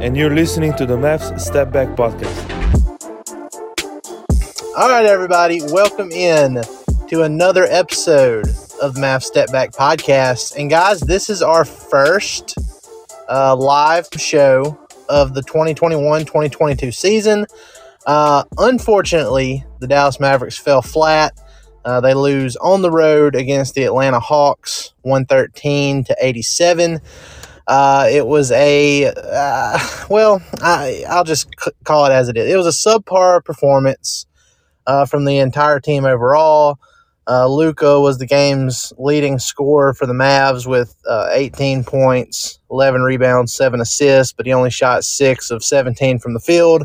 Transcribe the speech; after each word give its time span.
And 0.00 0.16
you're 0.16 0.34
listening 0.34 0.72
to 0.76 0.86
the 0.86 0.96
Mavs 0.96 1.38
Step 1.38 1.72
Back 1.72 1.88
Podcast. 1.88 2.50
All 4.74 4.88
right, 4.88 5.04
everybody, 5.04 5.60
welcome 5.60 6.10
in 6.10 6.62
to 7.08 7.22
another 7.24 7.64
episode 7.64 8.48
of 8.80 8.94
Mavs 8.94 9.24
Step 9.24 9.52
Back 9.52 9.72
Podcast. 9.72 10.56
And 10.56 10.70
guys, 10.70 11.00
this 11.00 11.28
is 11.28 11.42
our 11.42 11.66
first 11.66 12.54
uh, 13.28 13.54
live 13.54 14.08
show 14.16 14.80
of 15.10 15.34
the 15.34 15.42
2021 15.42 16.22
2022 16.22 16.92
season. 16.92 17.44
Uh, 18.06 18.44
unfortunately, 18.56 19.66
the 19.80 19.86
Dallas 19.86 20.18
Mavericks 20.18 20.56
fell 20.56 20.80
flat. 20.80 21.38
Uh, 21.84 22.00
they 22.00 22.14
lose 22.14 22.56
on 22.56 22.80
the 22.80 22.90
road 22.90 23.34
against 23.34 23.74
the 23.74 23.84
Atlanta 23.84 24.18
Hawks, 24.18 24.94
113 25.02 26.04
to 26.04 26.16
87. 26.18 27.00
Uh, 27.70 28.08
it 28.10 28.26
was 28.26 28.52
a, 28.52 29.06
uh, 29.06 29.80
well, 30.10 30.42
I, 30.62 31.04
I'll 31.08 31.24
just 31.24 31.48
c- 31.60 31.72
call 31.84 32.06
it 32.06 32.12
as 32.12 32.28
it 32.28 32.36
is. 32.36 32.52
It 32.52 32.56
was 32.56 32.66
a 32.66 32.70
subpar 32.70 33.44
performance 33.44 34.26
uh, 34.86 35.06
from 35.06 35.24
the 35.24 35.38
entire 35.38 35.80
team 35.80 36.04
overall. 36.04 36.78
Uh, 37.28 37.48
Luka 37.48 38.00
was 38.00 38.18
the 38.18 38.26
game's 38.26 38.92
leading 38.98 39.38
scorer 39.38 39.94
for 39.94 40.06
the 40.06 40.14
Mavs 40.14 40.66
with 40.66 40.96
uh, 41.08 41.30
18 41.32 41.84
points, 41.84 42.60
11 42.72 43.02
rebounds, 43.02 43.54
7 43.54 43.80
assists, 43.80 44.34
but 44.34 44.46
he 44.46 44.52
only 44.52 44.70
shot 44.70 45.04
6 45.04 45.52
of 45.52 45.64
17 45.64 46.18
from 46.18 46.34
the 46.34 46.40
field. 46.40 46.84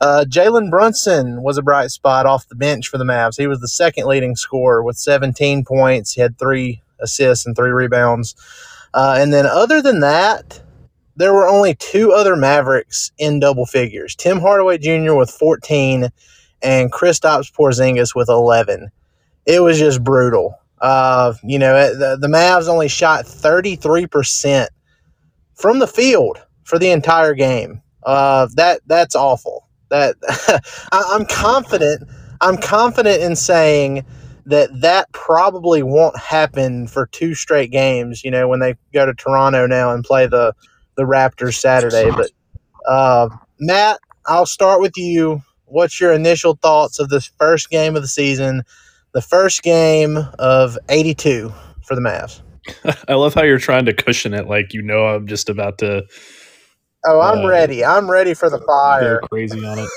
Uh, 0.00 0.24
Jalen 0.28 0.70
Brunson 0.70 1.42
was 1.42 1.58
a 1.58 1.62
bright 1.62 1.92
spot 1.92 2.26
off 2.26 2.48
the 2.48 2.56
bench 2.56 2.88
for 2.88 2.98
the 2.98 3.04
Mavs. 3.04 3.38
He 3.38 3.46
was 3.46 3.60
the 3.60 3.68
second 3.68 4.06
leading 4.06 4.36
scorer 4.36 4.82
with 4.82 4.96
17 4.98 5.64
points. 5.64 6.14
He 6.14 6.22
had 6.22 6.38
three 6.38 6.82
assists 7.00 7.46
and 7.46 7.56
three 7.56 7.70
rebounds. 7.70 8.34
Uh, 8.92 9.16
and 9.18 9.32
then, 9.32 9.46
other 9.46 9.80
than 9.82 10.00
that, 10.00 10.60
there 11.16 11.32
were 11.32 11.46
only 11.46 11.74
two 11.74 12.12
other 12.12 12.34
Mavericks 12.36 13.12
in 13.18 13.40
double 13.40 13.66
figures 13.66 14.14
Tim 14.16 14.40
Hardaway 14.40 14.78
Jr. 14.78 15.14
with 15.14 15.30
14 15.30 16.08
and 16.62 16.92
Kristaps 16.92 17.52
Porzingis 17.52 18.14
with 18.14 18.28
11. 18.28 18.90
It 19.46 19.60
was 19.60 19.78
just 19.78 20.02
brutal. 20.02 20.54
Uh, 20.80 21.34
you 21.42 21.58
know, 21.58 21.94
the, 21.94 22.16
the 22.16 22.28
Mavs 22.28 22.68
only 22.68 22.88
shot 22.88 23.24
33% 23.26 24.68
from 25.54 25.78
the 25.78 25.86
field 25.86 26.38
for 26.64 26.78
the 26.78 26.90
entire 26.90 27.34
game. 27.34 27.82
Uh, 28.02 28.48
that 28.54 28.80
that's 28.86 29.14
awful. 29.14 29.68
That 29.90 30.16
I, 30.92 31.02
I'm 31.12 31.26
confident. 31.26 32.08
I'm 32.40 32.56
confident 32.56 33.22
in 33.22 33.36
saying 33.36 34.06
that 34.50 34.70
that 34.82 35.12
probably 35.12 35.82
won't 35.82 36.18
happen 36.18 36.88
for 36.88 37.06
two 37.08 37.34
straight 37.34 37.72
games. 37.72 38.24
You 38.24 38.32
know, 38.32 38.48
when 38.48 38.60
they 38.60 38.76
go 38.94 39.06
to 39.06 39.14
Toronto 39.14 39.66
now 39.66 39.92
and 39.94 40.04
play 40.04 40.28
the 40.28 40.54
the 40.96 41.04
Raptors 41.04 41.56
Saturday. 41.60 42.10
But 42.12 42.30
uh, 42.88 43.30
Matt, 43.60 44.00
I'll 44.26 44.46
start 44.46 44.80
with 44.82 44.96
you. 44.98 45.42
What's 45.66 46.00
your 46.00 46.12
initial 46.12 46.56
thoughts 46.62 47.00
of 47.00 47.10
this 47.10 47.30
first 47.38 47.70
game 47.70 47.96
of 47.96 48.02
the 48.02 48.08
season, 48.08 48.62
the 49.14 49.22
first 49.22 49.62
game 49.62 50.18
of 50.38 50.78
'82 50.90 51.52
for 51.84 51.94
the 51.96 52.02
Mavs? 52.02 52.42
I 53.08 53.14
love 53.14 53.34
how 53.34 53.42
you're 53.44 53.58
trying 53.58 53.86
to 53.86 53.94
cushion 53.94 54.34
it, 54.34 54.46
like 54.48 54.74
you 54.74 54.82
know 54.82 55.06
I'm 55.06 55.26
just 55.26 55.48
about 55.50 55.78
to 55.78 56.04
Oh, 57.06 57.20
I'm 57.20 57.44
Uh, 57.44 57.46
ready. 57.46 57.84
I'm 57.84 58.10
ready 58.10 58.34
for 58.34 58.50
the 58.50 58.60
fire. 58.60 59.22
crazy 59.32 59.64
on 59.66 59.80
it. 59.80 59.92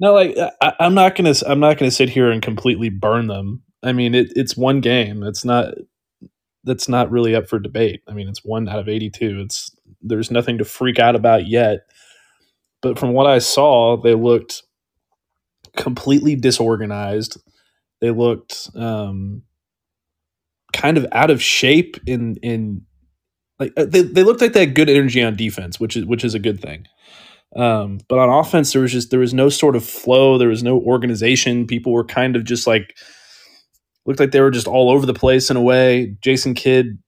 No, 0.00 0.14
like 0.14 0.36
I, 0.60 0.72
I'm 0.80 0.94
not 0.94 1.16
gonna 1.16 1.34
I'm 1.46 1.60
not 1.60 1.78
gonna 1.78 1.90
sit 1.90 2.10
here 2.10 2.30
and 2.30 2.42
completely 2.42 2.88
burn 2.88 3.26
them. 3.28 3.62
I 3.82 3.92
mean, 3.92 4.14
it, 4.14 4.32
it's 4.36 4.56
one 4.56 4.80
game. 4.80 5.22
It's 5.22 5.44
not 5.44 5.74
that's 6.64 6.88
not 6.88 7.10
really 7.10 7.34
up 7.34 7.48
for 7.48 7.58
debate. 7.58 8.02
I 8.08 8.12
mean, 8.12 8.28
it's 8.28 8.44
one 8.44 8.68
out 8.68 8.80
of 8.80 8.88
82. 8.88 9.40
It's 9.40 9.70
there's 10.02 10.30
nothing 10.30 10.58
to 10.58 10.64
freak 10.64 10.98
out 10.98 11.14
about 11.14 11.46
yet. 11.46 11.80
But 12.82 12.98
from 12.98 13.12
what 13.12 13.26
I 13.26 13.38
saw, 13.38 13.96
they 13.96 14.14
looked 14.14 14.62
completely 15.76 16.34
disorganized. 16.34 17.40
They 18.00 18.10
looked 18.10 18.68
um, 18.74 19.42
kind 20.72 20.98
of 20.98 21.06
out 21.12 21.30
of 21.30 21.42
shape 21.42 21.96
in 22.06 22.36
in 22.42 22.82
like 23.58 23.72
uh, 23.76 23.86
they, 23.86 24.02
they 24.02 24.22
looked 24.22 24.40
like 24.40 24.52
they 24.52 24.60
had 24.66 24.74
good 24.74 24.90
energy 24.90 25.22
on 25.22 25.36
defense, 25.36 25.80
which 25.80 25.96
is 25.96 26.04
which 26.04 26.24
is 26.24 26.34
a 26.34 26.38
good 26.38 26.60
thing. 26.60 26.86
Um, 27.54 28.00
but 28.08 28.18
on 28.18 28.28
offense, 28.28 28.72
there 28.72 28.82
was 28.82 28.92
just 28.92 29.10
there 29.10 29.20
was 29.20 29.34
no 29.34 29.48
sort 29.48 29.76
of 29.76 29.84
flow. 29.84 30.38
There 30.38 30.48
was 30.48 30.62
no 30.62 30.80
organization. 30.80 31.66
People 31.66 31.92
were 31.92 32.04
kind 32.04 32.36
of 32.36 32.44
just 32.44 32.66
like 32.66 32.96
looked 34.04 34.20
like 34.20 34.30
they 34.30 34.40
were 34.40 34.50
just 34.50 34.66
all 34.66 34.90
over 34.90 35.06
the 35.06 35.14
place 35.14 35.50
in 35.50 35.56
a 35.56 35.62
way. 35.62 36.16
Jason 36.22 36.54
Kidd 36.54 36.98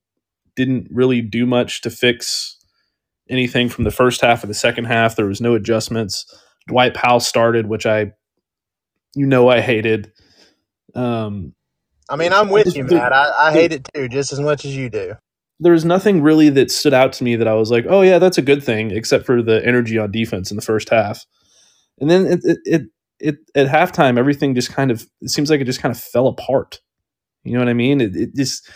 didn't 0.55 0.87
really 0.91 1.21
do 1.21 1.45
much 1.45 1.81
to 1.81 1.89
fix 1.89 2.57
anything 3.29 3.69
from 3.69 3.83
the 3.83 3.91
first 3.91 4.21
half 4.21 4.43
of 4.43 4.47
the 4.47 4.53
second 4.53 4.85
half. 4.85 5.15
There 5.15 5.25
was 5.25 5.41
no 5.41 5.55
adjustments. 5.55 6.25
Dwight 6.67 6.93
Powell 6.93 7.19
started, 7.19 7.67
which 7.67 7.85
I, 7.85 8.11
you 9.15 9.25
know, 9.25 9.49
I 9.49 9.61
hated. 9.61 10.11
Um, 10.95 11.53
I 12.09 12.15
mean, 12.15 12.33
I'm 12.33 12.49
with 12.49 12.75
you, 12.75 12.83
Matt. 12.83 13.13
I, 13.13 13.47
I 13.47 13.51
hate 13.51 13.71
it 13.71 13.87
too, 13.93 14.09
just 14.09 14.33
as 14.33 14.39
much 14.39 14.65
as 14.65 14.75
you 14.75 14.89
do. 14.89 15.13
There 15.59 15.73
was 15.73 15.85
nothing 15.85 16.21
really 16.21 16.49
that 16.49 16.71
stood 16.71 16.93
out 16.93 17.13
to 17.13 17.23
me 17.23 17.35
that 17.35 17.47
I 17.47 17.53
was 17.53 17.71
like, 17.71 17.85
oh 17.89 18.01
yeah, 18.01 18.19
that's 18.19 18.37
a 18.37 18.43
good 18.43 18.63
thing, 18.63 18.91
except 18.91 19.25
for 19.25 19.41
the 19.41 19.65
energy 19.65 19.97
on 19.97 20.11
defense 20.11 20.51
in 20.51 20.55
the 20.55 20.63
first 20.63 20.89
half. 20.89 21.25
And 21.99 22.09
then 22.09 22.25
it 22.27 22.39
it 22.43 22.59
it, 22.65 22.81
it 23.19 23.35
at 23.55 23.67
halftime, 23.67 24.17
everything 24.17 24.55
just 24.55 24.71
kind 24.71 24.91
of 24.91 25.05
it 25.21 25.29
seems 25.29 25.49
like 25.49 25.61
it 25.61 25.65
just 25.65 25.81
kind 25.81 25.93
of 25.93 25.99
fell 26.01 26.27
apart. 26.27 26.79
You 27.43 27.53
know 27.53 27.59
what 27.59 27.69
I 27.69 27.73
mean? 27.73 28.01
It, 28.01 28.15
it 28.15 28.35
just 28.35 28.69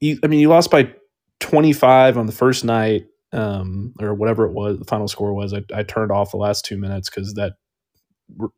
you, 0.00 0.18
I 0.22 0.26
mean, 0.26 0.40
you 0.40 0.48
lost 0.48 0.70
by 0.70 0.92
25 1.40 2.18
on 2.18 2.26
the 2.26 2.32
first 2.32 2.64
night, 2.64 3.06
um, 3.32 3.94
or 4.00 4.14
whatever 4.14 4.46
it 4.46 4.52
was. 4.52 4.78
The 4.78 4.84
final 4.84 5.08
score 5.08 5.34
was. 5.34 5.52
I, 5.52 5.62
I 5.74 5.82
turned 5.82 6.12
off 6.12 6.30
the 6.30 6.36
last 6.36 6.64
two 6.64 6.76
minutes 6.78 7.10
because 7.10 7.34
that 7.34 7.54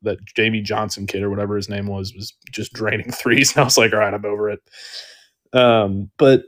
that 0.03 0.19
Jamie 0.35 0.63
Johnson 0.63 1.07
kid 1.07 1.23
or 1.23 1.31
whatever 1.31 1.57
his 1.57 1.69
name 1.69 1.87
was 1.87 2.15
was 2.15 2.35
just 2.51 2.73
draining 2.73 3.11
threes, 3.13 3.53
and 3.53 3.61
I 3.63 3.65
was 3.65 3.79
like, 3.79 3.93
all 3.93 4.01
right, 4.01 4.15
I'm 4.15 4.25
over 4.25 4.51
it. 4.51 4.61
Um, 5.53 6.11
but 6.19 6.43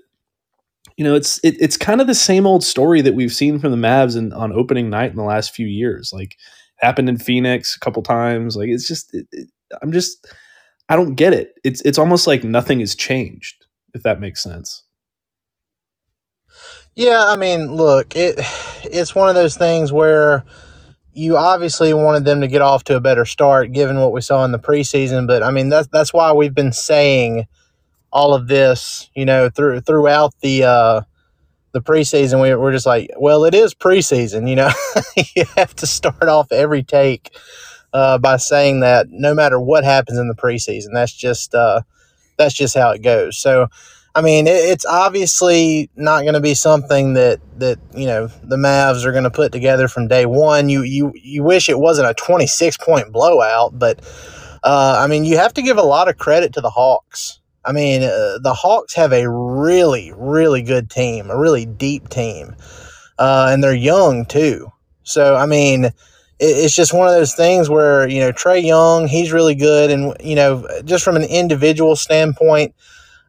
you 1.00 1.05
know, 1.05 1.14
it's 1.14 1.38
it, 1.43 1.56
it's 1.58 1.79
kind 1.79 2.02
of 2.02 2.06
the 2.06 2.14
same 2.14 2.47
old 2.47 2.62
story 2.62 3.00
that 3.00 3.14
we've 3.14 3.32
seen 3.32 3.58
from 3.58 3.70
the 3.70 3.88
Mavs 3.88 4.19
in, 4.19 4.35
on 4.35 4.52
opening 4.52 4.91
night 4.91 5.11
in 5.11 5.17
the 5.17 5.23
last 5.23 5.55
few 5.55 5.67
years. 5.67 6.12
Like 6.12 6.37
happened 6.76 7.08
in 7.08 7.17
Phoenix 7.17 7.75
a 7.75 7.81
couple 7.81 8.02
times. 8.02 8.55
Like 8.55 8.69
it's 8.69 8.87
just 8.87 9.14
it, 9.14 9.26
it, 9.32 9.49
I'm 9.81 9.93
just 9.93 10.26
I 10.91 10.97
don't 10.97 11.14
get 11.14 11.32
it. 11.32 11.55
It's 11.64 11.81
it's 11.87 11.97
almost 11.97 12.26
like 12.26 12.44
nothing 12.44 12.81
has 12.81 12.94
changed. 12.94 13.64
If 13.94 14.02
that 14.02 14.20
makes 14.20 14.43
sense. 14.43 14.82
Yeah, 16.94 17.25
I 17.29 17.37
mean, 17.37 17.73
look, 17.73 18.14
it 18.14 18.38
it's 18.85 19.14
one 19.14 19.31
of 19.31 19.35
those 19.35 19.56
things 19.56 19.94
where 19.94 20.44
you 21.14 21.38
obviously 21.38 21.94
wanted 21.94 22.26
them 22.26 22.43
to 22.43 22.47
get 22.47 22.61
off 22.61 22.85
to 22.85 22.97
a 22.97 23.00
better 23.00 23.25
start 23.25 23.73
given 23.73 24.00
what 24.00 24.12
we 24.12 24.20
saw 24.20 24.44
in 24.44 24.52
the 24.52 24.58
preseason. 24.58 25.26
But 25.26 25.43
I 25.43 25.50
mean, 25.50 25.70
that's 25.70 25.88
that's 25.88 26.12
why 26.12 26.35
we've 26.35 26.55
been 26.55 26.73
saying 26.73 27.47
all 28.12 28.35
of 28.35 28.49
this, 28.49 29.11
you 29.15 29.25
know, 29.25 29.49
through 29.49 29.81
throughout 29.81 30.35
the 30.41 30.65
uh, 30.65 31.01
the 31.73 31.81
preseason. 31.81 32.43
We, 32.43 32.55
we're 32.55 32.73
just 32.73 32.87
like, 32.87 33.11
well, 33.19 33.45
it 33.45 33.55
is 33.55 33.75
preseason, 33.75 34.49
you 34.49 34.57
know. 34.57 34.71
you 35.37 35.45
have 35.57 35.75
to 35.77 35.87
start 35.87 36.25
off 36.25 36.53
every 36.53 36.83
take 36.83 37.31
uh, 37.93 38.19
by 38.19 38.37
saying 38.37 38.81
that 38.81 39.07
no 39.11 39.35
matter 39.35 39.61
what 39.61 39.85
happens 39.85 40.19
in 40.19 40.29
the 40.29 40.35
preseason, 40.35 40.89
that's 40.93 41.12
just 41.12 41.55
uh, 41.55 41.83
that's 42.37 42.55
just 42.55 42.77
how 42.77 42.91
it 42.91 43.03
goes. 43.03 43.39
So 43.39 43.69
I 44.15 44.23
mean, 44.23 44.47
it, 44.47 44.57
it's 44.57 44.85
obviously 44.85 45.89
not 45.95 46.23
going 46.23 46.35
to 46.35 46.41
be 46.41 46.55
something 46.55 47.15
that 47.15 47.41
that 47.59 47.79
you 47.95 48.07
know 48.07 48.27
the 48.43 48.57
Mavs 48.57 49.05
are 49.05 49.12
going 49.12 49.25
to 49.25 49.31
put 49.31 49.53
together 49.53 49.89
from 49.89 50.09
day 50.09 50.27
one. 50.27 50.69
You 50.69 50.83
you 50.83 51.12
you 51.15 51.43
wish 51.45 51.69
it 51.69 51.79
wasn't 51.79 52.09
a 52.09 52.15
twenty 52.15 52.47
six 52.47 52.77
point 52.77 53.12
blowout, 53.12 53.79
but 53.79 54.01
uh, 54.62 54.99
I 54.99 55.07
mean, 55.07 55.25
you 55.25 55.37
have 55.37 55.55
to 55.55 55.62
give 55.62 55.79
a 55.79 55.83
lot 55.83 56.09
of 56.09 56.19
credit 56.19 56.53
to 56.55 56.61
the 56.61 56.71
Hawks. 56.71 57.39
I 57.65 57.73
mean, 57.73 58.03
uh, 58.03 58.39
the 58.43 58.55
Hawks 58.55 58.95
have 58.95 59.12
a 59.12 59.31
really 59.31 60.12
really 60.17 60.62
good 60.62 60.91
team, 60.91 61.31
a 61.31 61.39
really 61.39 61.67
deep 61.67 62.09
team, 62.09 62.57
uh, 63.19 63.49
and 63.51 63.62
they're 63.62 63.75
young 63.75 64.25
too. 64.27 64.73
So 65.03 65.37
I 65.37 65.47
mean. 65.47 65.91
it's 66.43 66.75
just 66.75 66.95
one 66.95 67.07
of 67.07 67.12
those 67.12 67.35
things 67.35 67.69
where 67.69 68.09
you 68.09 68.19
know 68.19 68.33
Trae 68.33 68.65
Young, 68.65 69.07
he's 69.09 69.31
really 69.31 69.55
good, 69.55 69.91
and 69.91 70.17
you 70.21 70.35
know 70.35 70.67
just 70.87 71.05
from 71.05 71.17
an 71.17 71.25
individual 71.25 71.97
standpoint, 71.97 72.75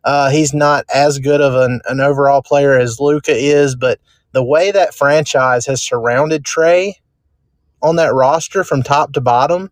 uh, 0.05 0.29
he's 0.29 0.53
not 0.53 0.85
as 0.93 1.19
good 1.19 1.41
of 1.41 1.53
an, 1.55 1.81
an 1.89 1.99
overall 1.99 2.41
player 2.41 2.79
as 2.79 3.01
Luka 3.01 3.33
is, 3.35 3.75
but 3.75 3.99
the 4.31 4.43
way 4.43 4.71
that 4.71 4.95
franchise 4.95 5.65
has 5.65 5.83
surrounded 5.83 6.43
Trae 6.45 6.93
on 7.81 7.97
that 7.97 8.13
roster 8.13 8.63
from 8.63 8.81
top 8.81 9.11
to 9.13 9.21
bottom 9.21 9.69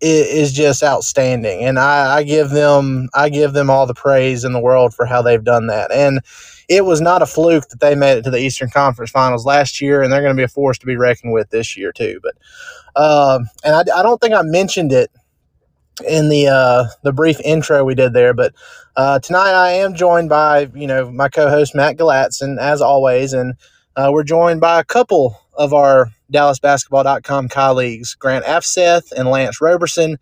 is, 0.00 0.26
is 0.26 0.52
just 0.52 0.82
outstanding. 0.82 1.64
And 1.64 1.78
I, 1.78 2.16
I 2.18 2.22
give 2.22 2.50
them 2.50 3.08
I 3.14 3.28
give 3.28 3.52
them 3.52 3.70
all 3.70 3.86
the 3.86 3.94
praise 3.94 4.44
in 4.44 4.52
the 4.52 4.60
world 4.60 4.94
for 4.94 5.06
how 5.06 5.22
they've 5.22 5.42
done 5.42 5.66
that. 5.68 5.90
And 5.90 6.20
it 6.68 6.84
was 6.84 7.00
not 7.00 7.22
a 7.22 7.26
fluke 7.26 7.68
that 7.68 7.80
they 7.80 7.94
made 7.94 8.18
it 8.18 8.22
to 8.24 8.30
the 8.30 8.40
Eastern 8.40 8.68
Conference 8.70 9.10
Finals 9.10 9.46
last 9.46 9.80
year, 9.80 10.02
and 10.02 10.12
they're 10.12 10.22
going 10.22 10.34
to 10.34 10.40
be 10.40 10.44
a 10.44 10.48
force 10.48 10.78
to 10.78 10.86
be 10.86 10.96
reckoned 10.96 11.32
with 11.32 11.50
this 11.50 11.76
year 11.76 11.92
too. 11.92 12.20
But 12.22 12.34
um, 13.00 13.46
and 13.64 13.74
I, 13.74 13.98
I 13.98 14.02
don't 14.02 14.20
think 14.20 14.34
I 14.34 14.42
mentioned 14.42 14.92
it 14.92 15.10
in 16.08 16.28
the 16.28 16.48
uh, 16.48 16.84
the 17.02 17.12
brief 17.12 17.40
intro 17.40 17.84
we 17.84 17.94
did 17.94 18.12
there. 18.12 18.34
But 18.34 18.54
uh, 18.96 19.20
tonight 19.20 19.52
I 19.52 19.70
am 19.72 19.94
joined 19.94 20.28
by 20.28 20.68
you 20.74 20.86
know 20.86 21.10
my 21.10 21.28
co-host 21.28 21.74
Matt 21.74 21.96
Galatzan 21.96 22.58
as 22.58 22.80
always, 22.80 23.32
and 23.32 23.54
uh, 23.96 24.10
we're 24.12 24.24
joined 24.24 24.60
by 24.60 24.80
a 24.80 24.84
couple 24.84 25.40
of 25.54 25.74
our 25.74 26.10
DallasBasketball.com 26.32 27.48
colleagues, 27.48 28.14
Grant 28.14 28.44
Afseth 28.44 29.12
and 29.12 29.28
Lance 29.28 29.60
Roberson. 29.60 30.18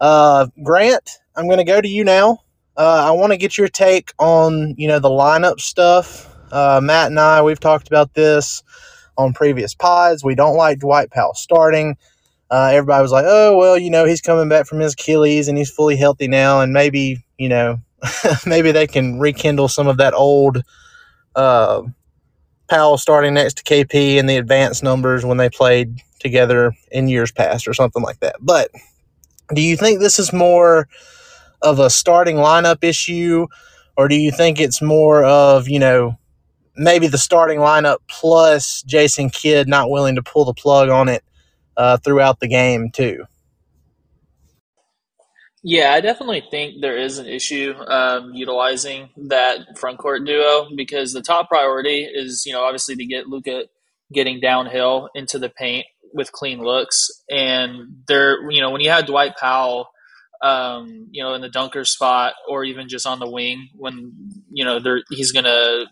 Uh, 0.00 0.46
Grant, 0.62 1.10
I'm 1.36 1.46
going 1.46 1.58
to 1.58 1.64
go 1.64 1.80
to 1.80 1.88
you 1.88 2.04
now. 2.04 2.38
Uh, 2.76 3.06
I 3.08 3.10
want 3.10 3.32
to 3.32 3.36
get 3.36 3.58
your 3.58 3.68
take 3.68 4.12
on 4.18 4.74
you 4.78 4.88
know 4.88 5.00
the 5.00 5.10
lineup 5.10 5.60
stuff. 5.60 6.32
Uh, 6.52 6.80
Matt 6.82 7.08
and 7.08 7.20
I 7.20 7.42
we've 7.42 7.60
talked 7.60 7.88
about 7.88 8.14
this 8.14 8.62
on 9.16 9.32
previous 9.32 9.74
pods. 9.74 10.24
We 10.24 10.36
don't 10.36 10.56
like 10.56 10.78
Dwight 10.78 11.10
Powell 11.10 11.34
starting 11.34 11.96
uh, 12.50 12.70
everybody 12.72 13.02
was 13.02 13.12
like, 13.12 13.26
oh, 13.28 13.56
well, 13.58 13.76
you 13.76 13.90
know, 13.90 14.04
he's 14.04 14.20
coming 14.20 14.48
back 14.48 14.66
from 14.66 14.80
his 14.80 14.94
Achilles 14.94 15.48
and 15.48 15.58
he's 15.58 15.70
fully 15.70 15.96
healthy 15.96 16.28
now. 16.28 16.60
And 16.60 16.72
maybe, 16.72 17.24
you 17.36 17.48
know, 17.48 17.80
maybe 18.46 18.72
they 18.72 18.86
can 18.86 19.18
rekindle 19.18 19.68
some 19.68 19.86
of 19.86 19.98
that 19.98 20.14
old 20.14 20.62
uh, 21.36 21.82
Powell 22.68 22.98
starting 22.98 23.34
next 23.34 23.58
to 23.58 23.62
KP 23.62 24.18
and 24.18 24.28
the 24.28 24.36
advanced 24.36 24.82
numbers 24.82 25.24
when 25.24 25.38
they 25.38 25.48
played 25.50 26.00
together 26.20 26.72
in 26.90 27.08
years 27.08 27.32
past 27.32 27.66
or 27.66 27.74
something 27.74 28.02
like 28.02 28.20
that. 28.20 28.36
But 28.40 28.70
do 29.54 29.62
you 29.62 29.76
think 29.76 30.00
this 30.00 30.18
is 30.18 30.32
more 30.32 30.88
of 31.62 31.78
a 31.78 31.90
starting 31.90 32.36
lineup 32.36 32.84
issue 32.84 33.46
or 33.96 34.08
do 34.08 34.14
you 34.14 34.30
think 34.30 34.60
it's 34.60 34.80
more 34.80 35.24
of, 35.24 35.68
you 35.68 35.78
know, 35.78 36.18
maybe 36.76 37.08
the 37.08 37.18
starting 37.18 37.58
lineup 37.58 37.98
plus 38.08 38.82
Jason 38.82 39.30
Kidd 39.30 39.68
not 39.68 39.90
willing 39.90 40.14
to 40.14 40.22
pull 40.22 40.44
the 40.44 40.54
plug 40.54 40.88
on 40.88 41.08
it 41.08 41.24
uh, 41.76 41.96
throughout 41.96 42.40
the 42.40 42.48
game 42.48 42.90
too. 42.90 43.24
Yeah, 45.68 45.92
I 45.92 46.00
definitely 46.00 46.42
think 46.50 46.80
there 46.80 46.96
is 46.96 47.18
an 47.18 47.26
issue 47.26 47.74
um, 47.88 48.32
utilizing 48.32 49.10
that 49.28 49.78
front 49.78 49.98
court 49.98 50.24
duo 50.24 50.68
because 50.74 51.12
the 51.12 51.20
top 51.20 51.50
priority 51.50 52.08
is, 52.10 52.44
you 52.46 52.54
know, 52.54 52.64
obviously 52.64 52.96
to 52.96 53.04
get 53.04 53.26
Luka 53.28 53.64
getting 54.10 54.40
downhill 54.40 55.10
into 55.14 55.38
the 55.38 55.50
paint 55.50 55.84
with 56.14 56.32
clean 56.32 56.62
looks, 56.62 57.10
and 57.30 57.98
there, 58.08 58.50
you 58.50 58.62
know, 58.62 58.70
when 58.70 58.80
you 58.80 58.88
have 58.88 59.04
Dwight 59.04 59.36
Powell, 59.38 59.90
um, 60.42 61.08
you 61.10 61.22
know, 61.22 61.34
in 61.34 61.42
the 61.42 61.50
dunker 61.50 61.84
spot 61.84 62.32
or 62.48 62.64
even 62.64 62.88
just 62.88 63.06
on 63.06 63.18
the 63.18 63.30
wing 63.30 63.68
when 63.74 64.12
you 64.50 64.64
know 64.64 64.80
he's 65.10 65.32
gonna 65.32 65.84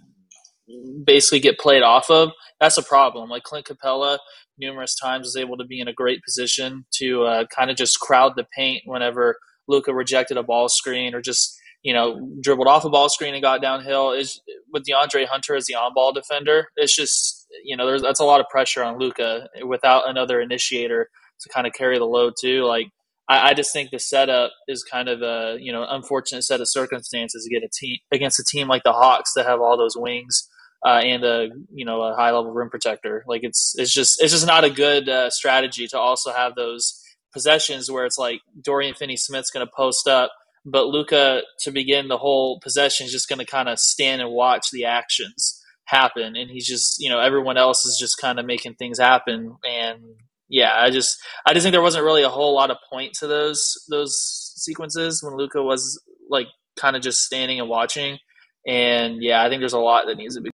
basically 1.05 1.41
get 1.41 1.59
played 1.59 1.83
off 1.83 2.11
of. 2.11 2.31
That's 2.61 2.79
a 2.79 2.83
problem. 2.83 3.29
Like 3.29 3.43
Clint 3.43 3.67
Capela, 3.67 4.19
numerous 4.59 4.95
times 4.95 5.27
was 5.27 5.37
able 5.37 5.59
to 5.59 5.65
be 5.67 5.81
in 5.81 5.89
a 5.89 5.93
great 5.93 6.23
position 6.25 6.87
to 6.95 7.25
uh, 7.25 7.45
kind 7.55 7.71
of 7.71 7.77
just 7.77 8.01
crowd 8.01 8.33
the 8.37 8.47
paint 8.57 8.83
whenever 8.87 9.37
Luka 9.69 9.95
rejected 9.95 10.37
a 10.37 10.43
ball 10.43 10.69
screen 10.69 11.15
or 11.15 11.21
just 11.21 11.59
you 11.83 11.93
know 11.93 12.31
dribbled 12.41 12.69
off 12.69 12.85
a 12.85 12.91
ball 12.91 13.09
screen 13.09 13.35
and 13.35 13.43
got 13.43 13.63
downhill. 13.63 14.13
Is 14.13 14.41
with 14.73 14.85
DeAndre 14.85 15.27
Hunter 15.27 15.55
as 15.57 15.67
the 15.67 15.75
on-ball 15.75 16.13
defender, 16.13 16.69
it's 16.77 16.97
just 16.97 17.47
you 17.65 17.77
know 17.77 17.87
there's 17.87 18.03
that's 18.03 18.21
a 18.21 18.25
lot 18.25 18.41
of 18.41 18.47
pressure 18.49 18.83
on 18.83 18.99
Luka 18.99 19.49
without 19.67 20.09
another 20.09 20.41
initiator 20.41 21.09
to 21.41 21.49
kind 21.49 21.67
of 21.67 21.73
carry 21.73 21.99
the 21.99 22.05
load 22.05 22.35
too. 22.41 22.65
Like 22.65 22.89
I, 23.29 23.51
I 23.51 23.55
just 23.55 23.73
think 23.73 23.91
the 23.91 23.99
setup 23.99 24.53
is 24.69 24.83
kind 24.83 25.09
of 25.09 25.23
a 25.23 25.59
you 25.61 25.73
know 25.73 25.87
unfortunate 25.89 26.43
set 26.43 26.61
of 26.61 26.69
circumstances 26.69 27.45
to 27.45 27.55
get 27.55 27.65
a 27.65 27.71
team 27.73 27.99
against 28.13 28.41
a 28.41 28.45
team 28.45 28.69
like 28.69 28.83
the 28.85 28.93
Hawks 28.93 29.33
that 29.35 29.47
have 29.47 29.61
all 29.61 29.77
those 29.77 29.97
wings 29.97 30.49
uh, 30.85 31.01
and 31.03 31.25
a 31.25 31.49
you 31.73 31.85
know 31.85 32.03
a 32.03 32.15
high 32.15 32.31
level 32.31 32.53
rim 32.53 32.71
protector. 32.71 33.25
Like 33.27 33.43
it's 33.43 33.75
it's 33.77 33.93
just 33.93 34.23
it's 34.23 34.33
just 34.33 34.47
not 34.47 34.65
a 34.65 34.71
good 34.71 35.09
uh, 35.09 35.31
strategy 35.31 35.87
to 35.89 35.99
also 35.99 36.33
have 36.33 36.55
those 36.55 37.01
possessions 37.37 37.91
where 37.91 38.07
it's 38.07 38.17
like 38.17 38.41
Dorian 38.63 38.95
Finney 38.95 39.19
Smith's 39.19 39.51
going 39.51 39.67
to 39.67 39.73
post 39.77 40.09
up, 40.09 40.33
but 40.65 40.87
Luka 40.87 41.43
to 41.61 41.71
begin 41.71 42.09
the 42.09 42.17
whole 42.17 42.59
possession 42.61 43.05
is 43.05 43.13
just 43.13 43.29
going 43.29 43.39
to 43.41 43.45
kind 43.45 43.69
of 43.69 43.79
stand 43.79 44.23
and 44.23 44.31
watch 44.31 44.71
the 44.73 44.87
actions 44.87 45.63
happen, 45.85 46.35
and 46.35 46.51
he's 46.51 46.67
just 46.67 46.97
you 46.99 47.11
know 47.11 47.21
everyone 47.21 47.59
else 47.59 47.85
is 47.85 47.99
just 48.01 48.19
kind 48.19 48.39
of 48.39 48.47
making 48.47 48.75
things 48.75 48.99
happen, 48.99 49.55
and 49.69 50.01
yeah, 50.49 50.73
I 50.75 50.89
just 50.89 51.19
I 51.47 51.53
just 51.53 51.65
think 51.65 51.73
there 51.73 51.83
wasn't 51.83 52.05
really 52.05 52.23
a 52.23 52.31
whole 52.31 52.55
lot 52.55 52.71
of 52.71 52.79
point 52.91 53.13
to 53.21 53.27
those 53.27 53.75
those 53.91 54.17
sequences 54.57 55.23
when 55.23 55.37
Luka 55.37 55.63
was 55.63 56.03
like 56.31 56.47
kind 56.77 56.97
of 56.97 57.03
just 57.03 57.23
standing 57.23 57.61
and 57.61 57.69
watching. 57.69 58.19
And 58.67 59.23
yeah, 59.23 59.45
I 59.45 59.49
think 59.51 59.61
there's 59.61 59.75
a 59.75 59.79
lot 59.79 60.07
that 60.07 60.17
needs 60.17 60.37
to 60.37 60.41
be 60.41 60.51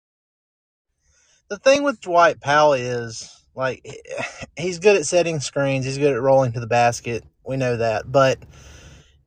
the 1.50 1.58
thing 1.58 1.84
with 1.84 2.00
Dwight 2.00 2.40
Powell 2.40 2.74
is 2.74 3.39
like 3.60 3.86
he's 4.58 4.80
good 4.80 4.96
at 4.96 5.06
setting 5.06 5.40
screens. 5.40 5.86
He's 5.86 6.00
good 6.00 6.14
at 6.14 6.22
rolling 6.22 6.54
to 6.54 6.60
the 6.60 6.68
basket. 6.68 7.24
We 7.46 7.58
know 7.58 7.78
that, 7.78 8.12
but 8.12 8.40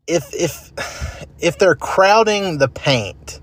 if 0.08 0.34
if 0.34 0.72
if 1.38 1.58
they're 1.58 1.76
crowding 1.76 2.58
the 2.58 2.68
paint, 2.68 3.40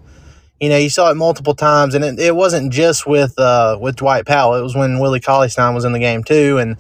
you 0.60 0.68
know, 0.68 0.78
you 0.78 0.90
saw 0.90 1.10
it 1.12 1.16
multiple 1.16 1.56
times, 1.56 1.96
and 1.96 2.04
it, 2.04 2.20
it 2.20 2.36
wasn't 2.36 2.74
just 2.74 3.08
with 3.08 3.38
uh, 3.40 3.78
with 3.80 3.96
Dwight 3.96 4.26
Powell. 4.26 4.56
It 4.56 4.62
was 4.62 4.76
when 4.76 5.00
Willie 5.00 5.22
Stein 5.22 5.74
was 5.74 5.86
in 5.86 5.94
the 5.94 6.00
game 6.00 6.24
too, 6.24 6.58
and 6.58 6.76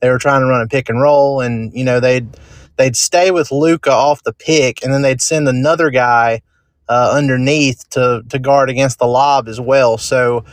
they 0.00 0.10
were 0.10 0.18
trying 0.18 0.40
to 0.40 0.46
run 0.46 0.60
a 0.60 0.66
pick 0.66 0.88
and 0.88 1.00
roll, 1.00 1.40
and 1.40 1.72
you 1.72 1.84
know 1.84 2.00
they'd 2.00 2.28
they'd 2.76 2.96
stay 2.96 3.30
with 3.30 3.50
Luka 3.50 3.92
off 3.92 4.22
the 4.24 4.32
pick, 4.32 4.82
and 4.84 4.92
then 4.92 5.02
they'd 5.02 5.22
send 5.22 5.48
another 5.48 5.90
guy 5.90 6.42
uh, 6.88 7.12
underneath 7.14 7.88
to 7.90 8.22
to 8.28 8.38
guard 8.38 8.68
against 8.68 8.98
the 8.98 9.06
lob 9.06 9.48
as 9.48 9.60
well. 9.60 9.96
So 9.98 10.44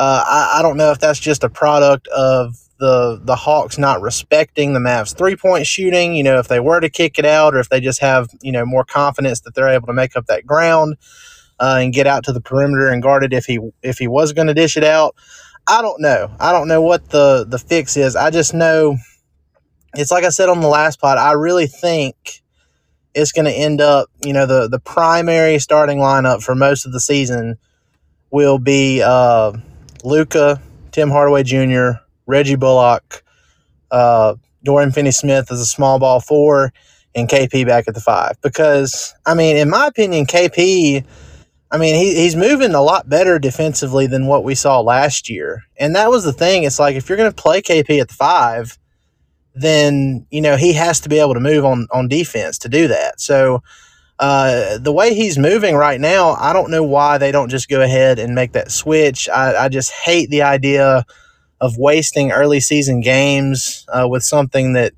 uh, 0.00 0.24
I, 0.26 0.58
I 0.58 0.62
don't 0.62 0.78
know 0.78 0.92
if 0.92 0.98
that's 0.98 1.20
just 1.20 1.44
a 1.44 1.50
product 1.50 2.08
of 2.08 2.56
the 2.78 3.20
the 3.22 3.36
Hawks 3.36 3.76
not 3.76 4.00
respecting 4.00 4.72
the 4.72 4.80
Mavs 4.80 5.14
three 5.14 5.36
point 5.36 5.66
shooting. 5.66 6.14
You 6.14 6.22
know, 6.22 6.38
if 6.38 6.48
they 6.48 6.58
were 6.58 6.80
to 6.80 6.88
kick 6.88 7.18
it 7.18 7.26
out, 7.26 7.54
or 7.54 7.58
if 7.58 7.68
they 7.68 7.80
just 7.80 8.00
have 8.00 8.30
you 8.40 8.50
know 8.50 8.64
more 8.64 8.82
confidence 8.82 9.42
that 9.42 9.54
they're 9.54 9.68
able 9.68 9.88
to 9.88 9.92
make 9.92 10.16
up 10.16 10.24
that 10.26 10.46
ground 10.46 10.96
uh, 11.60 11.80
and 11.82 11.92
get 11.92 12.06
out 12.06 12.24
to 12.24 12.32
the 12.32 12.40
perimeter 12.40 12.88
and 12.88 13.02
guard 13.02 13.24
it 13.24 13.34
if 13.34 13.44
he 13.44 13.60
if 13.82 13.98
he 13.98 14.08
was 14.08 14.32
going 14.32 14.46
to 14.46 14.54
dish 14.54 14.78
it 14.78 14.84
out. 14.84 15.14
I 15.68 15.82
don't 15.82 16.00
know. 16.00 16.34
I 16.40 16.50
don't 16.52 16.66
know 16.66 16.80
what 16.80 17.10
the 17.10 17.44
the 17.46 17.58
fix 17.58 17.98
is. 17.98 18.16
I 18.16 18.30
just 18.30 18.54
know 18.54 18.96
it's 19.92 20.10
like 20.10 20.24
I 20.24 20.30
said 20.30 20.48
on 20.48 20.62
the 20.62 20.68
last 20.68 20.98
pod. 20.98 21.18
I 21.18 21.32
really 21.32 21.66
think 21.66 22.40
it's 23.12 23.32
going 23.32 23.44
to 23.44 23.52
end 23.52 23.82
up. 23.82 24.08
You 24.24 24.32
know, 24.32 24.46
the 24.46 24.66
the 24.66 24.80
primary 24.80 25.58
starting 25.58 25.98
lineup 25.98 26.42
for 26.42 26.54
most 26.54 26.86
of 26.86 26.92
the 26.92 27.00
season 27.00 27.58
will 28.30 28.58
be. 28.58 29.02
Uh, 29.02 29.52
Luka, 30.04 30.60
Tim 30.92 31.10
Hardaway 31.10 31.42
Jr., 31.42 31.92
Reggie 32.26 32.56
Bullock, 32.56 33.24
uh, 33.90 34.34
Dorian 34.62 34.92
Finney 34.92 35.10
Smith 35.10 35.50
as 35.50 35.60
a 35.60 35.66
small 35.66 35.98
ball 35.98 36.20
four, 36.20 36.72
and 37.14 37.28
KP 37.28 37.66
back 37.66 37.88
at 37.88 37.94
the 37.94 38.00
five. 38.00 38.40
Because, 38.42 39.14
I 39.26 39.34
mean, 39.34 39.56
in 39.56 39.68
my 39.68 39.86
opinion, 39.86 40.26
KP, 40.26 41.04
I 41.72 41.78
mean, 41.78 41.94
he, 41.94 42.14
he's 42.14 42.36
moving 42.36 42.74
a 42.74 42.82
lot 42.82 43.08
better 43.08 43.38
defensively 43.38 44.06
than 44.06 44.26
what 44.26 44.44
we 44.44 44.54
saw 44.54 44.80
last 44.80 45.28
year. 45.28 45.64
And 45.78 45.94
that 45.96 46.10
was 46.10 46.24
the 46.24 46.32
thing. 46.32 46.64
It's 46.64 46.78
like 46.78 46.96
if 46.96 47.08
you're 47.08 47.18
going 47.18 47.32
to 47.32 47.42
play 47.42 47.62
KP 47.62 48.00
at 48.00 48.08
the 48.08 48.14
five, 48.14 48.78
then 49.54 50.26
you 50.30 50.40
know 50.40 50.56
he 50.56 50.72
has 50.72 51.00
to 51.00 51.08
be 51.08 51.18
able 51.18 51.34
to 51.34 51.40
move 51.40 51.64
on 51.64 51.86
on 51.92 52.08
defense 52.08 52.58
to 52.58 52.68
do 52.68 52.88
that. 52.88 53.20
So 53.20 53.62
uh, 54.20 54.78
the 54.78 54.92
way 54.92 55.14
he's 55.14 55.38
moving 55.38 55.74
right 55.74 56.00
now, 56.00 56.32
I 56.32 56.52
don't 56.52 56.70
know 56.70 56.84
why 56.84 57.18
they 57.18 57.32
don't 57.32 57.48
just 57.48 57.68
go 57.68 57.80
ahead 57.80 58.18
and 58.18 58.34
make 58.34 58.52
that 58.52 58.70
switch. 58.70 59.28
I, 59.28 59.64
I 59.64 59.68
just 59.68 59.90
hate 59.90 60.30
the 60.30 60.42
idea 60.42 61.04
of 61.60 61.76
wasting 61.76 62.30
early 62.30 62.60
season 62.60 63.00
games 63.00 63.84
uh, 63.88 64.06
with 64.08 64.22
something 64.22 64.74
that 64.74 64.92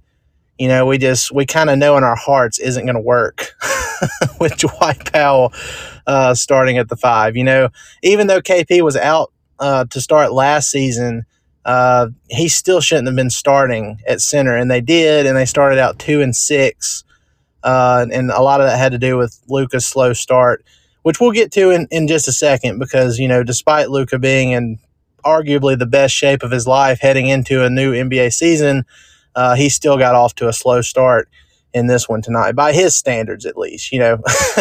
you 0.58 0.68
know 0.68 0.86
we 0.86 0.98
just 0.98 1.32
we 1.32 1.46
kind 1.46 1.70
of 1.70 1.78
know 1.78 1.96
in 1.96 2.04
our 2.04 2.16
hearts 2.16 2.58
isn't 2.58 2.84
going 2.84 2.96
to 2.96 3.00
work 3.00 3.52
with 4.40 4.58
Dwight 4.58 5.10
Powell 5.12 5.52
uh, 6.06 6.34
starting 6.34 6.76
at 6.78 6.88
the 6.88 6.96
five. 6.96 7.36
You 7.36 7.44
know, 7.44 7.68
even 8.02 8.26
though 8.26 8.40
KP 8.42 8.82
was 8.82 8.96
out 8.96 9.32
uh, 9.58 9.84
to 9.86 10.00
start 10.00 10.32
last 10.32 10.70
season 10.70 11.24
uh, 11.64 12.08
he 12.28 12.48
still 12.48 12.80
shouldn't 12.80 13.06
have 13.06 13.16
been 13.16 13.30
starting 13.30 14.00
at 14.06 14.20
center, 14.20 14.56
and 14.56 14.70
they 14.70 14.80
did, 14.80 15.26
and 15.26 15.36
they 15.36 15.44
started 15.44 15.78
out 15.78 15.98
two 15.98 16.20
and 16.20 16.34
six, 16.34 17.04
uh, 17.64 18.06
and 18.12 18.30
a 18.30 18.42
lot 18.42 18.60
of 18.60 18.66
that 18.66 18.78
had 18.78 18.92
to 18.92 18.98
do 18.98 19.16
with 19.16 19.38
Luka's 19.48 19.86
slow 19.86 20.12
start, 20.12 20.64
which 21.02 21.20
we'll 21.20 21.32
get 21.32 21.52
to 21.52 21.70
in, 21.70 21.86
in 21.90 22.08
just 22.08 22.28
a 22.28 22.32
second, 22.32 22.78
because 22.78 23.18
you 23.18 23.28
know, 23.28 23.42
despite 23.42 23.90
Luka 23.90 24.18
being 24.18 24.50
in 24.50 24.78
arguably 25.24 25.78
the 25.78 25.86
best 25.86 26.14
shape 26.14 26.42
of 26.42 26.50
his 26.50 26.66
life 26.66 27.00
heading 27.00 27.28
into 27.28 27.64
a 27.64 27.70
new 27.70 27.92
NBA 27.92 28.32
season, 28.32 28.84
uh, 29.34 29.54
he 29.54 29.68
still 29.68 29.96
got 29.96 30.14
off 30.14 30.34
to 30.36 30.48
a 30.48 30.52
slow 30.52 30.80
start 30.80 31.28
in 31.74 31.86
this 31.86 32.08
one 32.08 32.20
tonight, 32.20 32.52
by 32.52 32.72
his 32.72 32.94
standards 32.94 33.46
at 33.46 33.56
least. 33.56 33.92
You 33.92 34.00
know, 34.00 34.18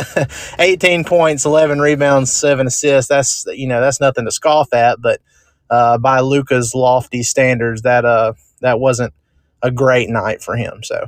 18 0.60 1.04
points, 1.04 1.46
11 1.46 1.80
rebounds, 1.80 2.32
seven 2.32 2.68
assists. 2.68 3.10
That's 3.10 3.46
you 3.48 3.68
know 3.68 3.82
that's 3.82 4.00
nothing 4.00 4.26
to 4.26 4.32
scoff 4.32 4.74
at, 4.74 5.02
but 5.02 5.22
uh, 5.70 5.98
by 5.98 6.20
Luka's 6.20 6.76
lofty 6.76 7.24
standards, 7.24 7.82
that 7.82 8.06
uh 8.06 8.34
that 8.62 8.80
wasn't 8.80 9.14
a 9.64 9.72
great 9.72 10.10
night 10.10 10.42
for 10.44 10.56
him. 10.56 10.84
So, 10.84 11.08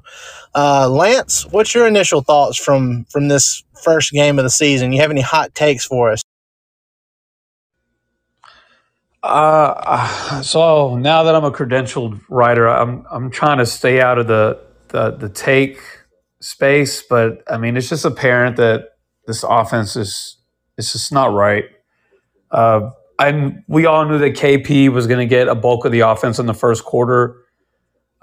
uh, 0.56 0.90
Lance, 0.90 1.46
what's 1.48 1.74
your 1.76 1.88
initial 1.88 2.22
thoughts 2.22 2.58
from 2.58 3.06
from 3.06 3.28
this 3.30 3.64
first 3.84 4.12
game 4.12 4.40
of 4.40 4.44
the 4.44 4.50
season? 4.50 4.94
You 4.94 5.02
have 5.02 5.12
any 5.12 5.22
hot 5.22 5.56
takes 5.56 5.86
for 5.86 6.12
us? 6.12 6.22
Uh, 9.24 10.42
so 10.42 10.98
now 10.98 11.24
that 11.24 11.36
I'm 11.36 11.46
a 11.46 11.52
credentialed 11.52 12.22
writer, 12.30 12.68
I'm 12.68 13.06
I'm 13.12 13.32
trying 13.32 13.60
to 13.60 13.66
stay 13.66 14.02
out 14.02 14.20
of 14.20 14.28
the 14.28 14.60
the, 14.90 15.12
the 15.12 15.30
take 15.30 15.80
space, 16.42 17.04
but 17.04 17.44
I 17.50 17.58
mean 17.58 17.78
it's 17.78 17.90
just 17.90 18.06
apparent 18.06 18.58
that 18.58 18.90
this 19.28 19.44
offense 19.48 19.96
is 19.96 20.38
it's 20.78 20.94
just 20.94 21.12
not 21.14 21.34
right. 21.34 21.66
Uh, 22.52 22.92
and 23.20 23.64
we 23.68 23.86
all 23.86 24.06
knew 24.06 24.20
that 24.20 24.34
KP 24.36 24.90
was 24.90 25.08
going 25.08 25.20
to 25.20 25.26
get 25.26 25.48
a 25.48 25.56
bulk 25.56 25.86
of 25.86 25.92
the 25.92 26.02
offense 26.02 26.40
in 26.40 26.48
the 26.48 26.54
first 26.54 26.84
quarter. 26.86 27.38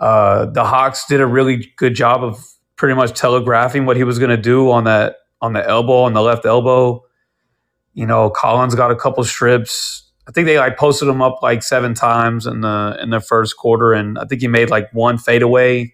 Uh, 0.01 0.47
the 0.47 0.65
Hawks 0.65 1.05
did 1.07 1.21
a 1.21 1.27
really 1.27 1.73
good 1.77 1.95
job 1.95 2.25
of 2.25 2.43
pretty 2.77 2.95
much 2.95 3.13
telegraphing 3.19 3.85
what 3.85 3.97
he 3.97 4.05
was 4.05 4.19
going 4.19 4.31
to 4.31 4.39
do 4.39 4.71
on 4.71 4.85
that 4.85 5.17
on 5.43 5.53
the 5.53 5.67
elbow 5.67 6.03
on 6.03 6.15
the 6.15 6.23
left 6.23 6.47
elbow. 6.47 7.05
You 7.93 8.07
know, 8.07 8.31
Collins 8.31 8.75
got 8.75 8.91
a 8.91 8.97
couple 8.97 9.23
strips. 9.25 10.11
I 10.27 10.33
think 10.33 10.47
they 10.47 10.59
like 10.59 10.79
posted 10.79 11.09
him 11.09 11.21
up 11.21 11.43
like 11.43 11.63
seven 11.63 11.93
times 11.95 12.47
in 12.47 12.63
the 12.63 12.99
in 13.03 13.11
the 13.11 13.21
first 13.21 13.57
quarter, 13.57 13.93
and 13.93 14.19
I 14.19 14.25
think 14.25 14.41
he 14.41 14.49
made 14.49 14.71
like 14.71 14.89
one 14.93 15.19
fadeaway 15.19 15.93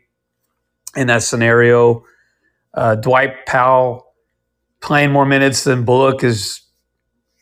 in 0.94 1.08
that 1.08 1.22
scenario. 1.22 2.04
Uh, 2.74 2.94
Dwight 2.94 3.46
Powell 3.46 4.06
playing 4.80 5.10
more 5.10 5.26
minutes 5.26 5.64
than 5.64 5.84
Bullock 5.84 6.22
is 6.22 6.60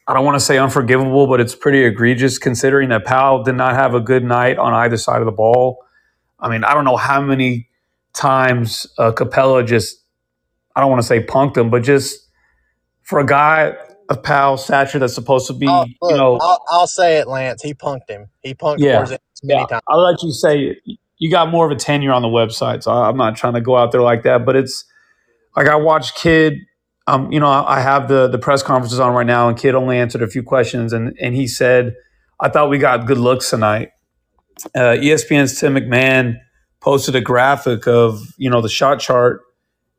I 0.06 0.14
don't 0.14 0.24
want 0.24 0.36
to 0.36 0.44
say 0.44 0.58
unforgivable, 0.58 1.26
but 1.26 1.40
it's 1.40 1.54
pretty 1.54 1.84
egregious 1.84 2.38
considering 2.38 2.90
that 2.90 3.04
Powell 3.04 3.42
did 3.42 3.54
not 3.54 3.74
have 3.74 3.94
a 3.94 4.00
good 4.00 4.24
night 4.24 4.58
on 4.58 4.72
either 4.72 4.96
side 4.96 5.20
of 5.20 5.26
the 5.26 5.32
ball. 5.32 5.78
I 6.44 6.50
mean, 6.50 6.62
I 6.62 6.74
don't 6.74 6.84
know 6.84 6.98
how 6.98 7.22
many 7.22 7.68
times 8.12 8.86
uh, 8.98 9.12
Capela 9.12 9.66
just, 9.66 9.96
I 10.76 10.80
don't 10.80 10.90
want 10.90 11.00
to 11.00 11.08
say 11.08 11.24
punked 11.24 11.56
him, 11.56 11.70
but 11.70 11.82
just 11.82 12.28
for 13.02 13.18
a 13.18 13.24
guy 13.24 13.74
of 14.10 14.22
Powell's 14.22 14.62
stature 14.62 14.98
that's 14.98 15.14
supposed 15.14 15.46
to 15.46 15.54
be, 15.54 15.66
look, 15.66 15.88
you 16.02 16.16
know. 16.16 16.38
I'll, 16.40 16.62
I'll, 16.68 16.86
say 16.86 17.16
it, 17.16 17.28
Lance. 17.28 17.62
He 17.62 17.72
punked 17.72 18.10
him. 18.10 18.28
He 18.42 18.54
punked 18.54 18.80
yeah, 18.80 19.00
many 19.00 19.18
yeah. 19.42 19.64
times. 19.64 19.82
I'll 19.88 20.02
let 20.02 20.22
you 20.22 20.32
say 20.32 20.60
it. 20.60 20.98
you 21.16 21.30
got 21.30 21.48
more 21.48 21.64
of 21.64 21.72
a 21.72 21.76
tenure 21.76 22.12
on 22.12 22.20
the 22.20 22.28
website, 22.28 22.82
so 22.82 22.92
I'm 22.92 23.16
not 23.16 23.36
trying 23.36 23.54
to 23.54 23.62
go 23.62 23.78
out 23.78 23.90
there 23.90 24.02
like 24.02 24.22
that, 24.24 24.44
but 24.44 24.54
it's 24.54 24.84
like 25.56 25.66
I 25.66 25.76
watched 25.76 26.14
Kidd. 26.14 26.58
um, 27.06 27.32
you 27.32 27.40
know, 27.40 27.48
I 27.48 27.80
have 27.80 28.08
the 28.08 28.28
the 28.28 28.38
press 28.38 28.62
conferences 28.62 29.00
on 29.00 29.14
right 29.14 29.26
now, 29.26 29.48
and 29.48 29.56
Kidd 29.56 29.74
only 29.74 29.96
answered 29.96 30.22
a 30.22 30.28
few 30.28 30.42
questions, 30.42 30.92
and 30.92 31.16
and 31.18 31.34
he 31.34 31.46
said, 31.46 31.94
"I 32.38 32.50
thought 32.50 32.68
we 32.68 32.76
got 32.76 33.06
good 33.06 33.18
looks 33.18 33.48
tonight." 33.48 33.90
Uh, 34.74 34.96
ESPN's 34.96 35.58
Tim 35.58 35.74
McMahon 35.74 36.36
posted 36.80 37.14
a 37.14 37.20
graphic 37.20 37.86
of 37.86 38.20
you 38.36 38.50
know 38.50 38.60
the 38.60 38.68
shot 38.68 39.00
chart, 39.00 39.42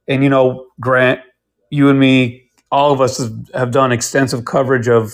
and 0.07 0.24
you 0.24 0.29
know 0.29 0.67
Grant, 0.79 1.21
you 1.69 1.89
and 1.89 2.00
me, 2.00 2.50
all 2.71 2.91
of 2.91 3.01
us 3.01 3.29
have 3.53 3.71
done 3.71 3.91
extensive 3.91 4.45
coverage 4.45 4.88
of 4.88 5.13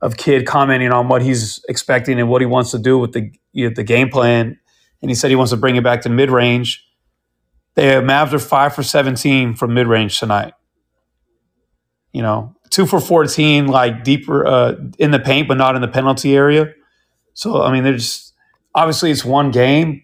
of 0.00 0.16
Kidd 0.16 0.46
commenting 0.46 0.92
on 0.92 1.08
what 1.08 1.22
he's 1.22 1.64
expecting 1.68 2.20
and 2.20 2.28
what 2.28 2.40
he 2.40 2.46
wants 2.46 2.70
to 2.70 2.78
do 2.78 2.98
with 2.98 3.12
the 3.12 3.32
you 3.52 3.68
know, 3.68 3.74
the 3.74 3.84
game 3.84 4.10
plan, 4.10 4.58
and 5.02 5.10
he 5.10 5.14
said 5.14 5.30
he 5.30 5.36
wants 5.36 5.50
to 5.50 5.56
bring 5.56 5.76
it 5.76 5.84
back 5.84 6.02
to 6.02 6.08
mid 6.08 6.30
range. 6.30 6.84
The 7.74 7.82
Mavs 7.82 8.32
are 8.32 8.38
five 8.38 8.74
for 8.74 8.82
seventeen 8.82 9.54
from 9.54 9.74
mid 9.74 9.86
range 9.86 10.18
tonight 10.18 10.52
you 12.12 12.22
know, 12.22 12.54
two 12.70 12.86
for 12.86 13.00
14, 13.00 13.66
like 13.68 14.04
deeper 14.04 14.46
uh, 14.46 14.74
in 14.98 15.10
the 15.10 15.18
paint, 15.18 15.48
but 15.48 15.56
not 15.56 15.76
in 15.76 15.82
the 15.82 15.88
penalty 15.88 16.34
area. 16.36 16.72
So, 17.34 17.62
I 17.62 17.72
mean, 17.72 17.84
there's 17.84 18.27
obviously 18.74 19.10
it's 19.10 19.24
one 19.24 19.50
game, 19.50 20.02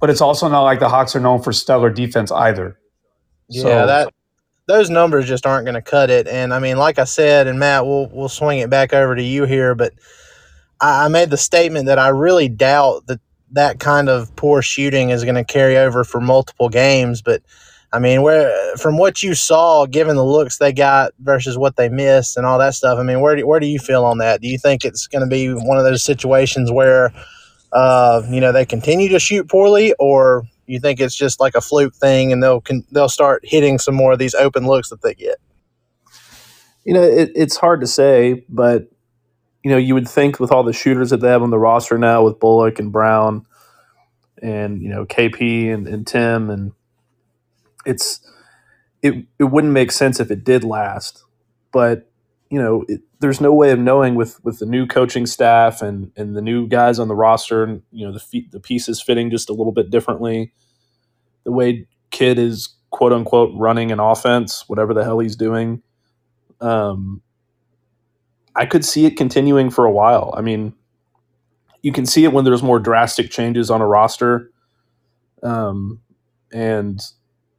but 0.00 0.10
it's 0.10 0.20
also 0.20 0.48
not 0.48 0.62
like 0.62 0.80
the 0.80 0.88
Hawks 0.88 1.16
are 1.16 1.20
known 1.20 1.42
for 1.42 1.52
stellar 1.52 1.90
defense 1.90 2.30
either. 2.30 2.78
Yeah, 3.48 3.62
so, 3.62 3.86
that 3.86 4.12
those 4.66 4.90
numbers 4.90 5.26
just 5.26 5.46
aren't 5.46 5.64
going 5.64 5.74
to 5.74 5.82
cut 5.82 6.10
it. 6.10 6.26
And 6.26 6.52
I 6.52 6.58
mean, 6.58 6.76
like 6.76 6.98
I 6.98 7.04
said, 7.04 7.46
and 7.46 7.58
Matt, 7.58 7.86
we'll 7.86 8.08
we'll 8.12 8.28
swing 8.28 8.58
it 8.58 8.70
back 8.70 8.92
over 8.92 9.14
to 9.14 9.22
you 9.22 9.44
here, 9.44 9.74
but 9.74 9.92
I, 10.80 11.04
I 11.04 11.08
made 11.08 11.30
the 11.30 11.36
statement 11.36 11.86
that 11.86 11.98
I 11.98 12.08
really 12.08 12.48
doubt 12.48 13.06
that 13.06 13.20
that 13.52 13.78
kind 13.78 14.08
of 14.08 14.34
poor 14.36 14.62
shooting 14.62 15.10
is 15.10 15.22
going 15.22 15.36
to 15.36 15.44
carry 15.44 15.76
over 15.76 16.02
for 16.04 16.20
multiple 16.20 16.68
games, 16.68 17.22
but 17.22 17.42
I 17.92 17.98
mean, 17.98 18.22
where 18.22 18.76
from 18.76 18.98
what 18.98 19.22
you 19.22 19.34
saw, 19.34 19.86
given 19.86 20.16
the 20.16 20.24
looks 20.24 20.58
they 20.58 20.72
got 20.72 21.12
versus 21.20 21.56
what 21.56 21.76
they 21.76 21.88
missed 21.88 22.36
and 22.36 22.44
all 22.44 22.58
that 22.58 22.74
stuff, 22.74 22.98
I 22.98 23.02
mean, 23.02 23.20
where 23.20 23.36
do, 23.36 23.46
where 23.46 23.60
do 23.60 23.66
you 23.66 23.78
feel 23.78 24.04
on 24.04 24.18
that? 24.18 24.40
Do 24.40 24.48
you 24.48 24.58
think 24.58 24.84
it's 24.84 25.06
going 25.06 25.22
to 25.22 25.30
be 25.30 25.50
one 25.50 25.78
of 25.78 25.84
those 25.84 26.02
situations 26.02 26.70
where, 26.70 27.12
uh, 27.72 28.22
you 28.30 28.40
know, 28.40 28.52
they 28.52 28.64
continue 28.64 29.08
to 29.10 29.18
shoot 29.18 29.48
poorly, 29.48 29.94
or 29.98 30.44
you 30.66 30.80
think 30.80 31.00
it's 31.00 31.14
just 31.14 31.40
like 31.40 31.54
a 31.54 31.60
fluke 31.60 31.94
thing 31.94 32.32
and 32.32 32.42
they'll 32.42 32.62
they'll 32.90 33.08
start 33.08 33.42
hitting 33.44 33.78
some 33.78 33.94
more 33.94 34.12
of 34.12 34.18
these 34.18 34.34
open 34.34 34.66
looks 34.66 34.90
that 34.90 35.02
they 35.02 35.14
get? 35.14 35.36
You 36.84 36.94
know, 36.94 37.02
it, 37.02 37.32
it's 37.34 37.56
hard 37.56 37.80
to 37.80 37.86
say, 37.86 38.44
but 38.48 38.88
you 39.62 39.70
know, 39.70 39.76
you 39.76 39.94
would 39.94 40.08
think 40.08 40.38
with 40.38 40.52
all 40.52 40.62
the 40.62 40.72
shooters 40.72 41.10
that 41.10 41.20
they 41.20 41.28
have 41.28 41.42
on 41.42 41.50
the 41.50 41.58
roster 41.58 41.98
now, 41.98 42.22
with 42.24 42.38
Bullock 42.38 42.78
and 42.78 42.92
Brown, 42.92 43.44
and 44.40 44.80
you 44.80 44.88
know, 44.88 45.04
KP 45.04 45.72
and, 45.72 45.88
and 45.88 46.06
Tim 46.06 46.50
and 46.50 46.72
it's 47.84 48.20
it 49.02 49.26
it 49.38 49.44
wouldn't 49.44 49.72
make 49.72 49.92
sense 49.92 50.20
if 50.20 50.30
it 50.30 50.44
did 50.44 50.64
last, 50.64 51.24
but 51.72 52.10
you 52.50 52.60
know, 52.60 52.84
it, 52.88 53.00
there's 53.26 53.40
no 53.40 53.52
way 53.52 53.72
of 53.72 53.78
knowing 53.80 54.14
with 54.14 54.42
with 54.44 54.60
the 54.60 54.66
new 54.66 54.86
coaching 54.86 55.26
staff 55.26 55.82
and 55.82 56.12
and 56.16 56.36
the 56.36 56.40
new 56.40 56.68
guys 56.68 57.00
on 57.00 57.08
the 57.08 57.14
roster, 57.16 57.64
and 57.64 57.82
you 57.90 58.06
know, 58.06 58.12
the 58.12 58.46
the 58.52 58.60
pieces 58.60 59.02
fitting 59.02 59.30
just 59.30 59.50
a 59.50 59.52
little 59.52 59.72
bit 59.72 59.90
differently. 59.90 60.52
The 61.42 61.50
way 61.50 61.88
Kidd 62.12 62.38
is 62.38 62.68
quote 62.90 63.12
unquote 63.12 63.50
running 63.56 63.90
an 63.90 63.98
offense, 63.98 64.68
whatever 64.68 64.94
the 64.94 65.02
hell 65.02 65.18
he's 65.18 65.34
doing. 65.34 65.82
Um, 66.60 67.20
I 68.54 68.64
could 68.64 68.84
see 68.84 69.06
it 69.06 69.16
continuing 69.16 69.70
for 69.70 69.84
a 69.84 69.90
while. 69.90 70.32
I 70.36 70.40
mean, 70.40 70.72
you 71.82 71.90
can 71.90 72.06
see 72.06 72.22
it 72.22 72.32
when 72.32 72.44
there's 72.44 72.62
more 72.62 72.78
drastic 72.78 73.32
changes 73.32 73.72
on 73.72 73.80
a 73.80 73.86
roster. 73.88 74.52
Um, 75.42 76.00
and 76.52 77.00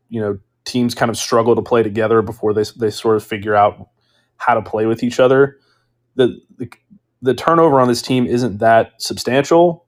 you 0.07 0.21
know 0.21 0.39
teams 0.63 0.95
kind 0.95 1.09
of 1.09 1.17
struggle 1.17 1.57
to 1.57 1.61
play 1.61 1.83
together 1.83 2.21
before 2.21 2.53
they 2.53 2.63
they 2.77 2.89
sort 2.89 3.17
of 3.17 3.23
figure 3.25 3.53
out 3.53 3.89
how 4.37 4.53
to 4.53 4.61
play 4.61 4.85
with 4.85 5.03
each 5.03 5.19
other. 5.19 5.57
The, 6.15 6.39
the 6.57 6.69
the 7.21 7.33
turnover 7.33 7.79
on 7.79 7.87
this 7.87 8.01
team 8.01 8.25
isn't 8.25 8.59
that 8.59 8.93
substantial, 9.01 9.85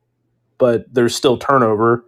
but 0.58 0.86
there's 0.92 1.16
still 1.16 1.38
turnover. 1.38 2.06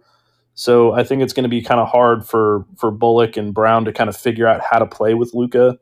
So 0.54 0.92
I 0.92 1.04
think 1.04 1.22
it's 1.22 1.32
going 1.32 1.44
to 1.44 1.48
be 1.48 1.62
kind 1.62 1.80
of 1.80 1.88
hard 1.88 2.26
for 2.26 2.66
for 2.76 2.90
Bullock 2.90 3.36
and 3.36 3.54
Brown 3.54 3.84
to 3.86 3.92
kind 3.92 4.10
of 4.10 4.16
figure 4.16 4.46
out 4.46 4.60
how 4.68 4.78
to 4.78 4.86
play 4.86 5.14
with 5.14 5.32
Luka 5.34 5.78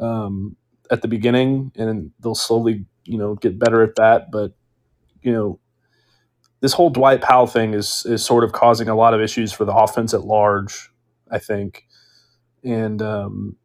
um, 0.00 0.56
at 0.90 1.02
the 1.02 1.08
beginning, 1.08 1.72
and 1.76 2.10
they'll 2.20 2.34
slowly 2.34 2.86
you 3.04 3.18
know 3.18 3.34
get 3.34 3.58
better 3.58 3.82
at 3.82 3.96
that. 3.96 4.30
But 4.30 4.52
you 5.22 5.32
know 5.32 5.58
this 6.60 6.72
whole 6.72 6.90
Dwight 6.90 7.20
Powell 7.20 7.46
thing 7.46 7.74
is 7.74 8.06
is 8.06 8.24
sort 8.24 8.44
of 8.44 8.52
causing 8.52 8.88
a 8.88 8.94
lot 8.94 9.14
of 9.14 9.20
issues 9.20 9.52
for 9.52 9.64
the 9.64 9.74
offense 9.74 10.14
at 10.14 10.24
large. 10.24 10.90
I 11.30 11.38
think, 11.38 11.84
and 12.62 13.02
um, 13.02 13.56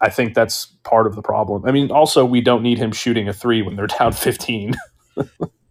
I 0.00 0.10
think 0.10 0.34
that's 0.34 0.66
part 0.84 1.06
of 1.06 1.14
the 1.14 1.22
problem. 1.22 1.64
I 1.66 1.72
mean, 1.72 1.90
also 1.90 2.24
we 2.24 2.40
don't 2.40 2.62
need 2.62 2.78
him 2.78 2.92
shooting 2.92 3.28
a 3.28 3.32
three 3.32 3.62
when 3.62 3.76
they're 3.76 3.86
down 3.86 4.12
fifteen. 4.12 4.74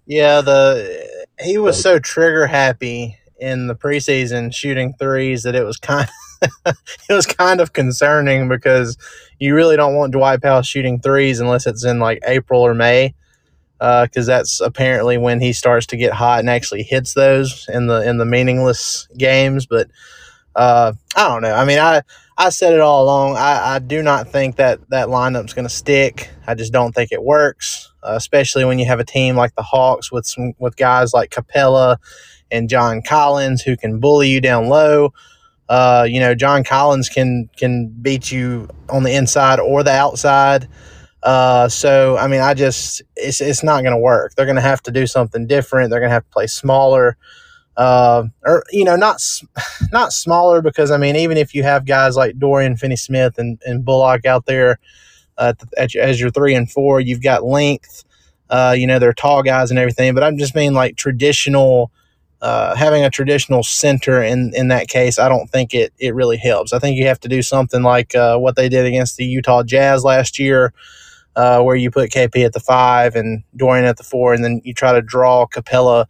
yeah, 0.05 0.41
the 0.41 1.07
he 1.39 1.57
was 1.57 1.81
so 1.81 1.99
trigger 1.99 2.47
happy 2.47 3.17
in 3.39 3.67
the 3.67 3.75
preseason 3.75 4.53
shooting 4.53 4.93
threes 4.97 5.43
that 5.43 5.55
it 5.55 5.63
was 5.63 5.77
kind 5.77 6.09
of, 6.41 6.77
it 7.09 7.13
was 7.13 7.25
kind 7.25 7.59
of 7.59 7.73
concerning 7.73 8.47
because 8.47 8.97
you 9.39 9.53
really 9.53 9.75
don't 9.75 9.95
want 9.95 10.13
Dwight 10.13 10.41
Powell 10.41 10.61
shooting 10.61 10.99
threes 10.99 11.39
unless 11.39 11.67
it's 11.67 11.83
in 11.83 11.99
like 11.99 12.19
April 12.25 12.61
or 12.61 12.73
May 12.73 13.13
because 13.77 14.29
uh, 14.29 14.37
that's 14.37 14.61
apparently 14.61 15.17
when 15.17 15.41
he 15.41 15.51
starts 15.51 15.85
to 15.87 15.97
get 15.97 16.13
hot 16.13 16.39
and 16.39 16.49
actually 16.49 16.83
hits 16.83 17.13
those 17.13 17.67
in 17.71 17.87
the 17.87 18.07
in 18.07 18.17
the 18.17 18.25
meaningless 18.25 19.07
games. 19.17 19.65
But 19.65 19.89
uh, 20.55 20.93
I 21.15 21.27
don't 21.27 21.41
know. 21.41 21.53
I 21.53 21.65
mean, 21.65 21.79
I 21.79 22.01
I 22.37 22.49
said 22.49 22.73
it 22.73 22.81
all 22.81 23.03
along. 23.03 23.37
I, 23.37 23.75
I 23.75 23.79
do 23.79 24.01
not 24.03 24.29
think 24.29 24.57
that 24.57 24.89
that 24.89 25.07
lineup's 25.07 25.53
going 25.53 25.67
to 25.67 25.73
stick. 25.73 26.29
I 26.47 26.53
just 26.53 26.73
don't 26.73 26.93
think 26.93 27.11
it 27.11 27.23
works, 27.23 27.91
uh, 28.03 28.13
especially 28.15 28.65
when 28.65 28.77
you 28.77 28.85
have 28.85 28.99
a 28.99 29.05
team 29.05 29.35
like 29.35 29.55
the 29.55 29.63
Hawks 29.63 30.11
with 30.11 30.25
some 30.25 30.53
with 30.59 30.75
guys 30.75 31.13
like 31.13 31.31
Capela 31.31 31.97
and 32.51 32.69
John 32.69 33.01
Collins 33.01 33.61
who 33.61 33.77
can 33.77 33.99
bully 33.99 34.29
you 34.29 34.41
down 34.41 34.67
low. 34.67 35.13
Uh, 35.67 36.05
you 36.07 36.19
know, 36.19 36.35
John 36.35 36.63
Collins 36.63 37.09
can 37.09 37.49
can 37.57 37.87
beat 37.87 38.31
you 38.31 38.67
on 38.89 39.03
the 39.03 39.15
inside 39.15 39.59
or 39.59 39.83
the 39.83 39.91
outside. 39.91 40.67
Uh, 41.23 41.67
so 41.67 42.17
I 42.17 42.27
mean, 42.27 42.41
I 42.41 42.53
just 42.53 43.01
it's 43.15 43.41
it's 43.41 43.63
not 43.63 43.81
going 43.81 43.95
to 43.95 44.01
work. 44.01 44.35
They're 44.35 44.45
going 44.45 44.57
to 44.57 44.61
have 44.61 44.83
to 44.83 44.91
do 44.91 45.07
something 45.07 45.47
different. 45.47 45.89
They're 45.89 45.99
going 45.99 46.11
to 46.11 46.13
have 46.13 46.25
to 46.25 46.29
play 46.29 46.47
smaller, 46.47 47.17
uh, 47.77 48.23
or 48.43 48.63
you 48.71 48.83
know, 48.83 48.95
not 48.95 49.21
not 49.91 50.13
smaller 50.13 50.61
because 50.61 50.91
I 50.91 50.97
mean, 50.97 51.15
even 51.15 51.37
if 51.37 51.53
you 51.53 51.63
have 51.63 51.85
guys 51.85 52.15
like 52.15 52.39
Dorian 52.39 52.77
Finney-Smith 52.77 53.37
and, 53.37 53.61
and 53.65 53.83
Bullock 53.83 54.25
out 54.25 54.45
there 54.45 54.79
uh, 55.37 55.53
at, 55.77 55.95
as 55.95 56.19
your 56.19 56.29
three 56.29 56.55
and 56.55 56.71
four, 56.71 56.99
you've 56.99 57.23
got 57.23 57.43
length. 57.43 58.03
Uh, 58.49 58.75
you 58.77 58.85
know, 58.85 58.99
they're 58.99 59.13
tall 59.13 59.41
guys 59.41 59.71
and 59.71 59.79
everything, 59.79 60.13
but 60.13 60.23
I'm 60.23 60.37
just 60.37 60.55
mean 60.55 60.73
like 60.73 60.95
traditional. 60.95 61.91
Uh, 62.41 62.75
having 62.75 63.03
a 63.03 63.09
traditional 63.09 63.63
center 63.63 64.21
in, 64.21 64.51
in 64.53 64.67
that 64.67 64.87
case, 64.87 65.17
I 65.17 65.29
don't 65.29 65.49
think 65.49 65.73
it, 65.73 65.93
it 65.97 66.13
really 66.13 66.37
helps. 66.37 66.73
I 66.73 66.79
think 66.79 66.95
you 66.95 67.07
have 67.07 67.19
to 67.21 67.29
do 67.29 67.41
something 67.41 67.81
like 67.81 68.13
uh, 68.13 68.37
what 68.37 68.55
they 68.55 68.69
did 68.69 68.85
against 68.85 69.15
the 69.17 69.25
Utah 69.25 69.63
Jazz 69.63 70.03
last 70.03 70.37
year, 70.37 70.71
uh, 71.35 71.63
where 71.63 71.77
you 71.77 71.89
put 71.89 72.11
KP 72.11 72.45
at 72.45 72.53
the 72.53 72.59
five 72.59 73.15
and 73.15 73.41
Dorian 73.55 73.85
at 73.85 73.97
the 73.97 74.03
four, 74.03 74.33
and 74.33 74.43
then 74.43 74.61
you 74.63 74.75
try 74.75 74.93
to 74.93 75.01
draw 75.01 75.47
Capela 75.47 76.05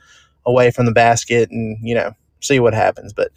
away 0.45 0.71
from 0.71 0.85
the 0.85 0.91
basket 0.91 1.49
and 1.51 1.77
you 1.81 1.95
know 1.95 2.15
see 2.41 2.59
what 2.59 2.73
happens. 2.73 3.13
But 3.13 3.31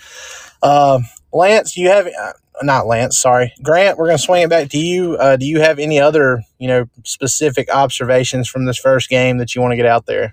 uh, 0.62 1.00
Lance, 1.33 1.77
you 1.77 1.88
have 1.88 2.07
uh, 2.07 2.33
not 2.62 2.87
Lance, 2.87 3.19
sorry, 3.19 3.53
Grant. 3.62 3.99
We're 3.99 4.07
going 4.07 4.19
to 4.19 4.23
swing 4.23 4.43
it 4.43 4.50
back 4.50 4.69
to 4.71 4.79
you. 4.79 5.17
Uh, 5.17 5.37
do 5.37 5.47
you 5.47 5.61
have 5.61 5.79
any 5.79 6.00
other 6.00 6.43
you 6.59 6.69
know 6.69 6.87
specific 7.05 7.69
observations 7.73 8.49
from 8.49 8.65
this 8.65 8.79
first 8.79 9.09
game 9.09 9.38
that 9.38 9.55
you 9.55 9.61
want 9.61 9.73
to 9.73 9.77
get 9.77 9.87
out 9.87 10.07
there? 10.07 10.33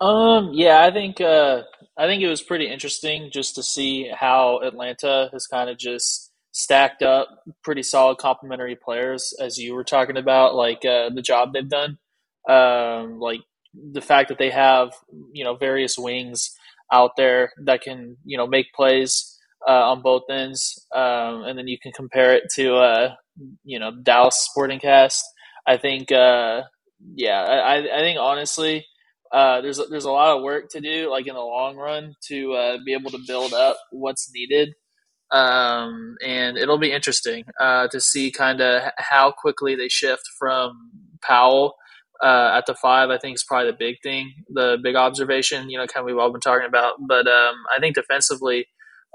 Um, 0.00 0.50
yeah, 0.54 0.82
I 0.82 0.90
think 0.90 1.20
uh, 1.20 1.62
I 1.96 2.06
think 2.06 2.22
it 2.22 2.28
was 2.28 2.42
pretty 2.42 2.66
interesting 2.68 3.30
just 3.30 3.54
to 3.56 3.62
see 3.62 4.08
how 4.08 4.60
Atlanta 4.60 5.28
has 5.32 5.46
kind 5.46 5.68
of 5.68 5.76
just 5.78 6.30
stacked 6.52 7.02
up 7.02 7.28
pretty 7.62 7.82
solid 7.82 8.18
complementary 8.18 8.76
players, 8.76 9.34
as 9.40 9.58
you 9.58 9.74
were 9.74 9.84
talking 9.84 10.16
about, 10.16 10.54
like 10.54 10.84
uh, 10.84 11.10
the 11.10 11.22
job 11.22 11.52
they've 11.52 11.68
done. 11.68 11.98
Um, 12.48 13.20
like 13.20 13.40
the 13.74 14.00
fact 14.00 14.28
that 14.28 14.38
they 14.38 14.50
have, 14.50 14.92
you 15.32 15.44
know, 15.44 15.56
various 15.56 15.98
wings 15.98 16.50
out 16.92 17.12
there 17.16 17.52
that 17.64 17.82
can, 17.82 18.16
you 18.24 18.36
know, 18.36 18.46
make 18.46 18.72
plays 18.74 19.38
uh, 19.68 19.90
on 19.90 20.02
both 20.02 20.22
ends. 20.30 20.86
Um, 20.94 21.44
and 21.44 21.58
then 21.58 21.68
you 21.68 21.78
can 21.78 21.92
compare 21.92 22.34
it 22.34 22.44
to, 22.54 22.76
uh, 22.76 23.14
you 23.64 23.78
know, 23.78 23.92
Dallas 24.02 24.36
Sporting 24.50 24.80
Cast. 24.80 25.24
I 25.66 25.76
think, 25.76 26.10
uh, 26.10 26.62
yeah, 27.14 27.42
I, 27.42 27.78
I 27.78 28.00
think 28.00 28.18
honestly, 28.20 28.86
uh, 29.32 29.60
there's 29.60 29.80
there's 29.90 30.04
a 30.06 30.10
lot 30.10 30.36
of 30.36 30.42
work 30.42 30.70
to 30.70 30.80
do, 30.80 31.08
like 31.10 31.26
in 31.26 31.34
the 31.34 31.40
long 31.40 31.76
run, 31.76 32.14
to 32.28 32.52
uh, 32.54 32.78
be 32.84 32.92
able 32.94 33.10
to 33.12 33.20
build 33.26 33.52
up 33.52 33.76
what's 33.92 34.32
needed 34.34 34.74
um, 35.30 36.16
and 36.24 36.58
it'll 36.58 36.78
be 36.78 36.92
interesting 36.92 37.44
uh, 37.60 37.88
to 37.88 38.00
see 38.00 38.30
kind 38.30 38.60
of 38.60 38.90
how 38.98 39.30
quickly 39.30 39.76
they 39.76 39.88
shift 39.88 40.22
from 40.38 40.90
Powell 41.22 41.76
uh, 42.22 42.54
at 42.56 42.66
the 42.66 42.74
five. 42.74 43.10
I 43.10 43.18
think 43.18 43.34
is 43.36 43.44
probably 43.44 43.70
the 43.70 43.76
big 43.78 43.96
thing, 44.02 44.32
the 44.48 44.78
big 44.82 44.96
observation. 44.96 45.70
You 45.70 45.78
know, 45.78 45.86
kind 45.86 46.04
of 46.04 46.06
we've 46.06 46.18
all 46.18 46.32
been 46.32 46.40
talking 46.40 46.66
about. 46.66 46.94
But 47.06 47.26
um, 47.26 47.54
I 47.74 47.80
think 47.80 47.94
defensively, 47.94 48.66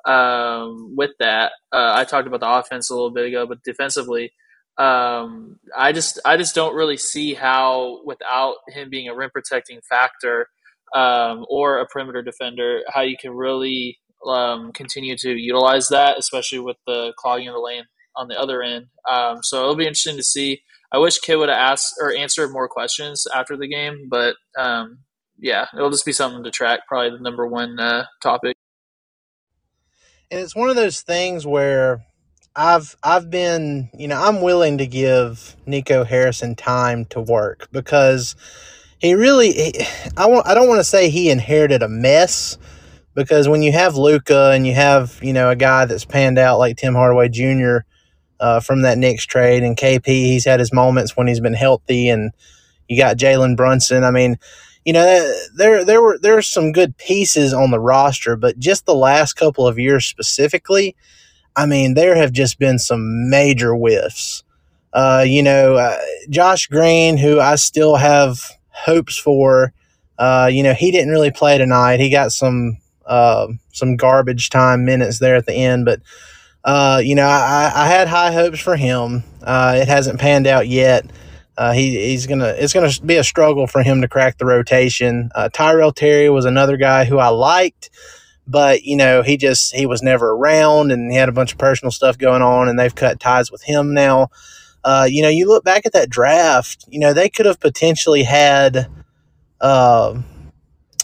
um, 0.05 0.95
with 0.95 1.11
that, 1.19 1.51
uh, 1.71 1.93
I 1.95 2.03
talked 2.03 2.27
about 2.27 2.39
the 2.39 2.49
offense 2.49 2.89
a 2.89 2.93
little 2.93 3.11
bit 3.11 3.25
ago, 3.25 3.45
but 3.47 3.63
defensively. 3.63 4.31
Um, 4.77 5.57
I 5.75 5.93
just 5.93 6.19
I 6.25 6.35
just 6.35 6.53
don't 6.53 6.75
really 6.75 6.97
see 6.97 7.33
how 7.33 8.01
without 8.05 8.55
him 8.67 8.89
being 8.89 9.07
a 9.07 9.15
rim 9.15 9.29
protecting 9.31 9.79
factor 9.89 10.47
um, 10.93 11.45
or 11.49 11.79
a 11.79 11.85
perimeter 11.85 12.21
defender, 12.21 12.81
how 12.89 13.01
you 13.01 13.15
can 13.19 13.31
really 13.31 13.97
um, 14.27 14.71
continue 14.73 15.15
to 15.17 15.31
utilize 15.31 15.87
that, 15.89 16.17
especially 16.17 16.59
with 16.59 16.77
the 16.87 17.13
clogging 17.17 17.47
of 17.47 17.53
the 17.53 17.59
lane 17.59 17.85
on 18.17 18.27
the 18.27 18.39
other 18.39 18.61
end. 18.61 18.87
Um, 19.09 19.39
so 19.43 19.61
it'll 19.61 19.75
be 19.75 19.87
interesting 19.87 20.17
to 20.17 20.23
see. 20.23 20.61
I 20.91 20.97
wish 20.97 21.19
Kidd 21.19 21.37
would 21.37 21.49
have 21.49 21.57
asked 21.57 21.95
or 21.99 22.13
answered 22.13 22.51
more 22.51 22.67
questions 22.67 23.25
after 23.33 23.57
the 23.57 23.67
game, 23.67 24.07
but 24.09 24.35
um, 24.57 24.99
yeah, 25.39 25.67
it'll 25.75 25.89
just 25.89 26.05
be 26.05 26.11
something 26.11 26.43
to 26.43 26.51
track. 26.51 26.81
Probably 26.87 27.11
the 27.11 27.23
number 27.23 27.47
one 27.47 27.79
uh, 27.79 28.05
topic. 28.21 28.55
And 30.31 30.39
it's 30.39 30.55
one 30.55 30.69
of 30.69 30.75
those 30.75 31.01
things 31.01 31.45
where 31.45 32.05
I've 32.55 32.95
I've 33.03 33.29
been 33.29 33.89
you 33.93 34.07
know 34.07 34.21
I'm 34.21 34.41
willing 34.41 34.77
to 34.77 34.87
give 34.87 35.55
Nico 35.65 36.03
Harrison 36.03 36.55
time 36.55 37.05
to 37.05 37.19
work 37.19 37.67
because 37.71 38.35
he 38.99 39.13
really 39.13 39.51
he, 39.51 39.85
I 40.15 40.27
want 40.27 40.47
I 40.47 40.53
don't 40.53 40.67
want 40.67 40.79
to 40.79 40.85
say 40.85 41.09
he 41.09 41.29
inherited 41.29 41.83
a 41.83 41.89
mess 41.89 42.57
because 43.13 43.47
when 43.49 43.61
you 43.61 43.71
have 43.73 43.95
Luka 43.95 44.51
and 44.53 44.65
you 44.65 44.73
have 44.73 45.19
you 45.21 45.33
know 45.33 45.49
a 45.49 45.55
guy 45.55 45.85
that's 45.85 46.05
panned 46.05 46.39
out 46.39 46.57
like 46.57 46.77
Tim 46.77 46.95
Hardaway 46.95 47.29
Jr. 47.29 47.79
Uh, 48.39 48.59
from 48.59 48.81
that 48.81 48.97
Knicks 48.97 49.25
trade 49.25 49.63
and 49.63 49.77
KP, 49.77 50.05
he's 50.05 50.45
had 50.45 50.59
his 50.59 50.73
moments 50.73 51.15
when 51.15 51.27
he's 51.27 51.39
been 51.39 51.53
healthy, 51.53 52.09
and 52.09 52.31
you 52.87 52.97
got 52.97 53.17
Jalen 53.17 53.55
Brunson. 53.55 54.03
I 54.03 54.11
mean, 54.11 54.37
you 54.85 54.93
know 54.93 55.33
there 55.55 55.83
there 55.83 56.01
were 56.01 56.17
there's 56.21 56.47
some 56.47 56.71
good 56.71 56.97
pieces 56.97 57.53
on 57.53 57.71
the 57.71 57.79
roster, 57.79 58.35
but 58.35 58.59
just 58.59 58.85
the 58.85 58.95
last 58.95 59.33
couple 59.33 59.67
of 59.67 59.79
years 59.79 60.05
specifically, 60.05 60.95
I 61.55 61.65
mean 61.65 61.95
there 61.95 62.15
have 62.15 62.31
just 62.31 62.59
been 62.59 62.77
some 62.79 63.29
major 63.29 63.73
whiffs. 63.73 64.43
Uh, 64.93 65.25
you 65.27 65.43
know, 65.43 65.75
uh, 65.75 65.97
Josh 66.29 66.67
Green, 66.67 67.17
who 67.17 67.39
I 67.39 67.55
still 67.55 67.97
have 67.97 68.39
hopes 68.69 69.17
for. 69.17 69.73
Uh, 70.17 70.49
you 70.49 70.63
know, 70.63 70.73
he 70.73 70.89
didn't 70.91 71.09
really 71.09 71.31
play 71.31 71.57
tonight. 71.57 71.99
He 71.99 72.09
got 72.09 72.31
some 72.31 72.77
uh, 73.05 73.47
some 73.73 73.97
garbage 73.97 74.49
time 74.49 74.85
minutes 74.85 75.19
there 75.19 75.35
at 75.35 75.47
the 75.47 75.53
end. 75.53 75.85
But 75.85 76.01
uh, 76.65 76.99
you 77.03 77.13
know, 77.13 77.27
I, 77.27 77.71
I, 77.75 77.87
had 77.87 78.07
high 78.07 78.31
hopes 78.31 78.59
for 78.59 78.75
him. 78.75 79.23
Uh, 79.43 79.77
it 79.79 79.87
hasn't 79.87 80.19
panned 80.19 80.47
out 80.47 80.67
yet. 80.67 81.05
Uh, 81.55 81.73
he, 81.73 82.07
he's 82.07 82.25
gonna. 82.25 82.55
It's 82.57 82.73
gonna 82.73 82.91
be 83.05 83.17
a 83.17 83.23
struggle 83.23 83.67
for 83.67 83.83
him 83.83 84.01
to 84.01 84.07
crack 84.07 84.39
the 84.39 84.45
rotation. 84.45 85.29
Uh, 85.35 85.47
Tyrell 85.53 85.93
Terry 85.93 86.27
was 86.27 86.43
another 86.43 86.75
guy 86.75 87.05
who 87.05 87.19
I 87.19 87.27
liked, 87.27 87.91
but 88.47 88.81
you 88.81 88.97
know, 88.97 89.21
he 89.21 89.37
just 89.37 89.75
he 89.75 89.85
was 89.85 90.01
never 90.01 90.31
around, 90.31 90.91
and 90.91 91.11
he 91.11 91.17
had 91.17 91.29
a 91.29 91.31
bunch 91.31 91.51
of 91.51 91.59
personal 91.59 91.91
stuff 91.91 92.17
going 92.17 92.41
on, 92.41 92.67
and 92.67 92.79
they've 92.79 92.93
cut 92.93 93.19
ties 93.19 93.51
with 93.51 93.61
him 93.61 93.93
now. 93.93 94.29
Uh, 94.83 95.07
you 95.09 95.21
know, 95.21 95.29
you 95.29 95.47
look 95.47 95.63
back 95.63 95.85
at 95.85 95.93
that 95.93 96.09
draft. 96.09 96.83
You 96.89 96.99
know, 96.99 97.13
they 97.13 97.29
could 97.29 97.45
have 97.45 97.59
potentially 97.59 98.23
had 98.23 98.89
uh, 99.61 100.19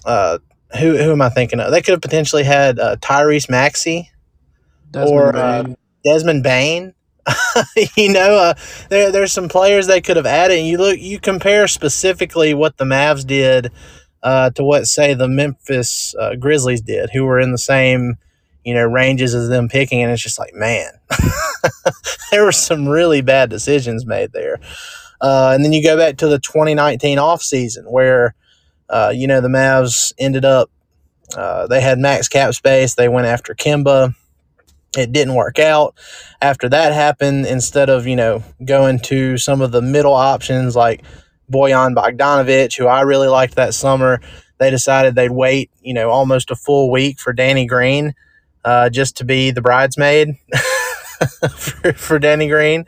uh, 0.05 0.39
who 0.79 0.97
who 0.97 1.11
am 1.11 1.21
I 1.21 1.29
thinking 1.29 1.59
of? 1.59 1.71
They 1.71 1.83
could 1.83 1.93
have 1.93 2.01
potentially 2.01 2.43
had 2.43 2.79
uh, 2.79 2.95
Tyrese 2.97 3.49
Maxey 3.49 4.11
Desmond 4.91 5.19
or 5.19 5.35
uh, 5.35 5.63
Desmond 6.03 6.43
Bane. 6.43 6.93
you 7.95 8.11
know, 8.11 8.35
uh, 8.35 8.53
there 8.89 9.11
there's 9.11 9.31
some 9.31 9.47
players 9.47 9.87
they 9.87 10.01
could 10.01 10.17
have 10.17 10.25
added. 10.25 10.59
And 10.59 10.67
you 10.67 10.77
look, 10.77 10.99
you 10.99 11.19
compare 11.19 11.67
specifically 11.67 12.53
what 12.53 12.77
the 12.77 12.85
Mavs 12.85 13.25
did 13.25 13.71
uh, 14.23 14.49
to 14.51 14.63
what 14.63 14.87
say 14.87 15.13
the 15.13 15.27
Memphis 15.27 16.15
uh, 16.19 16.35
Grizzlies 16.35 16.81
did, 16.81 17.11
who 17.11 17.25
were 17.25 17.39
in 17.39 17.51
the 17.51 17.57
same 17.57 18.15
you 18.65 18.73
know 18.73 18.85
ranges 18.85 19.33
as 19.33 19.49
them 19.49 19.69
picking, 19.69 20.01
and 20.01 20.11
it's 20.11 20.21
just 20.21 20.39
like 20.39 20.53
man, 20.53 20.91
there 22.31 22.43
were 22.43 22.51
some 22.51 22.87
really 22.87 23.21
bad 23.21 23.49
decisions 23.49 24.05
made 24.05 24.31
there. 24.33 24.59
Uh, 25.19 25.51
and 25.53 25.63
then 25.63 25.71
you 25.71 25.83
go 25.83 25.95
back 25.95 26.17
to 26.17 26.27
the 26.27 26.39
2019 26.39 27.19
offseason 27.19 27.83
where 27.91 28.33
uh, 28.91 29.11
you 29.15 29.25
know, 29.25 29.39
the 29.39 29.47
Mavs 29.47 30.13
ended 30.19 30.43
up, 30.43 30.69
uh, 31.35 31.65
they 31.67 31.79
had 31.79 31.97
max 31.97 32.27
cap 32.27 32.53
space. 32.53 32.93
They 32.93 33.07
went 33.07 33.25
after 33.25 33.55
Kemba. 33.55 34.13
It 34.97 35.11
didn't 35.11 35.35
work 35.35 35.57
out. 35.59 35.95
After 36.41 36.67
that 36.69 36.93
happened, 36.93 37.45
instead 37.45 37.89
of, 37.89 38.07
you 38.07 38.15
know, 38.15 38.43
going 38.65 38.99
to 39.01 39.37
some 39.37 39.61
of 39.61 39.71
the 39.71 39.81
middle 39.81 40.13
options 40.13 40.75
like 40.75 41.03
Bojan 41.51 41.95
Bogdanovic, 41.95 42.77
who 42.77 42.87
I 42.87 43.01
really 43.01 43.27
liked 43.27 43.55
that 43.55 43.73
summer, 43.73 44.19
they 44.59 44.69
decided 44.69 45.15
they'd 45.15 45.31
wait, 45.31 45.71
you 45.81 45.93
know, 45.93 46.09
almost 46.09 46.51
a 46.51 46.55
full 46.55 46.91
week 46.91 47.19
for 47.19 47.33
Danny 47.33 47.65
Green 47.65 48.13
uh, 48.65 48.89
just 48.89 49.17
to 49.17 49.23
be 49.25 49.51
the 49.51 49.61
bridesmaid. 49.61 50.35
for, 51.55 51.93
for 51.93 52.19
Danny 52.19 52.47
Green. 52.47 52.85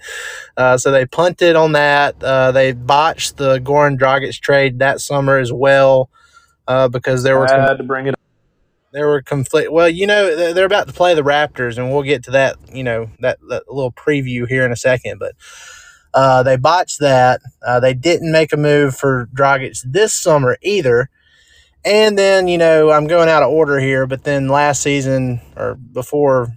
Uh, 0.58 0.78
so 0.78 0.92
they 0.92 1.06
punted 1.06 1.56
on 1.56 1.74
that. 1.74 2.22
Uh, 2.24 2.52
they 2.52 2.72
botched 2.72 3.38
the 3.38 3.60
Goran 3.60 3.98
Dragic 3.98 4.40
trade 4.42 4.80
that 4.80 5.02
summer 5.02 5.38
as 5.38 5.52
well. 5.54 6.10
uh, 6.68 6.88
because 6.88 7.24
there 7.24 7.38
were 7.38 7.52
I 7.52 7.68
had 7.68 7.78
to 7.78 7.84
bring 7.84 8.08
it. 8.08 8.16
There 8.94 9.08
were 9.08 9.22
conflict. 9.22 9.72
Well, 9.72 9.90
you 9.90 10.08
know 10.08 10.36
they're 10.36 10.54
they're 10.54 10.66
about 10.66 10.88
to 10.88 10.94
play 10.94 11.16
the 11.16 11.24
Raptors, 11.24 11.78
and 11.78 11.92
we'll 11.92 12.04
get 12.04 12.24
to 12.26 12.32
that. 12.32 12.58
You 12.72 12.84
know 12.84 13.10
that, 13.20 13.40
that 13.50 13.64
little 13.68 13.92
preview 13.92 14.48
here 14.48 14.66
in 14.66 14.72
a 14.72 14.78
second, 14.78 15.20
but 15.20 15.34
uh, 16.14 16.44
they 16.44 16.56
botched 16.56 17.00
that. 17.00 17.42
Uh, 17.66 17.80
they 17.80 17.94
didn't 17.94 18.32
make 18.32 18.54
a 18.54 18.58
move 18.58 18.96
for 18.96 19.28
Dragic 19.36 19.82
this 19.84 20.14
summer 20.14 20.58
either. 20.62 21.10
And 21.84 22.18
then 22.18 22.48
you 22.48 22.58
know 22.58 22.92
I'm 22.92 23.08
going 23.08 23.30
out 23.30 23.44
of 23.44 23.50
order 23.50 23.80
here, 23.80 24.06
but 24.06 24.24
then 24.24 24.48
last 24.48 24.82
season 24.84 25.42
or 25.58 25.76
before 25.76 26.56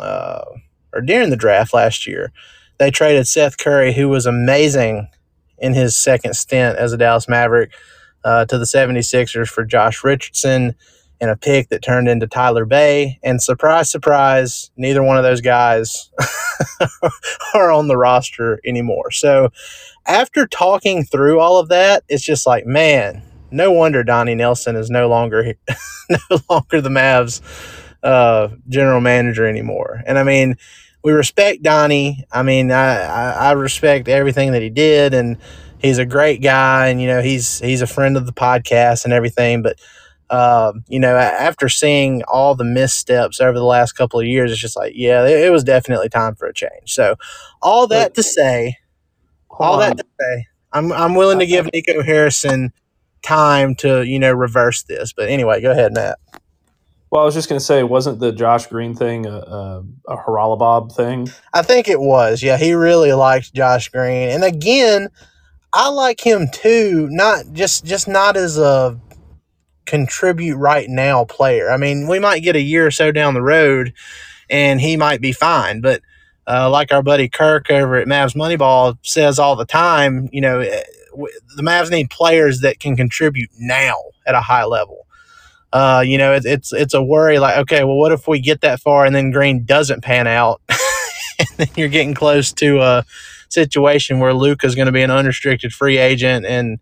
uh, 0.00 0.44
or 0.92 1.00
during 1.00 1.30
the 1.30 1.36
draft 1.36 1.72
last 1.72 2.06
year, 2.06 2.32
they 2.78 2.90
traded 2.90 3.26
Seth 3.28 3.56
Curry, 3.56 3.92
who 3.94 4.08
was 4.08 4.26
amazing 4.26 5.08
in 5.58 5.74
his 5.74 5.96
second 5.96 6.34
stint 6.34 6.76
as 6.76 6.92
a 6.92 6.98
Dallas 6.98 7.28
Maverick, 7.28 7.72
uh, 8.24 8.44
to 8.46 8.58
the 8.58 8.64
76ers 8.64 9.48
for 9.48 9.64
Josh 9.64 10.04
Richardson 10.04 10.74
and 11.20 11.30
a 11.30 11.36
pick 11.36 11.68
that 11.68 11.82
turned 11.82 12.08
into 12.08 12.26
Tyler 12.26 12.64
Bey. 12.64 13.18
And 13.22 13.42
surprise, 13.42 13.90
surprise, 13.90 14.70
neither 14.76 15.02
one 15.02 15.16
of 15.16 15.22
those 15.22 15.40
guys 15.40 16.10
are 17.54 17.70
on 17.70 17.88
the 17.88 17.96
roster 17.96 18.60
anymore. 18.64 19.10
So 19.10 19.50
after 20.06 20.46
talking 20.46 21.04
through 21.04 21.40
all 21.40 21.58
of 21.58 21.68
that, 21.68 22.04
it's 22.08 22.24
just 22.24 22.46
like, 22.46 22.66
man, 22.66 23.22
no 23.50 23.72
wonder 23.72 24.04
Donnie 24.04 24.34
Nelson 24.34 24.76
is 24.76 24.90
no 24.90 25.08
longer 25.08 25.54
no 26.10 26.38
longer 26.50 26.80
the 26.80 26.88
Mavs 26.88 27.40
uh, 28.02 28.48
general 28.68 29.00
manager 29.00 29.46
anymore. 29.46 30.02
And 30.06 30.18
I 30.18 30.22
mean, 30.22 30.56
we 31.02 31.12
respect 31.12 31.62
Donnie. 31.62 32.24
I 32.32 32.42
mean, 32.42 32.70
I, 32.70 32.96
I, 32.98 33.30
I 33.30 33.52
respect 33.52 34.08
everything 34.08 34.52
that 34.52 34.62
he 34.62 34.70
did, 34.70 35.14
and 35.14 35.36
he's 35.78 35.98
a 35.98 36.06
great 36.06 36.42
guy, 36.42 36.88
and 36.88 37.00
you 37.00 37.06
know, 37.06 37.22
he's 37.22 37.60
he's 37.60 37.80
a 37.82 37.86
friend 37.86 38.16
of 38.16 38.26
the 38.26 38.32
podcast 38.32 39.04
and 39.04 39.12
everything. 39.12 39.62
But 39.62 39.78
um, 40.30 40.84
you 40.88 40.98
know, 40.98 41.16
after 41.16 41.68
seeing 41.68 42.22
all 42.24 42.54
the 42.54 42.64
missteps 42.64 43.40
over 43.40 43.54
the 43.58 43.64
last 43.64 43.92
couple 43.92 44.18
of 44.18 44.26
years, 44.26 44.50
it's 44.50 44.60
just 44.60 44.76
like, 44.76 44.92
yeah, 44.96 45.24
it, 45.24 45.46
it 45.46 45.50
was 45.50 45.64
definitely 45.64 46.08
time 46.08 46.34
for 46.34 46.46
a 46.46 46.54
change. 46.54 46.92
So, 46.92 47.16
all 47.62 47.86
that 47.88 48.14
to 48.14 48.22
say, 48.22 48.76
all 49.50 49.78
that 49.78 49.96
to 49.98 50.04
say, 50.20 50.46
I'm 50.72 50.92
I'm 50.92 51.14
willing 51.14 51.38
to 51.38 51.46
give 51.46 51.68
Nico 51.72 52.02
Harrison 52.02 52.72
time 53.22 53.74
to 53.76 54.02
you 54.02 54.18
know 54.18 54.32
reverse 54.32 54.82
this. 54.82 55.12
But 55.12 55.28
anyway, 55.28 55.60
go 55.60 55.70
ahead, 55.70 55.94
Matt. 55.94 56.18
Well, 57.10 57.22
I 57.22 57.24
was 57.24 57.34
just 57.34 57.48
going 57.48 57.58
to 57.58 57.64
say, 57.64 57.84
wasn't 57.84 58.18
the 58.18 58.32
Josh 58.32 58.66
Green 58.66 58.94
thing 58.94 59.26
a, 59.26 59.30
a, 59.30 59.84
a 60.08 60.16
Haralabob 60.16 60.92
thing? 60.92 61.30
I 61.54 61.62
think 61.62 61.88
it 61.88 62.00
was. 62.00 62.42
Yeah, 62.42 62.56
he 62.56 62.74
really 62.74 63.12
liked 63.12 63.54
Josh 63.54 63.88
Green, 63.90 64.28
and 64.28 64.42
again, 64.42 65.08
I 65.72 65.88
like 65.88 66.24
him 66.24 66.48
too. 66.52 67.08
Not 67.10 67.52
just 67.52 67.84
just 67.84 68.08
not 68.08 68.36
as 68.36 68.58
a 68.58 68.98
contribute 69.86 70.56
right 70.56 70.88
now 70.88 71.24
player. 71.24 71.70
I 71.70 71.76
mean, 71.76 72.08
we 72.08 72.18
might 72.18 72.42
get 72.42 72.56
a 72.56 72.60
year 72.60 72.86
or 72.86 72.90
so 72.90 73.12
down 73.12 73.34
the 73.34 73.42
road, 73.42 73.92
and 74.50 74.80
he 74.80 74.96
might 74.96 75.20
be 75.20 75.32
fine. 75.32 75.80
But 75.80 76.02
uh, 76.46 76.70
like 76.70 76.92
our 76.92 77.02
buddy 77.02 77.28
Kirk 77.28 77.70
over 77.70 77.96
at 77.96 78.06
Mavs 78.06 78.36
Moneyball 78.36 78.98
says 79.02 79.38
all 79.38 79.56
the 79.56 79.64
time, 79.64 80.28
you 80.32 80.40
know, 80.40 80.60
eh, 80.60 80.82
the 81.56 81.62
Mavs 81.62 81.90
need 81.90 82.10
players 82.10 82.60
that 82.60 82.78
can 82.78 82.96
contribute 82.96 83.50
now 83.58 83.96
at 84.26 84.34
a 84.34 84.40
high 84.40 84.64
level. 84.64 85.06
Uh, 85.72 86.02
you 86.06 86.16
know, 86.16 86.32
it, 86.32 86.44
it's 86.44 86.72
it's 86.72 86.94
a 86.94 87.02
worry. 87.02 87.38
Like, 87.38 87.58
okay, 87.58 87.84
well, 87.84 87.96
what 87.96 88.12
if 88.12 88.28
we 88.28 88.40
get 88.40 88.60
that 88.60 88.80
far 88.80 89.04
and 89.04 89.14
then 89.14 89.30
Green 89.30 89.64
doesn't 89.64 90.02
pan 90.02 90.26
out, 90.26 90.60
and 91.38 91.48
then 91.56 91.68
you're 91.76 91.88
getting 91.88 92.14
close 92.14 92.52
to 92.54 92.80
a 92.80 93.04
situation 93.48 94.18
where 94.20 94.34
Luka's 94.34 94.74
going 94.74 94.86
to 94.86 94.92
be 94.92 95.02
an 95.02 95.10
unrestricted 95.10 95.72
free 95.72 95.98
agent, 95.98 96.46
and 96.46 96.78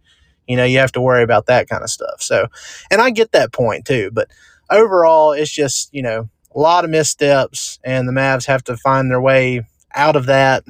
you 0.47 0.57
know 0.57 0.65
you 0.65 0.79
have 0.79 0.93
to 0.93 1.01
worry 1.01 1.23
about 1.23 1.47
that 1.47 1.69
kind 1.69 1.83
of 1.83 1.91
stuff. 1.91 2.23
So, 2.23 2.49
and 2.91 3.01
I 3.01 3.11
get 3.11 3.33
that 3.33 3.53
point 3.53 3.85
too, 3.85 4.11
but 4.13 4.29
overall, 4.71 5.33
it's 5.33 5.51
just 5.51 5.93
you 5.93 6.03
know 6.03 6.29
a 6.55 6.59
lot 6.59 6.85
of 6.85 6.91
missteps, 6.91 7.79
and 7.85 8.09
the 8.09 8.13
Mavs 8.13 8.47
have 8.47 8.65
to 8.65 8.77
find 8.77 9.11
their 9.11 9.21
way 9.21 9.67
out 9.95 10.17
of 10.17 10.27
that. 10.27 10.65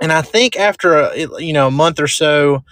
And 0.00 0.12
I 0.12 0.22
think 0.22 0.56
after 0.56 0.94
a 0.94 1.16
you 1.38 1.52
know 1.52 1.68
a 1.68 1.72
month 1.72 2.00
or 2.00 2.08
so 2.08 2.64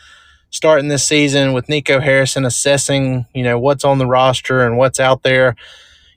starting 0.51 0.89
this 0.89 1.05
season 1.05 1.53
with 1.53 1.69
Nico 1.69 2.01
Harrison 2.01 2.45
assessing, 2.45 3.25
you 3.35 3.43
know, 3.43 3.59
what's 3.59 3.85
on 3.85 3.99
the 3.99 4.07
roster 4.07 4.67
and 4.67 4.77
what's 4.77 5.01
out 5.01 5.23
there. 5.23 5.55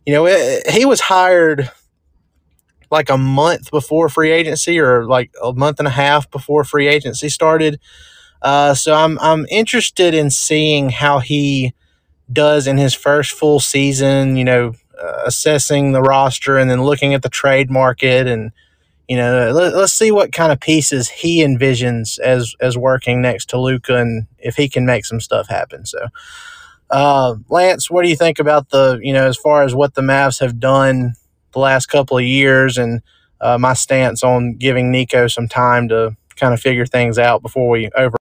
You 0.05 0.13
know, 0.13 0.25
it, 0.25 0.69
he 0.69 0.85
was 0.85 0.99
hired 0.99 1.71
like 2.91 3.09
a 3.09 3.17
month 3.17 3.71
before 3.71 4.09
free 4.09 4.31
agency 4.31 4.79
or 4.79 5.05
like 5.05 5.31
a 5.41 5.53
month 5.53 5.79
and 5.79 5.87
a 5.87 5.91
half 5.91 6.29
before 6.29 6.63
free 6.63 6.87
agency 6.87 7.29
started. 7.29 7.79
Uh, 8.43 8.73
so 8.75 8.93
I'm 8.93 9.17
I'm 9.19 9.47
interested 9.49 10.13
in 10.13 10.29
seeing 10.29 10.89
how 10.89 11.19
he 11.19 11.73
does 12.31 12.67
in 12.67 12.77
his 12.77 12.93
first 12.93 13.31
full 13.31 13.59
season. 13.59 14.37
You 14.37 14.45
know, 14.45 14.73
uh, 15.01 15.23
assessing 15.25 15.93
the 15.93 16.01
roster 16.01 16.57
and 16.57 16.69
then 16.69 16.83
looking 16.83 17.13
at 17.13 17.23
the 17.23 17.29
trade 17.29 17.71
market 17.71 18.27
and 18.27 18.51
you 19.07 19.17
know, 19.17 19.51
let, 19.51 19.73
us 19.73 19.93
see 19.93 20.11
what 20.11 20.31
kind 20.31 20.51
of 20.51 20.59
pieces 20.59 21.09
he 21.09 21.43
envisions 21.43 22.19
as 22.19 22.55
as 22.61 22.77
working 22.77 23.21
next 23.21 23.49
to 23.49 23.59
Luka 23.59 23.97
and 23.97 24.27
if 24.39 24.55
he 24.55 24.69
can 24.69 24.85
make 24.85 25.05
some 25.05 25.19
stuff 25.19 25.47
happen. 25.49 25.85
So, 25.85 26.07
uh, 26.89 27.35
Lance, 27.49 27.89
what 27.91 28.03
do 28.03 28.09
you 28.09 28.15
think 28.15 28.39
about 28.39 28.69
the 28.69 28.99
you 29.01 29.13
know 29.13 29.27
as 29.27 29.37
far 29.37 29.63
as 29.63 29.75
what 29.75 29.95
the 29.95 30.01
Mavs 30.01 30.39
have 30.39 30.59
done 30.59 31.13
the 31.51 31.59
last 31.59 31.87
couple 31.87 32.17
of 32.17 32.23
years 32.23 32.77
and 32.77 33.01
uh, 33.41 33.57
my 33.57 33.73
stance 33.73 34.23
on 34.23 34.55
giving 34.55 34.91
Nico 34.91 35.27
some 35.27 35.47
time 35.47 35.89
to 35.89 36.15
kind 36.37 36.53
of 36.53 36.61
figure 36.61 36.85
things 36.85 37.19
out 37.19 37.41
before 37.41 37.69
we 37.69 37.89
over. 37.95 38.17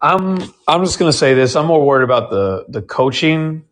I'm 0.00 0.38
I'm 0.68 0.84
just 0.84 0.98
gonna 0.98 1.12
say 1.12 1.34
this. 1.34 1.56
I'm 1.56 1.66
more 1.66 1.84
worried 1.84 2.04
about 2.04 2.30
the 2.30 2.66
the 2.68 2.82
coaching 2.82 3.64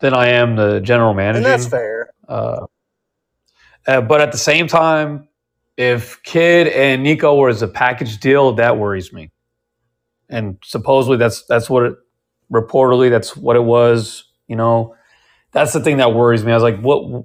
than 0.00 0.14
I 0.14 0.28
am 0.28 0.56
the 0.56 0.80
general. 0.80 1.00
And 1.36 1.44
that's 1.44 1.66
fair. 1.66 2.10
Uh, 2.28 2.66
uh, 3.86 4.00
but 4.02 4.20
at 4.20 4.32
the 4.32 4.38
same 4.38 4.68
time, 4.68 5.28
if 5.76 6.22
Kidd 6.22 6.68
and 6.68 7.02
Nico 7.02 7.36
were 7.36 7.48
as 7.48 7.62
a 7.62 7.68
package 7.68 8.18
deal, 8.18 8.54
that 8.54 8.78
worries 8.78 9.12
me. 9.12 9.30
And 10.28 10.58
supposedly 10.64 11.16
that's 11.16 11.44
that's 11.46 11.70
what 11.70 11.84
it 11.84 11.94
reportedly 12.52 13.10
that's 13.10 13.36
what 13.36 13.56
it 13.56 13.64
was. 13.64 14.24
You 14.48 14.56
know, 14.56 14.94
that's 15.52 15.72
the 15.72 15.80
thing 15.80 15.98
that 15.98 16.14
worries 16.14 16.44
me. 16.44 16.52
I 16.52 16.56
was 16.56 16.62
like, 16.62 16.80
what 16.80 17.24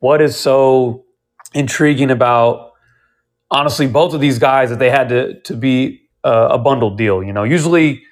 what 0.00 0.20
is 0.22 0.36
so 0.36 1.04
intriguing 1.54 2.10
about 2.10 2.72
honestly 3.50 3.86
both 3.86 4.14
of 4.14 4.20
these 4.20 4.38
guys 4.38 4.70
that 4.70 4.78
they 4.78 4.90
had 4.90 5.08
to 5.10 5.40
to 5.42 5.54
be 5.56 6.05
a, 6.26 6.48
a 6.54 6.58
bundled 6.58 6.98
deal? 6.98 7.22
You 7.22 7.32
know, 7.32 7.44
usually 7.44 8.02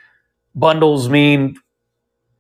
bundles 0.55 1.09
mean 1.09 1.57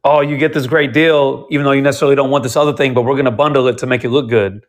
oh, 0.05 0.21
you 0.21 0.37
get 0.37 0.53
this 0.53 0.67
great 0.67 0.93
deal, 0.93 1.47
even 1.51 1.65
though 1.65 1.73
you 1.73 1.81
necessarily 1.83 2.15
don't 2.15 2.31
want 2.31 2.45
this 2.45 2.57
other 2.57 2.75
thing, 2.75 2.95
but 2.95 3.03
we're 3.03 3.15
going 3.15 3.25
to 3.25 3.31
bundle 3.31 3.67
it 3.69 3.79
to 3.79 3.87
make 3.87 4.05
it 4.05 4.11
look 4.11 4.29
good. 4.29 4.65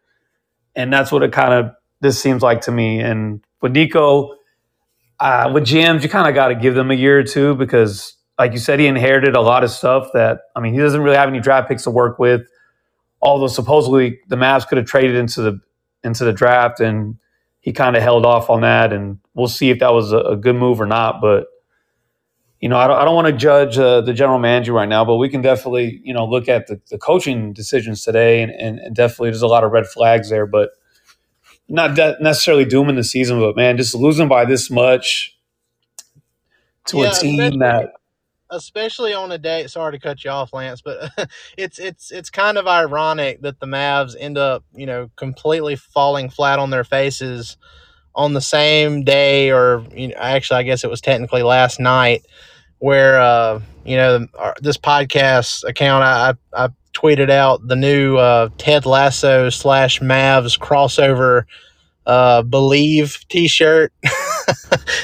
And 0.75 0.91
that's 0.91 1.11
what 1.11 1.23
it 1.23 1.31
kind 1.31 1.53
of 1.53 1.71
this 2.01 2.19
seems 2.21 2.41
like 2.41 2.61
to 2.61 2.71
me. 2.71 3.01
And 3.01 3.43
with 3.61 3.73
Nico, 3.73 4.35
uh, 5.19 5.51
with 5.53 5.63
GMs, 5.65 6.03
you 6.03 6.09
kind 6.09 6.27
of 6.27 6.35
got 6.35 6.49
to 6.49 6.55
give 6.55 6.75
them 6.75 6.89
a 6.89 6.93
year 6.93 7.19
or 7.19 7.23
two 7.23 7.55
because, 7.55 8.15
like 8.39 8.53
you 8.53 8.59
said, 8.59 8.79
he 8.79 8.87
inherited 8.87 9.35
a 9.35 9.41
lot 9.41 9.63
of 9.63 9.71
stuff 9.71 10.09
that 10.13 10.41
I 10.55 10.61
mean, 10.61 10.73
he 10.73 10.79
doesn't 10.79 11.01
really 11.01 11.17
have 11.17 11.29
any 11.29 11.39
draft 11.39 11.67
picks 11.67 11.83
to 11.83 11.89
work 11.89 12.17
with. 12.19 12.41
Although 13.21 13.47
supposedly 13.47 14.19
the 14.27 14.35
Mavs 14.35 14.67
could 14.67 14.77
have 14.77 14.87
traded 14.87 15.15
into 15.15 15.41
the 15.41 15.59
into 16.03 16.25
the 16.25 16.33
draft, 16.33 16.79
and 16.79 17.17
he 17.59 17.73
kind 17.73 17.95
of 17.95 18.03
held 18.03 18.25
off 18.25 18.49
on 18.49 18.61
that. 18.61 18.93
And 18.93 19.19
we'll 19.35 19.47
see 19.47 19.69
if 19.69 19.79
that 19.79 19.93
was 19.93 20.11
a, 20.11 20.17
a 20.17 20.35
good 20.35 20.55
move 20.55 20.81
or 20.81 20.87
not. 20.87 21.21
But 21.21 21.47
you 22.59 22.69
know, 22.69 22.77
I 22.77 22.87
don't, 22.87 22.97
I 22.97 23.05
don't 23.05 23.13
want 23.13 23.27
to 23.27 23.33
judge 23.33 23.77
uh, 23.77 24.01
the 24.01 24.13
general 24.13 24.39
manager 24.39 24.73
right 24.73 24.89
now, 24.89 25.05
but 25.05 25.17
we 25.17 25.29
can 25.29 25.41
definitely, 25.41 26.01
you 26.03 26.13
know, 26.13 26.25
look 26.25 26.49
at 26.49 26.65
the, 26.65 26.81
the 26.89 26.97
coaching 26.97 27.53
decisions 27.53 28.03
today, 28.03 28.41
and, 28.41 28.51
and, 28.51 28.79
and, 28.79 28.95
definitely 28.95 29.29
there's 29.29 29.43
a 29.43 29.47
lot 29.47 29.63
of 29.63 29.71
red 29.71 29.85
flags 29.85 30.29
there, 30.29 30.47
but 30.47 30.71
not 31.67 31.95
de- 31.95 32.17
necessarily 32.21 32.65
dooming 32.65 32.95
the 32.95 33.03
season, 33.03 33.39
but 33.39 33.55
man, 33.55 33.77
just 33.77 33.93
losing 33.93 34.27
by 34.27 34.45
this 34.45 34.71
much 34.71 35.37
to 36.87 36.99
yeah, 36.99 37.11
a 37.11 37.13
team 37.13 37.59
that 37.59 37.91
especially 38.51 39.13
on 39.13 39.31
a 39.31 39.37
day 39.37 39.65
sorry 39.65 39.91
to 39.91 39.99
cut 39.99 40.23
you 40.23 40.29
off 40.29 40.53
lance 40.53 40.79
but 40.79 41.11
it's 41.57 41.79
it's 41.79 42.11
it's 42.11 42.29
kind 42.29 42.57
of 42.59 42.67
ironic 42.67 43.41
that 43.41 43.59
the 43.59 43.65
mavs 43.65 44.15
end 44.19 44.37
up 44.37 44.63
you 44.75 44.85
know 44.85 45.09
completely 45.15 45.75
falling 45.75 46.29
flat 46.29 46.59
on 46.59 46.69
their 46.69 46.83
faces 46.83 47.57
on 48.15 48.33
the 48.33 48.41
same 48.41 49.03
day 49.03 49.51
or 49.51 49.85
you 49.93 50.07
know, 50.07 50.15
actually 50.17 50.59
i 50.59 50.63
guess 50.63 50.83
it 50.83 50.89
was 50.89 51.01
technically 51.01 51.43
last 51.43 51.79
night 51.79 52.25
where 52.79 53.19
uh, 53.19 53.59
you 53.85 53.95
know 53.95 54.27
this 54.61 54.77
podcast 54.77 55.63
account 55.67 56.03
I, 56.03 56.33
I, 56.53 56.69
tweeted 56.93 57.29
out 57.29 57.67
the 57.67 57.75
new 57.75 58.15
uh, 58.15 58.47
Ted 58.57 58.85
Lasso 58.85 59.49
slash 59.49 59.99
Mavs 59.99 60.57
crossover 60.57 61.43
uh, 62.05 62.41
Believe 62.41 63.25
T-shirt 63.27 63.91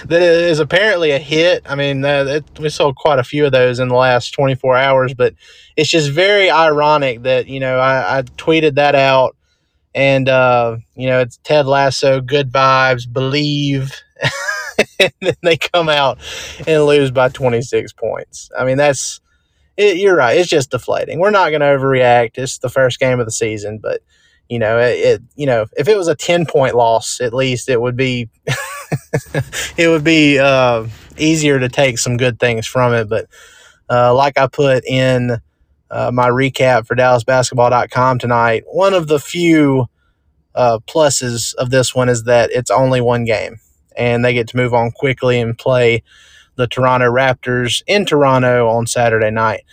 that 0.05 0.21
is 0.21 0.59
apparently 0.59 1.11
a 1.11 1.19
hit. 1.19 1.63
I 1.65 1.75
mean, 1.75 2.03
it, 2.05 2.45
we 2.59 2.69
sold 2.69 2.95
quite 2.95 3.19
a 3.19 3.23
few 3.23 3.45
of 3.45 3.51
those 3.51 3.79
in 3.79 3.89
the 3.89 3.95
last 3.95 4.31
24 4.31 4.77
hours, 4.77 5.13
but 5.13 5.33
it's 5.75 5.89
just 5.89 6.11
very 6.11 6.49
ironic 6.49 7.23
that 7.23 7.47
you 7.47 7.59
know 7.59 7.79
I, 7.79 8.19
I 8.19 8.21
tweeted 8.21 8.75
that 8.75 8.95
out 8.95 9.35
and 9.93 10.29
uh, 10.29 10.77
you 10.95 11.07
know 11.07 11.19
it's 11.19 11.37
Ted 11.43 11.65
Lasso, 11.65 12.21
good 12.21 12.51
vibes, 12.51 13.11
believe. 13.11 13.93
and 14.99 15.13
then 15.21 15.35
they 15.41 15.57
come 15.57 15.89
out 15.89 16.19
and 16.67 16.85
lose 16.85 17.11
by 17.11 17.29
26 17.29 17.93
points. 17.93 18.49
I 18.57 18.65
mean, 18.65 18.77
that's 18.77 19.19
it, 19.77 19.97
you're 19.97 20.15
right. 20.15 20.37
It's 20.37 20.49
just 20.49 20.71
deflating. 20.71 21.19
We're 21.19 21.31
not 21.31 21.49
going 21.49 21.61
to 21.61 21.67
overreact. 21.67 22.31
It's 22.35 22.59
the 22.59 22.69
first 22.69 22.99
game 22.99 23.19
of 23.19 23.25
the 23.25 23.31
season, 23.31 23.79
but 23.79 24.01
you 24.49 24.59
know, 24.59 24.77
it, 24.79 24.99
it 24.99 25.21
you 25.35 25.45
know, 25.45 25.65
if 25.77 25.87
it 25.87 25.97
was 25.97 26.07
a 26.07 26.15
10 26.15 26.45
point 26.45 26.75
loss, 26.75 27.21
at 27.21 27.33
least 27.33 27.69
it 27.69 27.81
would 27.81 27.95
be 27.95 28.29
it 29.77 29.87
would 29.87 30.03
be 30.03 30.39
uh, 30.39 30.85
easier 31.17 31.59
to 31.59 31.69
take 31.69 31.97
some 31.97 32.17
good 32.17 32.39
things 32.39 32.67
from 32.67 32.93
it. 32.93 33.09
But 33.09 33.27
uh, 33.89 34.13
like 34.13 34.37
I 34.37 34.47
put 34.47 34.85
in 34.85 35.41
uh, 35.91 36.09
my 36.11 36.29
recap 36.29 36.87
for 36.87 36.95
DallasBasketball.com 36.95 38.17
tonight, 38.17 38.63
one 38.67 38.93
of 38.93 39.07
the 39.07 39.19
few 39.19 39.87
uh, 40.55 40.79
pluses 40.87 41.53
of 41.55 41.69
this 41.69 41.93
one 41.93 42.09
is 42.09 42.23
that 42.23 42.49
it's 42.51 42.71
only 42.71 43.01
one 43.01 43.25
game, 43.25 43.59
and 43.97 44.23
they 44.23 44.33
get 44.33 44.47
to 44.49 44.57
move 44.57 44.73
on 44.73 44.91
quickly 44.91 45.39
and 45.39 45.57
play 45.57 46.01
the 46.55 46.67
Toronto 46.67 47.11
Raptors 47.11 47.83
in 47.87 48.05
Toronto 48.05 48.67
on 48.67 48.87
Saturday 48.87 49.31
night. 49.31 49.63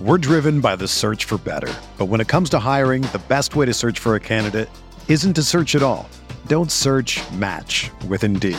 We're 0.00 0.18
driven 0.18 0.60
by 0.60 0.76
the 0.76 0.88
search 0.88 1.24
for 1.26 1.36
better. 1.38 1.72
But 1.98 2.06
when 2.06 2.20
it 2.22 2.28
comes 2.28 2.48
to 2.50 2.58
hiring, 2.58 3.02
the 3.02 3.20
best 3.28 3.54
way 3.54 3.66
to 3.66 3.74
search 3.74 3.98
for 3.98 4.14
a 4.14 4.20
candidate 4.20 4.70
isn't 5.08 5.34
to 5.34 5.42
search 5.42 5.74
at 5.74 5.82
all. 5.82 6.08
Don't 6.46 6.72
search 6.72 7.20
match 7.32 7.90
with 8.08 8.24
Indeed. 8.24 8.58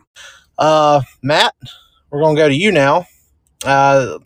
Uh, 0.61 1.01
Matt, 1.23 1.55
we're 2.11 2.21
going 2.21 2.35
to 2.35 2.41
go 2.41 2.47
to 2.47 2.55
you 2.55 2.71
now. 2.71 3.07
Uh, 3.65 4.19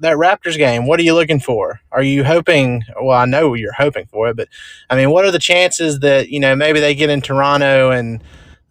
that 0.00 0.16
Raptors 0.16 0.56
game, 0.56 0.86
what 0.86 0.98
are 0.98 1.04
you 1.04 1.14
looking 1.14 1.38
for? 1.38 1.80
Are 1.92 2.02
you 2.02 2.24
hoping? 2.24 2.82
Well, 3.00 3.16
I 3.16 3.26
know 3.26 3.54
you're 3.54 3.72
hoping 3.72 4.06
for 4.06 4.28
it, 4.28 4.36
but 4.36 4.48
I 4.90 4.96
mean, 4.96 5.10
what 5.10 5.24
are 5.24 5.30
the 5.30 5.38
chances 5.38 6.00
that 6.00 6.30
you 6.30 6.40
know 6.40 6.56
maybe 6.56 6.80
they 6.80 6.96
get 6.96 7.10
in 7.10 7.20
Toronto 7.20 7.90
and 7.90 8.22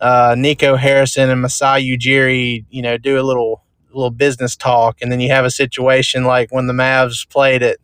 uh, 0.02 0.36
Nico 0.38 0.76
Harrison 0.76 1.30
and 1.30 1.42
Masai 1.42 1.98
Ujiri, 1.98 2.66
you 2.70 2.82
know, 2.82 2.98
do 2.98 3.20
a 3.20 3.24
little 3.24 3.64
little 3.94 4.12
business 4.12 4.56
talk, 4.58 5.02
and 5.02 5.10
then 5.10 5.22
you 5.22 5.30
have 5.30 5.46
a 5.46 5.52
situation 5.52 6.26
like 6.26 6.52
when 6.52 6.68
the 6.68 6.74
Mavs 6.74 7.28
played 7.30 7.64
at 7.64 7.78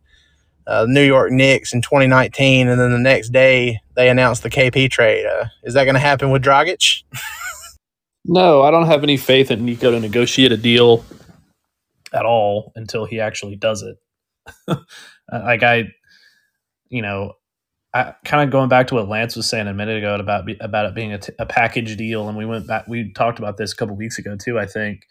uh, 0.67 0.85
New 0.87 1.03
York 1.03 1.31
Knicks 1.31 1.73
in 1.73 1.81
2019, 1.81 2.67
and 2.67 2.79
then 2.79 2.91
the 2.91 2.99
next 2.99 3.29
day 3.29 3.79
they 3.95 4.09
announced 4.09 4.43
the 4.43 4.49
KP 4.49 4.89
trade. 4.91 5.25
Uh, 5.25 5.45
is 5.63 5.73
that 5.75 5.85
going 5.85 5.95
to 5.95 5.99
happen 5.99 6.29
with 6.29 6.43
Dragic? 6.43 7.03
no, 8.25 8.63
I 8.63 8.71
don't 8.71 8.87
have 8.87 9.03
any 9.03 9.17
faith 9.17 9.51
in 9.51 9.65
Nico 9.65 9.91
to 9.91 9.99
negotiate 9.99 10.51
a 10.51 10.57
deal 10.57 11.05
at 12.13 12.25
all 12.25 12.71
until 12.75 13.05
he 13.05 13.19
actually 13.21 13.57
does 13.57 13.83
it. 13.83 13.97
Uh, 15.31 15.41
like 15.45 15.63
I, 15.63 15.85
you 16.89 17.01
know, 17.01 17.33
I 17.93 18.15
kind 18.25 18.43
of 18.43 18.51
going 18.51 18.69
back 18.69 18.87
to 18.87 18.95
what 18.95 19.09
Lance 19.09 19.35
was 19.35 19.49
saying 19.49 19.67
a 19.67 19.73
minute 19.73 19.97
ago 19.97 20.15
about 20.15 20.45
about 20.61 20.87
it 20.87 20.95
being 20.95 21.13
a, 21.13 21.19
t- 21.19 21.33
a 21.39 21.45
package 21.45 21.97
deal, 21.97 22.29
and 22.29 22.37
we 22.37 22.45
went 22.45 22.67
back. 22.67 22.87
We 22.87 23.13
talked 23.13 23.39
about 23.39 23.57
this 23.57 23.73
a 23.73 23.77
couple 23.77 23.95
weeks 23.95 24.19
ago 24.19 24.37
too. 24.37 24.59
I 24.59 24.67
think. 24.67 25.01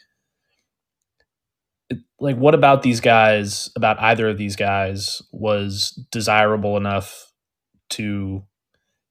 like, 2.21 2.37
what 2.37 2.55
about 2.55 2.83
these 2.83 3.01
guys? 3.01 3.71
About 3.77 4.01
either 4.01 4.29
of 4.29 4.39
these 4.39 4.57
guys 4.57 5.23
was 5.33 5.93
desirable 6.13 6.77
enough 6.77 7.33
to 7.91 8.45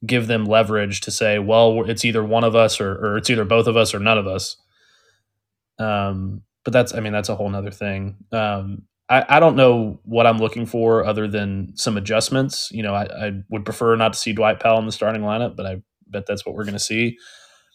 give 0.05 0.27
them 0.27 0.45
leverage 0.45 1.01
to 1.01 1.11
say, 1.11 1.39
well, 1.39 1.83
it's 1.89 2.05
either 2.05 2.23
one 2.23 2.43
of 2.43 2.55
us 2.55 2.81
or, 2.81 2.91
or 2.91 3.17
it's 3.17 3.29
either 3.29 3.45
both 3.45 3.67
of 3.67 3.77
us 3.77 3.93
or 3.93 3.99
none 3.99 4.17
of 4.17 4.27
us. 4.27 4.57
Um, 5.79 6.43
but 6.63 6.73
that's 6.73 6.93
I 6.93 6.99
mean 6.99 7.13
that's 7.13 7.29
a 7.29 7.35
whole 7.35 7.49
nother 7.49 7.71
thing. 7.71 8.17
Um, 8.31 8.83
I, 9.09 9.25
I 9.27 9.39
don't 9.39 9.55
know 9.55 9.99
what 10.03 10.25
I'm 10.25 10.37
looking 10.37 10.65
for 10.65 11.05
other 11.05 11.27
than 11.27 11.73
some 11.75 11.97
adjustments. 11.97 12.69
You 12.71 12.83
know, 12.83 12.93
I, 12.93 13.27
I 13.27 13.31
would 13.49 13.65
prefer 13.65 13.95
not 13.95 14.13
to 14.13 14.19
see 14.19 14.31
Dwight 14.31 14.59
Powell 14.59 14.79
in 14.79 14.85
the 14.85 14.91
starting 14.91 15.21
lineup, 15.21 15.55
but 15.55 15.65
I 15.65 15.81
bet 16.07 16.25
that's 16.27 16.45
what 16.45 16.55
we're 16.55 16.63
going 16.63 16.73
to 16.73 16.79
see. 16.79 17.17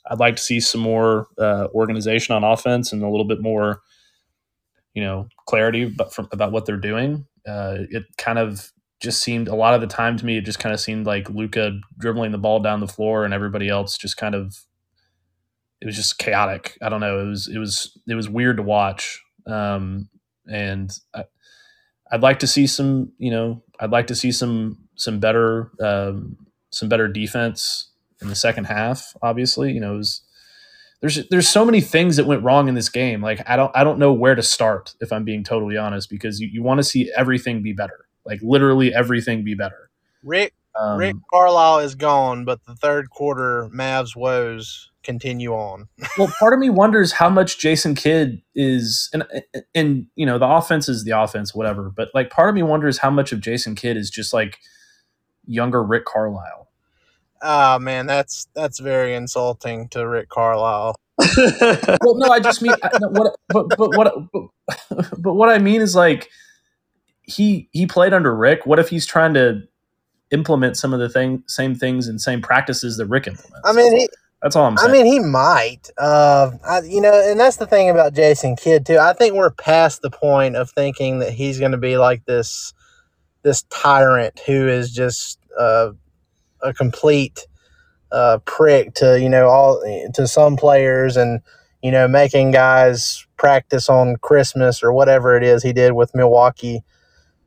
I'd 0.09 0.21
like 0.21 0.37
to 0.37 0.43
see 0.43 0.61
some 0.61 0.81
more 0.81 1.27
uh, 1.39 1.67
organization 1.75 2.35
on 2.35 2.45
offense 2.45 2.93
and 2.93 3.03
a 3.03 3.09
little 3.09 3.27
bit 3.27 3.43
more, 3.43 3.83
you 4.95 5.03
know, 5.03 5.29
clarity 5.47 5.83
about, 5.83 6.15
from, 6.15 6.29
about 6.33 6.53
what 6.53 6.65
they're 6.65 6.77
doing. 6.77 7.27
Uh, 7.47 7.79
it 7.91 8.05
kind 8.17 8.39
of 8.39 8.73
just 9.01 9.23
seemed 9.23 9.49
a 9.49 9.55
lot 9.55 9.75
of 9.75 9.81
the 9.81 9.87
time 9.87 10.17
to 10.17 10.25
me, 10.25 10.39
it 10.39 10.45
just 10.45 10.59
kind 10.59 10.73
of 10.73 10.81
seemed 10.81 11.07
like 11.07 11.29
Luka 11.31 11.79
dribbling 11.99 12.33
the 12.33 12.39
ball 12.39 12.61
down 12.61 12.81
the 12.81 12.87
floor 12.87 13.25
and 13.25 13.35
everybody 13.35 13.69
else 13.69 13.97
just 13.97 14.17
kind 14.17 14.35
of 14.35 14.67
it 15.81 15.87
was 15.87 15.97
just 15.97 16.19
chaotic. 16.19 16.77
I 16.83 16.89
don't 16.89 17.01
know. 17.01 17.21
It 17.21 17.27
was 17.27 17.49
it 17.49 17.59
was 17.59 17.99
it 18.09 18.15
was 18.15 18.29
weird 18.29 18.57
to 18.57 18.63
watch. 18.63 19.23
Um, 19.47 20.09
and 20.51 20.91
I, 21.15 21.25
would 22.13 22.23
like 22.23 22.39
to 22.41 22.47
see 22.47 22.67
some. 22.67 23.13
You 23.19 23.31
know, 23.31 23.63
I'd 23.79 23.91
like 23.91 24.07
to 24.09 24.15
see 24.15 24.33
some 24.33 24.79
some 24.95 25.21
better 25.21 25.71
um, 25.81 26.37
some 26.71 26.89
better 26.89 27.09
defense 27.09 27.91
in 28.23 28.29
the 28.29 28.35
second 28.35 28.65
half. 28.65 29.15
Obviously, 29.23 29.73
you 29.73 29.81
know, 29.81 29.95
it 29.95 29.99
was, 29.99 30.23
there's 31.03 31.29
there's 31.29 31.49
so 31.49 31.65
many 31.65 31.81
things 31.81 32.17
that 32.17 32.27
went 32.27 32.43
wrong 32.43 32.69
in 32.69 32.75
this 32.75 32.89
game. 32.89 33.21
Like 33.23 33.43
I 33.47 33.57
don't 33.57 33.71
I 33.75 33.85
don't 33.85 33.99
know 33.99 34.13
where 34.13 34.35
to 34.35 34.43
start 34.43 34.95
if 35.01 35.13
I'm 35.13 35.25
being 35.25 35.45
totally 35.45 35.77
honest 35.77 36.09
because 36.09 36.41
you, 36.41 36.49
you 36.51 36.63
want 36.63 36.79
to 36.79 36.85
see 36.85 37.13
everything 37.15 37.63
be 37.63 37.75
better. 37.75 38.06
Like 38.27 38.41
literally 38.43 38.95
everything 38.95 39.45
be 39.45 39.55
better. 39.55 39.91
Rick 40.23 40.53
um, 40.79 40.99
Rick 40.99 41.17
Carlisle 41.33 41.81
is 41.81 41.95
gone, 41.95 42.45
but 42.45 42.65
the 42.67 42.75
third 42.75 43.11
quarter 43.11 43.69
Mavs 43.73 44.15
woes 44.15 44.91
continue 45.03 45.53
on. 45.53 45.89
well, 46.19 46.31
part 46.39 46.53
of 46.53 46.59
me 46.59 46.69
wonders 46.69 47.13
how 47.13 47.31
much 47.31 47.59
Jason 47.59 47.95
Kidd 47.95 48.43
is, 48.55 49.09
and 49.13 49.25
and 49.75 50.07
you 50.17 50.27
know 50.27 50.39
the 50.39 50.47
offense 50.49 50.89
is 50.89 51.05
the 51.05 51.13
offense, 51.13 51.55
whatever. 51.55 51.91
But 51.95 52.11
like, 52.15 52.31
part 52.31 52.49
of 52.49 52.55
me 52.55 52.63
wonders 52.63 52.99
how 52.99 53.11
much 53.11 53.33
of 53.33 53.41
Jason 53.41 53.75
Kidd 53.75 53.97
is 53.97 54.11
just 54.11 54.35
like 54.35 54.59
younger 55.47 55.83
Rick 55.83 56.05
Carlisle. 56.05 56.69
Ah, 57.43 57.77
oh, 57.77 57.79
man, 57.79 58.07
that's 58.07 58.49
that's 58.55 58.79
very 58.79 59.15
insulting 59.15 59.89
to 59.91 60.07
Rick 60.07 60.29
Carlisle. 60.29 60.97
well, 61.39 62.17
no, 62.17 62.29
I 62.29 62.41
just 62.41 62.61
mean 62.61 62.75
what, 63.01 63.37
but 63.49 63.69
but 63.77 63.97
what, 63.97 64.15
but, 64.33 65.11
but 65.19 65.35
what 65.35 65.49
I 65.49 65.59
mean 65.59 65.81
is 65.81 65.95
like 65.97 66.29
he 67.27 67.69
he 67.73 67.87
played 67.87 68.13
under 68.13 68.35
Rick. 68.35 68.67
What 68.67 68.79
if 68.79 68.89
he's 68.89 69.07
trying 69.07 69.35
to 69.35 69.63
implement 70.31 70.77
some 70.77 70.93
of 70.93 71.01
the 71.01 71.09
thing, 71.09 71.43
same 71.47 71.75
things 71.75 72.09
and 72.09 72.21
same 72.21 72.41
practices 72.41 72.97
that 72.97 73.07
Rick 73.07 73.27
implements? 73.27 73.61
I 73.65 73.73
mean, 73.73 73.97
he, 73.97 74.09
that's 74.43 74.57
all 74.57 74.67
I'm 74.67 74.77
saying. 74.77 74.91
I 74.91 74.93
mean, 74.93 75.07
he 75.07 75.19
might. 75.19 75.91
Uh, 75.99 76.53
I, 76.65 76.81
you 76.83 77.01
know, 77.01 77.13
and 77.13 77.39
that's 77.39 77.57
the 77.57 77.67
thing 77.67 77.91
about 77.91 78.15
Jason 78.15 78.57
Kidd 78.57 78.87
too. 78.87 78.99
I 78.99 79.13
think 79.13 79.35
we're 79.35 79.51
past 79.51 80.03
the 80.03 80.11
point 80.11 80.57
of 80.57 80.71
thinking 80.71 81.19
that 81.19 81.33
he's 81.33 81.59
going 81.59 81.73
to 81.73 81.79
be 81.79 81.99
like 81.99 82.25
this, 82.27 82.73
this 83.43 83.63
tyrant 83.71 84.41
who 84.47 84.69
is 84.69 84.93
just 84.93 85.39
uh, 85.59 85.91
a 86.63 86.73
complete 86.73 87.47
uh, 88.13 88.39
prick 88.45 88.95
to 88.95 89.21
you 89.21 89.29
know 89.29 89.49
all 89.49 89.83
to 90.15 90.29
some 90.29 90.57
players 90.57 91.17
and 91.17 91.41
you 91.83 91.91
know 91.91 92.07
making 92.07 92.53
guys 92.53 93.27
practice 93.37 93.89
on 93.89 94.17
Christmas 94.17 94.83
or 94.83 94.93
whatever 94.93 95.37
it 95.37 95.43
is 95.43 95.63
he 95.63 95.73
did 95.73 95.93
with 95.93 96.15
Milwaukee 96.15 96.83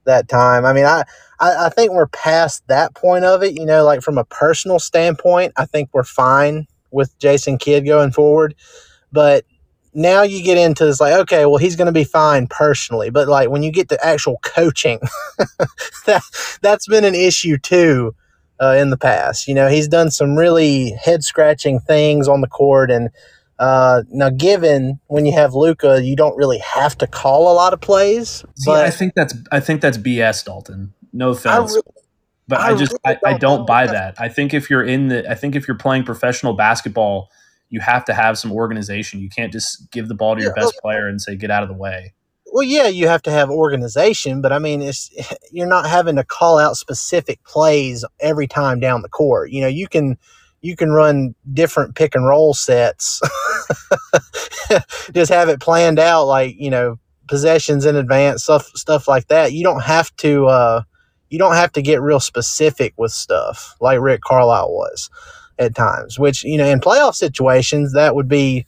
that 0.09 0.27
time. 0.27 0.65
I 0.65 0.73
mean, 0.73 0.85
I, 0.85 1.03
I, 1.39 1.67
I 1.67 1.69
think 1.69 1.91
we're 1.91 2.07
past 2.07 2.67
that 2.67 2.93
point 2.95 3.25
of 3.25 3.43
it. 3.43 3.57
You 3.57 3.65
know, 3.65 3.83
like 3.85 4.01
from 4.01 4.17
a 4.17 4.25
personal 4.25 4.79
standpoint, 4.79 5.53
I 5.57 5.65
think 5.65 5.89
we're 5.93 6.03
fine 6.03 6.67
with 6.91 7.17
Jason 7.19 7.57
Kidd 7.57 7.85
going 7.85 8.11
forward. 8.11 8.55
But 9.11 9.45
now 9.93 10.21
you 10.21 10.43
get 10.43 10.57
into 10.57 10.85
this 10.85 10.99
like, 10.99 11.13
okay, 11.13 11.45
well, 11.45 11.57
he's 11.57 11.75
going 11.75 11.87
to 11.87 11.91
be 11.91 12.03
fine 12.03 12.47
personally. 12.47 13.09
But 13.09 13.27
like 13.27 13.49
when 13.49 13.63
you 13.63 13.71
get 13.71 13.89
to 13.89 14.05
actual 14.05 14.37
coaching, 14.43 14.99
that, 16.05 16.21
that's 16.61 16.87
been 16.87 17.05
an 17.05 17.15
issue 17.15 17.57
too 17.57 18.15
uh, 18.61 18.75
in 18.79 18.89
the 18.89 18.97
past. 18.97 19.47
You 19.47 19.55
know, 19.55 19.67
he's 19.67 19.87
done 19.87 20.11
some 20.11 20.35
really 20.35 20.91
head 20.91 21.23
scratching 21.23 21.79
things 21.79 22.27
on 22.27 22.41
the 22.41 22.47
court. 22.47 22.91
And 22.91 23.09
uh, 23.59 24.03
now, 24.09 24.29
given 24.29 24.99
when 25.07 25.25
you 25.25 25.33
have 25.33 25.53
Luka, 25.53 26.01
you 26.03 26.15
don't 26.15 26.35
really 26.37 26.59
have 26.59 26.97
to 26.99 27.07
call 27.07 27.51
a 27.51 27.53
lot 27.53 27.73
of 27.73 27.81
plays. 27.81 28.43
See, 28.55 28.65
but 28.71 28.85
I 28.85 28.89
think 28.89 29.13
that's 29.15 29.33
I 29.51 29.59
think 29.59 29.81
that's 29.81 29.97
BS, 29.97 30.45
Dalton. 30.45 30.93
No 31.13 31.29
offense. 31.31 31.71
really- 31.71 31.83
but 32.47 32.59
I 32.61 32.69
I 32.69 32.75
just 32.75 32.93
really 33.05 33.17
I, 33.25 33.29
I 33.29 33.31
don't 33.37 33.57
don't 33.59 33.67
buy 33.67 33.85
that. 33.87 34.15
I 34.19 34.27
think 34.29 34.53
if 34.55 34.69
you're 34.69 34.83
in 34.83 35.09
the 35.09 35.29
I 35.29 35.35
think 35.35 35.55
if 35.55 35.67
you're 35.67 35.77
playing 35.77 36.03
professional 36.03 36.53
basketball, 36.53 37.29
you 37.69 37.79
have 37.81 38.05
to 38.05 38.13
have 38.13 38.39
some 38.39 38.51
organization. 38.51 39.19
You 39.19 39.29
can't 39.29 39.51
just 39.51 39.91
give 39.91 40.07
the 40.07 40.15
ball 40.15 40.35
to 40.35 40.41
your 40.41 40.53
Yeah, 40.57 40.63
best 40.63 40.75
player 40.81 41.07
and 41.07 41.21
say 41.21 41.35
get 41.35 41.51
out 41.51 41.61
of 41.61 41.69
the 41.69 41.75
way. 41.75 42.13
well, 42.51 42.63
yeah, 42.63 42.87
you 42.87 43.07
have 43.07 43.21
to 43.23 43.31
have 43.31 43.51
organization, 43.51 44.41
but 44.41 44.51
I 44.51 44.57
mean, 44.57 44.81
it's 44.81 45.11
you're 45.51 45.67
not 45.67 45.85
having 45.87 46.15
to 46.15 46.23
call 46.23 46.57
out 46.57 46.77
specific 46.77 47.43
plays 47.43 48.03
every 48.19 48.47
time 48.47 48.79
down 48.79 49.03
the 49.03 49.09
court. 49.09 49.51
You 49.51 49.61
know, 49.61 49.67
you 49.67 49.87
can 49.87 50.17
you 50.61 50.75
can 50.75 50.91
run 50.91 51.35
different 51.53 51.95
pick 51.95 52.15
and 52.15 52.25
roll 52.25 52.53
sets. 52.53 53.21
Just 55.13 55.31
have 55.31 55.49
it 55.49 55.59
planned 55.59 55.99
out, 55.99 56.25
like 56.25 56.55
you 56.59 56.69
know, 56.69 56.99
possessions 57.27 57.85
in 57.85 57.95
advance, 57.95 58.43
stuff 58.43 58.67
stuff 58.75 59.07
like 59.07 59.27
that. 59.27 59.53
You 59.53 59.63
don't 59.63 59.83
have 59.83 60.15
to 60.17 60.47
uh, 60.47 60.81
you 61.29 61.39
don't 61.39 61.55
have 61.55 61.71
to 61.73 61.81
get 61.81 62.01
real 62.01 62.19
specific 62.19 62.93
with 62.97 63.11
stuff 63.11 63.75
like 63.79 63.99
Rick 63.99 64.21
Carlisle 64.21 64.71
was 64.71 65.09
at 65.57 65.75
times. 65.75 66.19
Which 66.19 66.43
you 66.43 66.57
know, 66.57 66.65
in 66.65 66.79
playoff 66.79 67.15
situations, 67.15 67.93
that 67.93 68.15
would 68.15 68.27
be 68.27 68.65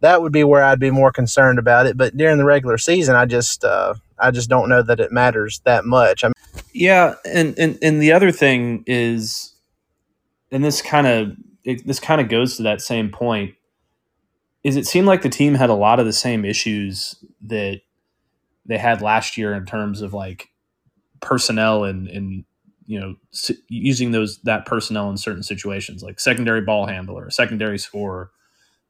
that 0.00 0.20
would 0.20 0.32
be 0.32 0.44
where 0.44 0.62
I'd 0.62 0.80
be 0.80 0.90
more 0.90 1.12
concerned 1.12 1.58
about 1.58 1.86
it. 1.86 1.96
But 1.96 2.16
during 2.16 2.38
the 2.38 2.44
regular 2.44 2.78
season, 2.78 3.16
I 3.16 3.24
just 3.24 3.64
uh, 3.64 3.94
I 4.18 4.30
just 4.30 4.48
don't 4.48 4.68
know 4.68 4.82
that 4.82 5.00
it 5.00 5.12
matters 5.12 5.60
that 5.64 5.84
much. 5.84 6.22
I 6.24 6.28
mean, 6.28 6.64
Yeah, 6.72 7.14
and 7.24 7.58
and 7.58 7.78
and 7.82 8.00
the 8.00 8.12
other 8.12 8.30
thing 8.30 8.84
is, 8.86 9.51
and 10.52 10.62
this 10.62 10.82
kind 10.82 11.06
of 11.06 11.36
this 11.84 11.98
kind 11.98 12.20
of 12.20 12.28
goes 12.28 12.56
to 12.56 12.62
that 12.64 12.80
same 12.80 13.10
point. 13.10 13.54
Is 14.62 14.76
it 14.76 14.86
seemed 14.86 15.06
like 15.08 15.22
the 15.22 15.28
team 15.28 15.54
had 15.54 15.70
a 15.70 15.74
lot 15.74 15.98
of 15.98 16.06
the 16.06 16.12
same 16.12 16.44
issues 16.44 17.16
that 17.46 17.80
they 18.66 18.78
had 18.78 19.02
last 19.02 19.36
year 19.36 19.54
in 19.54 19.64
terms 19.64 20.02
of 20.02 20.12
like 20.14 20.50
personnel 21.20 21.84
and 21.84 22.06
and 22.08 22.44
you 22.86 23.00
know 23.00 23.16
using 23.68 24.12
those 24.12 24.40
that 24.42 24.66
personnel 24.66 25.10
in 25.10 25.16
certain 25.16 25.42
situations, 25.42 26.02
like 26.02 26.20
secondary 26.20 26.60
ball 26.60 26.86
handler, 26.86 27.30
secondary 27.30 27.78
scorer, 27.78 28.30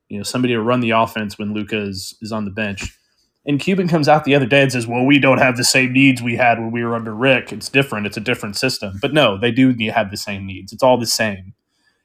you 0.08 0.18
know 0.18 0.24
somebody 0.24 0.54
to 0.54 0.60
run 0.60 0.80
the 0.80 0.90
offense 0.90 1.38
when 1.38 1.54
Luka 1.54 1.80
is 1.80 2.16
is 2.20 2.32
on 2.32 2.44
the 2.44 2.50
bench. 2.50 2.98
And 3.44 3.58
Cuban 3.58 3.88
comes 3.88 4.08
out 4.08 4.24
the 4.24 4.34
other 4.34 4.46
day 4.46 4.62
and 4.62 4.70
says, 4.70 4.86
"Well, 4.86 5.04
we 5.04 5.18
don't 5.18 5.38
have 5.38 5.56
the 5.56 5.64
same 5.64 5.92
needs 5.92 6.22
we 6.22 6.36
had 6.36 6.58
when 6.58 6.70
we 6.70 6.84
were 6.84 6.94
under 6.94 7.14
Rick. 7.14 7.52
It's 7.52 7.68
different. 7.68 8.06
It's 8.06 8.16
a 8.16 8.20
different 8.20 8.56
system." 8.56 8.98
But 9.00 9.12
no, 9.12 9.36
they 9.36 9.50
do 9.50 9.74
have 9.92 10.10
the 10.10 10.16
same 10.16 10.46
needs. 10.46 10.72
It's 10.72 10.82
all 10.82 10.96
the 10.96 11.06
same. 11.06 11.54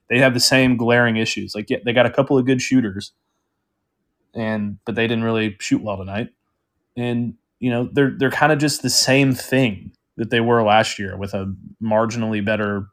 They 0.09 0.19
have 0.19 0.33
the 0.33 0.39
same 0.39 0.77
glaring 0.77 1.17
issues. 1.17 1.53
Like, 1.53 1.69
yeah, 1.69 1.77
they 1.83 1.93
got 1.93 2.05
a 2.05 2.11
couple 2.11 2.37
of 2.37 2.45
good 2.45 2.61
shooters, 2.61 3.11
and 4.33 4.79
but 4.85 4.95
they 4.95 5.07
didn't 5.07 5.23
really 5.23 5.55
shoot 5.59 5.81
well 5.81 5.97
tonight. 5.97 6.29
And 6.95 7.35
you 7.59 7.69
know, 7.69 7.89
they're 7.91 8.15
they're 8.17 8.31
kind 8.31 8.51
of 8.51 8.57
just 8.57 8.81
the 8.81 8.89
same 8.89 9.33
thing 9.33 9.91
that 10.15 10.31
they 10.31 10.41
were 10.41 10.63
last 10.63 10.97
year 10.97 11.17
with 11.17 11.35
a 11.35 11.53
marginally 11.81 12.43
better 12.43 12.87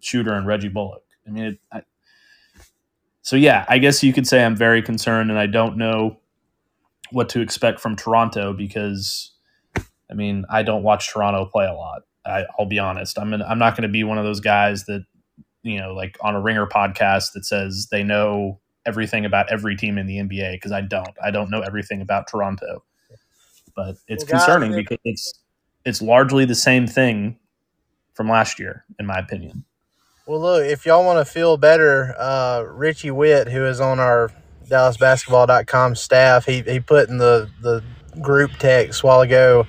shooter 0.00 0.34
in 0.34 0.46
Reggie 0.46 0.68
Bullock. 0.68 1.02
I 1.26 1.30
mean, 1.30 1.44
it, 1.44 1.58
I, 1.72 1.82
so 3.22 3.34
yeah, 3.36 3.64
I 3.68 3.78
guess 3.78 4.02
you 4.02 4.12
could 4.12 4.28
say 4.28 4.44
I'm 4.44 4.54
very 4.54 4.80
concerned, 4.80 5.30
and 5.30 5.38
I 5.38 5.46
don't 5.46 5.76
know 5.76 6.20
what 7.12 7.28
to 7.30 7.40
expect 7.40 7.80
from 7.80 7.96
Toronto 7.96 8.52
because, 8.52 9.32
I 10.10 10.14
mean, 10.14 10.44
I 10.50 10.62
don't 10.62 10.82
watch 10.82 11.12
Toronto 11.12 11.44
play 11.46 11.66
a 11.66 11.72
lot. 11.74 12.02
I, 12.24 12.44
I'll 12.58 12.66
be 12.66 12.78
honest. 12.78 13.18
I'm 13.18 13.32
an, 13.32 13.42
I'm 13.42 13.58
not 13.58 13.74
going 13.76 13.82
to 13.82 13.92
be 13.92 14.04
one 14.04 14.18
of 14.18 14.24
those 14.24 14.40
guys 14.40 14.84
that 14.86 15.04
you 15.62 15.78
know, 15.78 15.92
like 15.92 16.16
on 16.22 16.34
a 16.34 16.40
Ringer 16.40 16.66
podcast 16.66 17.32
that 17.34 17.44
says 17.44 17.88
they 17.90 18.02
know 18.02 18.60
everything 18.86 19.26
about 19.26 19.52
every 19.52 19.76
team 19.76 19.98
in 19.98 20.06
the 20.06 20.16
NBA 20.16 20.52
because 20.52 20.72
I 20.72 20.80
don't. 20.80 21.10
I 21.22 21.30
don't 21.30 21.50
know 21.50 21.60
everything 21.60 22.00
about 22.00 22.28
Toronto, 22.28 22.82
but 23.76 23.96
it's 24.08 24.24
Well, 24.24 24.40
concerning 24.40 24.72
if- 24.72 24.76
because 24.78 24.98
it's 25.04 25.34
it's 25.84 26.02
largely 26.02 26.44
the 26.44 26.54
same 26.54 26.86
thing 26.86 27.38
from 28.14 28.28
last 28.28 28.58
year, 28.58 28.84
in 28.98 29.06
my 29.06 29.18
opinion. 29.18 29.64
well, 30.26 30.40
look, 30.40 30.64
if 30.64 30.84
y'all 30.86 31.04
want 31.04 31.18
to 31.26 31.30
feel 31.30 31.56
better, 31.56 32.14
uh, 32.18 32.64
Richie 32.66 33.10
Whitt, 33.10 33.48
who 33.48 33.64
is 33.64 33.80
on 33.80 33.98
our 33.98 34.30
DallasBasketball.com 34.70 35.94
staff, 35.96 36.46
he 36.46 36.62
he 36.62 36.80
put 36.80 37.08
in 37.08 37.18
the 37.18 37.50
the 37.60 37.82
group 38.20 38.52
text 38.58 39.02
a 39.02 39.06
while 39.06 39.20
ago. 39.20 39.66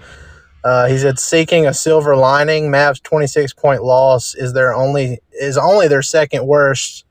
Uh, 0.64 0.88
he 0.88 0.98
said, 0.98 1.20
"Seeking 1.20 1.66
a 1.66 1.74
silver 1.74 2.16
lining, 2.16 2.70
Mavs' 2.70 3.02
26 3.02 3.54
point 3.54 3.84
loss 3.84 4.36
is 4.36 4.54
their 4.54 4.74
only 4.74 5.20
is 5.34 5.58
only 5.58 5.88
their 5.88 6.04
second 6.04 6.46
worst 6.46 7.04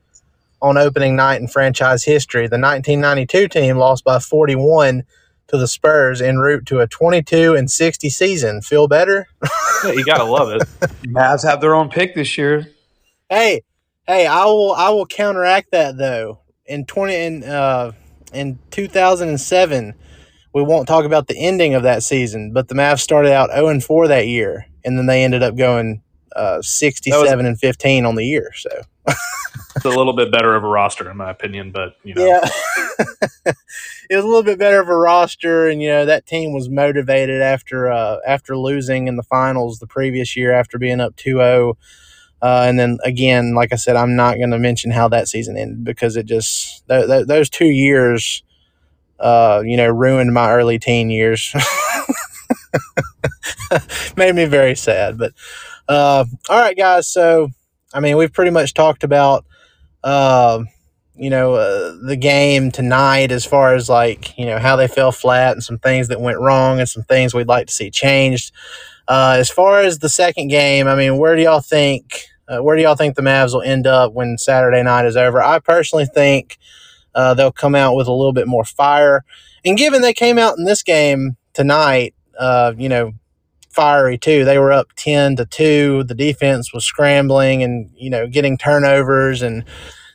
on 0.61 0.77
opening 0.77 1.15
night 1.15 1.41
in 1.41 1.47
franchise 1.47 2.03
history. 2.03 2.43
The 2.43 2.59
1992 2.59 3.47
team 3.47 3.77
lost 3.77 4.03
by 4.03 4.19
41 4.19 5.03
to 5.47 5.57
the 5.57 5.67
Spurs 5.67 6.21
en 6.21 6.37
route 6.37 6.65
to 6.67 6.79
a 6.79 6.87
22 6.87 7.55
and 7.55 7.69
60 7.69 8.09
season. 8.09 8.61
Feel 8.61 8.87
better? 8.87 9.27
Yeah, 9.83 9.93
you 9.93 10.05
gotta 10.05 10.23
love 10.23 10.51
it. 10.51 10.61
Mavs 11.07 11.43
have 11.43 11.59
their 11.59 11.73
own 11.73 11.89
pick 11.89 12.13
this 12.13 12.37
year. 12.37 12.67
Hey, 13.29 13.63
hey, 14.07 14.27
I 14.27 14.45
will 14.45 14.73
I 14.73 14.89
will 14.91 15.07
counteract 15.07 15.71
that 15.71 15.97
though. 15.97 16.40
In 16.65 16.85
20 16.85 17.15
in 17.15 17.43
uh 17.43 17.91
in 18.33 18.59
2007, 18.71 19.93
we 20.53 20.63
won't 20.63 20.87
talk 20.87 21.05
about 21.05 21.27
the 21.27 21.37
ending 21.37 21.73
of 21.73 21.83
that 21.83 22.01
season, 22.03 22.53
but 22.53 22.69
the 22.69 22.75
Mavs 22.75 22.99
started 22.99 23.33
out 23.33 23.49
0 23.51 23.67
and 23.67 23.83
4 23.83 24.07
that 24.07 24.27
year 24.27 24.67
and 24.85 24.97
then 24.97 25.05
they 25.05 25.23
ended 25.23 25.43
up 25.43 25.55
going 25.55 26.01
uh 26.35 26.61
67 26.61 27.45
and 27.45 27.59
15 27.59 28.05
on 28.05 28.15
the 28.15 28.25
year. 28.25 28.51
So, 28.55 28.69
It's 29.75 29.85
a 29.85 29.89
little 29.89 30.13
bit 30.13 30.31
better 30.31 30.53
of 30.55 30.63
a 30.63 30.67
roster, 30.67 31.09
in 31.09 31.17
my 31.17 31.29
opinion, 31.29 31.71
but 31.71 31.95
you 32.03 32.13
know, 32.13 32.25
yeah. 32.25 32.47
it 34.09 34.15
was 34.15 34.23
a 34.23 34.27
little 34.27 34.43
bit 34.43 34.59
better 34.59 34.81
of 34.81 34.89
a 34.89 34.95
roster 34.95 35.67
and 35.67 35.81
you 35.81 35.89
know 35.89 36.05
that 36.05 36.25
team 36.25 36.53
was 36.53 36.69
motivated 36.69 37.41
after 37.41 37.91
uh 37.91 38.17
after 38.27 38.57
losing 38.57 39.07
in 39.07 39.15
the 39.15 39.23
finals 39.23 39.79
the 39.79 39.87
previous 39.87 40.35
year 40.35 40.51
after 40.51 40.77
being 40.77 40.99
up 40.99 41.15
2-0 41.15 41.75
uh, 42.41 42.65
and 42.67 42.79
then 42.79 42.97
again 43.03 43.53
like 43.55 43.73
i 43.73 43.75
said 43.75 43.95
i'm 43.95 44.15
not 44.15 44.37
going 44.37 44.51
to 44.51 44.59
mention 44.59 44.91
how 44.91 45.07
that 45.07 45.27
season 45.27 45.57
ended 45.57 45.83
because 45.83 46.15
it 46.17 46.25
just 46.25 46.87
th- 46.87 47.07
th- 47.07 47.27
those 47.27 47.49
two 47.49 47.67
years 47.69 48.43
uh 49.19 49.61
you 49.65 49.77
know 49.77 49.87
ruined 49.89 50.33
my 50.33 50.51
early 50.51 50.79
teen 50.79 51.09
years 51.09 51.53
made 54.17 54.35
me 54.35 54.45
very 54.45 54.75
sad 54.75 55.17
but 55.17 55.33
uh 55.87 56.25
all 56.49 56.59
right 56.59 56.77
guys 56.77 57.07
so 57.07 57.49
i 57.93 57.99
mean 57.99 58.17
we've 58.17 58.33
pretty 58.33 58.51
much 58.51 58.73
talked 58.73 59.03
about 59.03 59.45
uh, 60.03 60.63
you 61.15 61.29
know, 61.29 61.55
uh, 61.55 61.95
the 62.03 62.15
game 62.15 62.71
tonight 62.71 63.31
as 63.31 63.45
far 63.45 63.75
as 63.75 63.89
like, 63.89 64.37
you 64.37 64.45
know, 64.45 64.59
how 64.59 64.75
they 64.75 64.87
fell 64.87 65.11
flat 65.11 65.53
and 65.53 65.63
some 65.63 65.77
things 65.77 66.07
that 66.07 66.21
went 66.21 66.39
wrong 66.39 66.79
and 66.79 66.89
some 66.89 67.03
things 67.03 67.33
we'd 67.33 67.47
like 67.47 67.67
to 67.67 67.73
see 67.73 67.91
changed. 67.91 68.53
Uh, 69.11 69.35
as 69.37 69.49
far 69.49 69.81
as 69.81 69.99
the 69.99 70.07
second 70.07 70.47
game, 70.47 70.87
I 70.87 70.95
mean, 70.95 71.17
where 71.17 71.35
do 71.35 71.41
y'all 71.41 71.59
think, 71.59 72.29
uh, 72.47 72.59
where 72.59 72.77
do 72.77 72.81
y'all 72.81 72.95
think 72.95 73.17
the 73.17 73.21
Mavs 73.21 73.51
will 73.53 73.61
end 73.61 73.85
up 73.85 74.13
when 74.13 74.37
Saturday 74.37 74.81
night 74.81 75.05
is 75.05 75.17
over? 75.17 75.43
I 75.43 75.59
personally 75.59 76.05
think 76.05 76.57
uh, 77.13 77.33
they'll 77.33 77.51
come 77.51 77.75
out 77.75 77.97
with 77.97 78.07
a 78.07 78.13
little 78.13 78.31
bit 78.31 78.47
more 78.47 78.63
fire. 78.63 79.25
And 79.65 79.77
given 79.77 80.01
they 80.01 80.13
came 80.13 80.37
out 80.37 80.57
in 80.57 80.63
this 80.63 80.81
game 80.81 81.35
tonight, 81.51 82.15
uh, 82.39 82.71
you 82.77 82.87
know, 82.87 83.11
fiery 83.69 84.17
too. 84.17 84.45
They 84.45 84.57
were 84.57 84.71
up 84.71 84.87
10 84.95 85.35
to 85.35 85.45
2. 85.45 86.05
The 86.05 86.15
defense 86.15 86.73
was 86.73 86.85
scrambling 86.85 87.63
and, 87.63 87.89
you 87.93 88.09
know, 88.09 88.27
getting 88.27 88.57
turnovers 88.57 89.41
and 89.41 89.65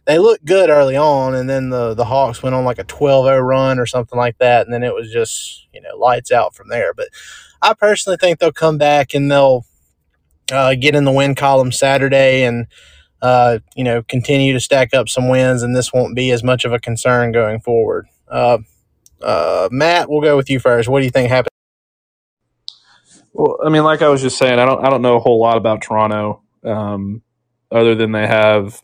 they 0.06 0.18
looked 0.18 0.44
good 0.44 0.70
early 0.70 0.96
on 0.96 1.34
and 1.34 1.50
then 1.50 1.70
the 1.70 1.94
the 1.94 2.06
Hawks 2.06 2.42
went 2.42 2.54
on 2.54 2.64
like 2.64 2.78
a 2.78 2.84
12-0 2.84 3.42
run 3.46 3.78
or 3.78 3.86
something 3.86 4.18
like 4.18 4.38
that 4.38 4.66
and 4.66 4.74
then 4.74 4.82
it 4.84 4.94
was 4.94 5.12
just, 5.12 5.68
you 5.72 5.80
know, 5.82 5.96
lights 5.98 6.32
out 6.32 6.54
from 6.54 6.68
there. 6.68 6.94
But 6.94 7.08
I 7.62 7.74
personally 7.74 8.18
think 8.18 8.38
they'll 8.38 8.52
come 8.52 8.78
back 8.78 9.14
and 9.14 9.30
they'll 9.30 9.66
uh, 10.52 10.74
get 10.76 10.94
in 10.94 11.04
the 11.04 11.12
win 11.12 11.34
column 11.34 11.72
Saturday 11.72 12.44
and 12.44 12.66
uh, 13.22 13.58
you 13.76 13.84
know, 13.84 14.02
continue 14.02 14.52
to 14.52 14.60
stack 14.60 14.94
up 14.94 15.08
some 15.08 15.28
wins 15.28 15.62
and 15.62 15.76
this 15.76 15.92
won't 15.92 16.16
be 16.16 16.30
as 16.32 16.44
much 16.44 16.64
of 16.64 16.72
a 16.72 16.80
concern 16.80 17.32
going 17.32 17.60
forward. 17.60 18.06
Uh, 18.28 18.58
uh, 19.22 19.68
Matt, 19.72 20.10
we'll 20.10 20.22
go 20.22 20.36
with 20.36 20.50
you 20.50 20.60
first. 20.60 20.88
What 20.88 21.00
do 21.00 21.04
you 21.06 21.10
think 21.10 21.30
happened? 21.30 21.50
Well, 23.32 23.58
I 23.64 23.70
mean, 23.70 23.84
like 23.84 24.02
I 24.02 24.08
was 24.08 24.22
just 24.22 24.38
saying, 24.38 24.58
I 24.58 24.66
don't 24.66 24.84
I 24.84 24.90
don't 24.90 25.02
know 25.02 25.16
a 25.16 25.20
whole 25.20 25.40
lot 25.40 25.56
about 25.56 25.82
Toronto, 25.82 26.42
um, 26.64 27.22
other 27.70 27.94
than 27.94 28.12
they 28.12 28.26
have 28.26 28.80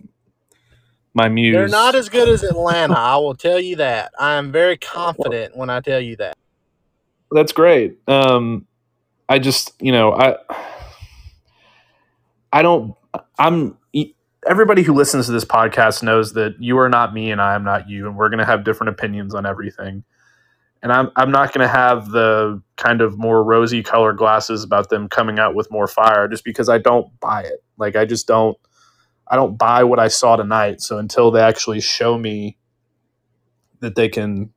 my 1.14 1.28
muse. 1.28 1.54
They're 1.54 1.68
not 1.68 1.94
as 1.94 2.08
good 2.08 2.28
as 2.28 2.42
Atlanta. 2.42 2.94
I 2.94 3.16
will 3.16 3.34
tell 3.34 3.60
you 3.60 3.76
that. 3.76 4.12
I 4.18 4.34
am 4.34 4.52
very 4.52 4.76
confident 4.78 5.56
when 5.56 5.70
I 5.70 5.80
tell 5.80 6.00
you 6.00 6.16
that. 6.16 6.36
That's 7.30 7.52
great. 7.52 7.98
Um, 8.08 8.66
I 9.28 9.38
just, 9.38 9.72
you 9.80 9.92
know, 9.92 10.12
I, 10.12 10.36
I 12.52 12.62
don't. 12.62 12.94
I'm. 13.38 13.76
Everybody 14.44 14.82
who 14.82 14.92
listens 14.92 15.26
to 15.26 15.32
this 15.32 15.44
podcast 15.44 16.02
knows 16.02 16.32
that 16.32 16.56
you 16.58 16.76
are 16.76 16.88
not 16.88 17.14
me 17.14 17.30
and 17.30 17.40
I 17.40 17.54
am 17.54 17.62
not 17.62 17.88
you, 17.88 18.08
and 18.08 18.16
we're 18.16 18.28
going 18.28 18.40
to 18.40 18.44
have 18.44 18.64
different 18.64 18.90
opinions 18.90 19.36
on 19.36 19.46
everything. 19.46 20.02
And 20.82 20.92
I'm 20.92 21.10
I'm 21.14 21.30
not 21.30 21.52
going 21.52 21.64
to 21.64 21.72
have 21.72 22.10
the 22.10 22.60
kind 22.76 23.02
of 23.02 23.16
more 23.16 23.44
rosy 23.44 23.84
colored 23.84 24.16
glasses 24.16 24.64
about 24.64 24.90
them 24.90 25.08
coming 25.08 25.38
out 25.38 25.54
with 25.54 25.70
more 25.70 25.86
fire, 25.86 26.26
just 26.26 26.42
because 26.42 26.68
I 26.68 26.78
don't 26.78 27.08
buy 27.20 27.42
it. 27.42 27.62
Like 27.78 27.94
I 27.94 28.04
just 28.04 28.26
don't. 28.26 28.58
I 29.32 29.36
don't 29.36 29.56
buy 29.56 29.82
what 29.82 29.98
I 29.98 30.08
saw 30.08 30.36
tonight. 30.36 30.82
So 30.82 30.98
until 30.98 31.30
they 31.30 31.40
actually 31.40 31.80
show 31.80 32.18
me 32.18 32.58
that 33.80 33.94
they 33.94 34.10
can 34.10 34.50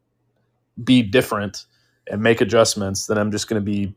be 0.84 1.01
different 1.01 1.65
and 2.11 2.21
make 2.21 2.41
adjustments, 2.41 3.07
then 3.07 3.17
I'm 3.17 3.32
just 3.32 3.47
going 3.47 3.61
to 3.61 3.65
be 3.65 3.95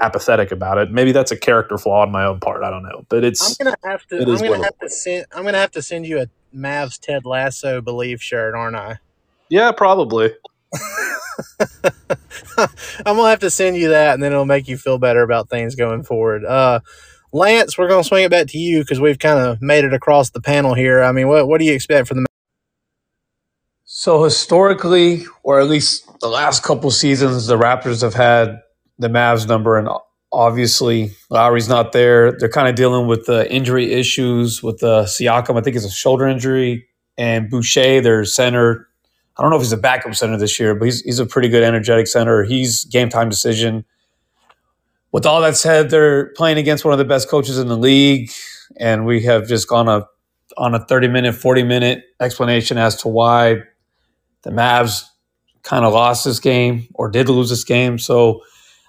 apathetic 0.00 0.50
about 0.50 0.78
it. 0.78 0.90
Maybe 0.90 1.12
that's 1.12 1.30
a 1.30 1.36
character 1.36 1.78
flaw 1.78 2.02
on 2.02 2.10
my 2.10 2.24
own 2.24 2.40
part. 2.40 2.64
I 2.64 2.70
don't 2.70 2.82
know, 2.82 3.06
but 3.08 3.22
it's. 3.22 3.58
I'm 3.60 3.66
gonna 3.66 3.76
have 3.84 4.04
to. 4.08 4.18
I'm 4.20 4.36
gonna 4.36 4.64
have 4.64 4.78
to 4.80 4.90
send. 4.90 5.26
I'm 5.32 5.44
gonna 5.44 5.58
have 5.58 5.70
to 5.70 5.82
send 5.82 6.06
you 6.06 6.20
a 6.20 6.26
Mavs 6.54 6.98
Ted 7.00 7.24
Lasso 7.24 7.80
believe 7.80 8.20
shirt, 8.20 8.56
aren't 8.56 8.76
I? 8.76 8.98
Yeah, 9.48 9.70
probably. 9.72 10.34
I'm 12.58 12.68
gonna 13.16 13.30
have 13.30 13.38
to 13.40 13.50
send 13.50 13.76
you 13.76 13.90
that, 13.90 14.14
and 14.14 14.22
then 14.22 14.32
it'll 14.32 14.44
make 14.44 14.66
you 14.66 14.76
feel 14.76 14.98
better 14.98 15.22
about 15.22 15.48
things 15.48 15.76
going 15.76 16.02
forward. 16.02 16.44
Uh, 16.44 16.80
Lance, 17.36 17.76
we're 17.76 17.88
gonna 17.88 18.02
swing 18.02 18.24
it 18.24 18.30
back 18.30 18.48
to 18.48 18.58
you 18.58 18.80
because 18.80 19.00
we've 19.00 19.18
kind 19.18 19.38
of 19.38 19.60
made 19.60 19.84
it 19.84 19.92
across 19.92 20.30
the 20.30 20.40
panel 20.40 20.74
here. 20.74 21.02
I 21.02 21.12
mean, 21.12 21.28
what 21.28 21.46
what 21.46 21.58
do 21.58 21.66
you 21.66 21.74
expect 21.74 22.08
from 22.08 22.22
the? 22.22 22.26
So 23.84 24.24
historically, 24.24 25.26
or 25.42 25.60
at 25.60 25.68
least 25.68 26.08
the 26.20 26.28
last 26.28 26.62
couple 26.62 26.90
seasons, 26.90 27.46
the 27.46 27.56
Raptors 27.56 28.02
have 28.02 28.14
had 28.14 28.60
the 28.98 29.08
Mavs 29.08 29.46
number, 29.46 29.78
and 29.78 29.88
obviously 30.32 31.12
Lowry's 31.30 31.68
not 31.68 31.92
there. 31.92 32.32
They're 32.32 32.48
kind 32.48 32.68
of 32.68 32.74
dealing 32.74 33.06
with 33.06 33.26
the 33.26 33.50
injury 33.52 33.92
issues 33.92 34.62
with 34.62 34.78
the 34.78 35.02
Siakam. 35.02 35.58
I 35.58 35.60
think 35.60 35.76
it's 35.76 35.84
a 35.84 35.90
shoulder 35.90 36.26
injury, 36.26 36.86
and 37.18 37.50
Boucher, 37.50 38.00
their 38.00 38.24
center. 38.24 38.88
I 39.36 39.42
don't 39.42 39.50
know 39.50 39.56
if 39.56 39.62
he's 39.62 39.72
a 39.72 39.76
backup 39.76 40.14
center 40.14 40.38
this 40.38 40.58
year, 40.58 40.74
but 40.74 40.86
he's 40.86 41.02
he's 41.02 41.18
a 41.18 41.26
pretty 41.26 41.48
good 41.48 41.62
energetic 41.62 42.06
center. 42.06 42.44
He's 42.44 42.84
game 42.86 43.10
time 43.10 43.28
decision. 43.28 43.84
With 45.12 45.26
all 45.26 45.40
that 45.40 45.56
said, 45.56 45.90
they're 45.90 46.32
playing 46.34 46.58
against 46.58 46.84
one 46.84 46.92
of 46.92 46.98
the 46.98 47.04
best 47.04 47.28
coaches 47.28 47.58
in 47.58 47.68
the 47.68 47.76
league, 47.76 48.30
and 48.78 49.06
we 49.06 49.22
have 49.24 49.48
just 49.48 49.68
gone 49.68 49.88
a 49.88 50.06
on 50.56 50.74
a 50.74 50.84
30 50.84 51.08
minute, 51.08 51.34
40 51.34 51.62
minute 51.64 52.04
explanation 52.20 52.78
as 52.78 52.96
to 53.02 53.08
why 53.08 53.62
the 54.42 54.50
Mavs 54.50 55.04
kind 55.62 55.84
of 55.84 55.92
lost 55.92 56.24
this 56.24 56.40
game 56.40 56.86
or 56.94 57.10
did 57.10 57.28
lose 57.28 57.50
this 57.50 57.64
game. 57.64 57.98
So 57.98 58.40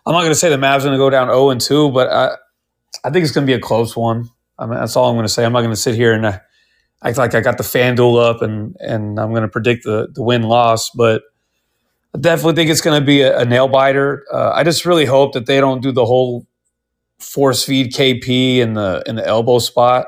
I'm 0.06 0.14
not 0.14 0.22
going 0.22 0.32
to 0.32 0.36
say 0.36 0.50
the 0.50 0.56
Mavs 0.56 0.80
are 0.80 0.86
going 0.86 0.94
to 0.94 0.98
go 0.98 1.10
down 1.10 1.28
0 1.28 1.50
and 1.50 1.60
2, 1.60 1.92
but 1.92 2.08
I, 2.10 2.36
I 3.04 3.10
think 3.10 3.24
it's 3.24 3.34
going 3.34 3.46
to 3.46 3.52
be 3.52 3.58
a 3.58 3.60
close 3.60 3.98
one. 3.98 4.30
I 4.58 4.66
mean, 4.66 4.80
that's 4.80 4.96
all 4.96 5.10
I'm 5.10 5.16
going 5.16 5.26
to 5.26 5.34
say. 5.34 5.44
I'm 5.44 5.52
not 5.52 5.62
going 5.62 5.72
to 5.72 5.76
sit 5.76 5.96
here 5.96 6.14
and 6.14 6.26
uh, 6.26 6.40
act 7.04 7.18
like 7.18 7.36
I 7.36 7.42
got 7.42 7.58
the 7.58 7.64
FanDuel 7.64 8.24
up 8.24 8.42
and 8.42 8.76
and 8.80 9.20
I'm 9.20 9.32
going 9.32 9.44
to 9.44 9.48
predict 9.48 9.84
the 9.84 10.08
the 10.14 10.24
win 10.24 10.44
loss, 10.44 10.90
but 10.92 11.24
definitely 12.20 12.54
think 12.54 12.70
it's 12.70 12.82
going 12.82 13.00
to 13.00 13.06
be 13.06 13.22
a, 13.22 13.40
a 13.40 13.46
nail 13.46 13.68
biter. 13.68 14.26
Uh, 14.32 14.52
I 14.54 14.64
just 14.64 14.86
really 14.86 15.06
hope 15.06 15.34
that 15.34 15.46
they 15.46 15.60
don't 15.60 15.82
do 15.82 15.92
the 15.92 16.06
whole 16.06 16.46
force 17.20 17.64
feed 17.64 17.94
KP 17.94 18.58
in 18.58 18.74
the 18.74 19.04
in 19.06 19.16
the 19.16 19.26
elbow 19.26 19.60
spot. 19.60 20.08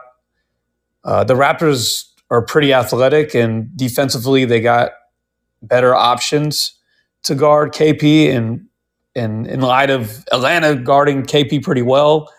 Uh, 1.03 1.24
the 1.24 1.34
Raptors 1.34 2.05
are 2.30 2.41
pretty 2.43 2.74
athletic 2.74 3.34
and 3.34 3.76
defensively 3.76 4.45
they 4.45 4.62
got 4.62 4.91
better 5.62 5.95
options 5.95 6.78
to 7.24 7.36
guard 7.36 7.74
KP 7.74 8.30
and 8.30 8.66
and 9.16 9.47
in 9.47 9.62
light 9.62 9.89
of 9.89 10.24
Atlanta 10.32 10.76
guarding 10.76 11.24
KP 11.24 11.64
pretty 11.64 11.82
well, 11.82 12.32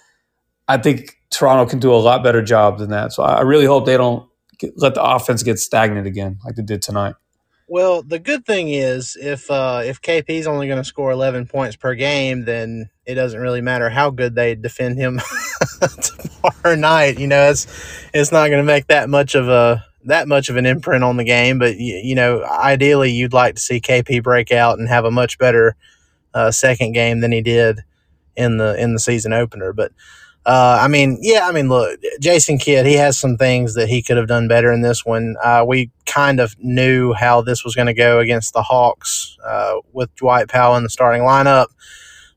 I 0.69 0.79
think 0.79 1.19
Toronto 1.31 1.69
can 1.69 1.79
do 1.79 1.93
a 1.93 1.97
lot 1.97 2.23
better 2.23 2.43
job 2.43 2.79
than 2.79 2.91
that. 2.91 3.13
So 3.13 3.23
I 3.23 3.43
really 3.43 3.67
hope 3.67 3.87
they 3.87 3.97
don't 3.97 4.29
get, 4.59 4.73
let 4.77 4.95
the 4.95 5.03
offense 5.03 5.43
get 5.43 5.59
stagnant 5.59 6.07
again 6.07 6.39
like 6.45 6.55
they 6.55 6.63
did 6.63 6.81
tonight. 6.81 7.17
Well, 7.73 8.03
the 8.03 8.19
good 8.19 8.45
thing 8.45 8.71
is 8.71 9.17
if 9.17 9.49
uh, 9.49 9.83
if 9.85 10.01
is 10.29 10.49
only 10.49 10.67
going 10.67 10.81
to 10.81 10.85
score 10.85 11.13
11 11.13 11.47
points 11.47 11.77
per 11.77 11.95
game, 11.95 12.45
then 12.45 12.91
it 13.07 13.15
doesn't 13.15 13.39
really 13.39 13.61
matter 13.61 13.89
how 13.89 14.11
good 14.11 14.35
they 14.35 14.57
defend 14.57 14.99
him 14.99 15.21
tomorrow 16.43 16.75
night. 16.75 17.21
You 17.21 17.29
know, 17.29 17.49
it's 17.49 17.69
it's 18.13 18.33
not 18.33 18.49
going 18.49 18.59
to 18.59 18.67
make 18.67 18.89
that 18.89 19.09
much 19.09 19.37
of 19.37 19.49
a 19.49 19.87
that 20.07 20.27
much 20.27 20.49
of 20.49 20.57
an 20.57 20.67
imprint 20.67 21.05
on 21.05 21.17
the 21.17 21.23
game. 21.23 21.61
But 21.61 21.77
you, 21.77 21.95
you 22.03 22.17
know, 22.17 22.43
ideally, 22.43 23.13
you'd 23.13 23.33
like 23.33 23.55
to 23.55 23.61
see 23.61 23.81
KP 23.81 24.21
break 24.21 24.51
out 24.51 24.81
and 24.81 24.89
have 24.89 25.05
a 25.05 25.13
much 25.13 25.39
better 25.39 25.77
uh, 26.35 26.51
second 26.51 26.91
game 26.91 27.21
than 27.21 27.31
he 27.31 27.41
did 27.41 27.85
in 28.35 28.57
the 28.57 28.83
in 28.83 28.95
the 28.95 28.99
season 28.99 29.33
opener. 29.33 29.73
But 29.73 29.93
uh, 30.47 30.79
I 30.81 30.89
mean, 30.89 31.19
yeah, 31.21 31.47
I 31.47 31.53
mean, 31.53 31.69
look, 31.69 32.01
Jason 32.21 32.59
Kidd, 32.59 32.87
he 32.87 32.95
has 32.95 33.19
some 33.19 33.37
things 33.37 33.75
that 33.75 33.89
he 33.89 34.03
could 34.03 34.17
have 34.17 34.27
done 34.27 34.49
better 34.49 34.73
in 34.73 34.81
this 34.81 35.05
one. 35.05 35.37
Uh, 35.43 35.65
we 35.67 35.91
kind 36.07 36.41
of 36.41 36.57
knew 36.59 37.13
how 37.13 37.43
this 37.43 37.65
was 37.65 37.75
going 37.75 37.87
to 37.87 37.95
go 37.95 38.21
against 38.21 38.55
the 38.55 38.63
Hawks 38.63 39.37
uh, 39.45 39.75
with 39.93 40.15
Dwight 40.17 40.49
Powell 40.49 40.77
in 40.77 40.83
the 40.83 40.91
starting 40.91 41.23
lineup. 41.23 41.67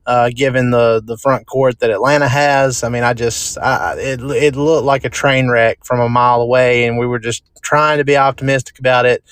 Uh, 0.06 0.28
given 0.34 0.70
the 0.70 1.02
the 1.02 1.16
front 1.16 1.46
court 1.46 1.78
that 1.80 1.88
Atlanta 1.88 2.28
has, 2.28 2.84
I 2.84 2.90
mean, 2.90 3.02
I 3.02 3.14
just 3.14 3.56
I, 3.56 3.94
it 3.98 4.20
it 4.20 4.54
looked 4.54 4.84
like 4.84 5.04
a 5.04 5.08
train 5.08 5.48
wreck 5.48 5.82
from 5.82 5.98
a 5.98 6.10
mile 6.10 6.42
away, 6.42 6.84
and 6.84 6.98
we 6.98 7.06
were 7.06 7.18
just 7.18 7.42
trying 7.62 7.96
to 7.96 8.04
be 8.04 8.14
optimistic 8.14 8.78
about 8.78 9.06
it 9.06 9.24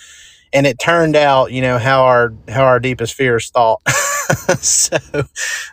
and 0.53 0.67
it 0.67 0.79
turned 0.79 1.17
out, 1.17 1.53
you 1.53 1.63
know, 1.63 1.79
how 1.79 2.05
our 2.05 2.35
how 2.49 2.65
our 2.65 2.79
deepest 2.81 3.15
fears 3.15 3.51
thought. 3.51 3.81
so 4.61 4.99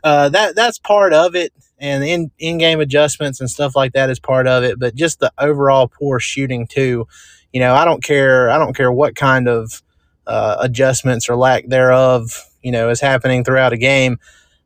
uh, 0.03 0.29
that 0.29 0.55
that's 0.55 0.79
part 0.79 1.13
of 1.13 1.35
it, 1.35 1.53
and 1.79 2.03
in 2.03 2.31
in 2.39 2.57
game 2.57 2.79
adjustments 2.79 3.39
and 3.39 3.49
stuff 3.49 3.75
like 3.75 3.93
that 3.93 4.09
is 4.09 4.19
part 4.19 4.47
of 4.47 4.63
it. 4.63 4.79
But 4.79 4.95
just 4.95 5.19
the 5.19 5.31
overall 5.37 5.87
poor 5.87 6.19
shooting 6.19 6.67
too. 6.67 7.07
You 7.53 7.59
know, 7.59 7.73
I 7.73 7.85
don't 7.85 8.03
care. 8.03 8.49
I 8.49 8.57
don't 8.57 8.75
care 8.75 8.91
what 8.91 9.15
kind 9.15 9.47
of 9.47 9.81
uh, 10.27 10.57
adjustments 10.59 11.27
or 11.27 11.35
lack 11.35 11.67
thereof, 11.67 12.45
you 12.61 12.71
know, 12.71 12.89
is 12.89 13.01
happening 13.01 13.43
throughout 13.43 13.73
a 13.73 13.77
game. 13.77 14.19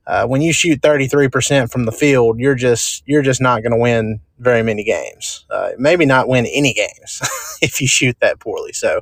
Uh, 0.06 0.28
when 0.28 0.42
you 0.42 0.52
shoot 0.52 0.82
33% 0.82 1.72
from 1.72 1.86
the 1.86 1.92
field, 1.92 2.38
you're 2.38 2.56
just 2.56 3.04
you're 3.06 3.22
just 3.22 3.40
not 3.40 3.64
going 3.64 3.72
to 3.72 3.78
win 3.78 4.20
very 4.40 4.62
many 4.62 4.84
games. 4.84 5.46
Uh, 5.50 5.72
maybe 5.78 6.06
not 6.06 6.28
win 6.28 6.46
any 6.46 6.74
games 6.74 7.22
if 7.62 7.80
you 7.80 7.88
shoot 7.88 8.18
that 8.20 8.40
poorly. 8.40 8.74
So, 8.74 9.02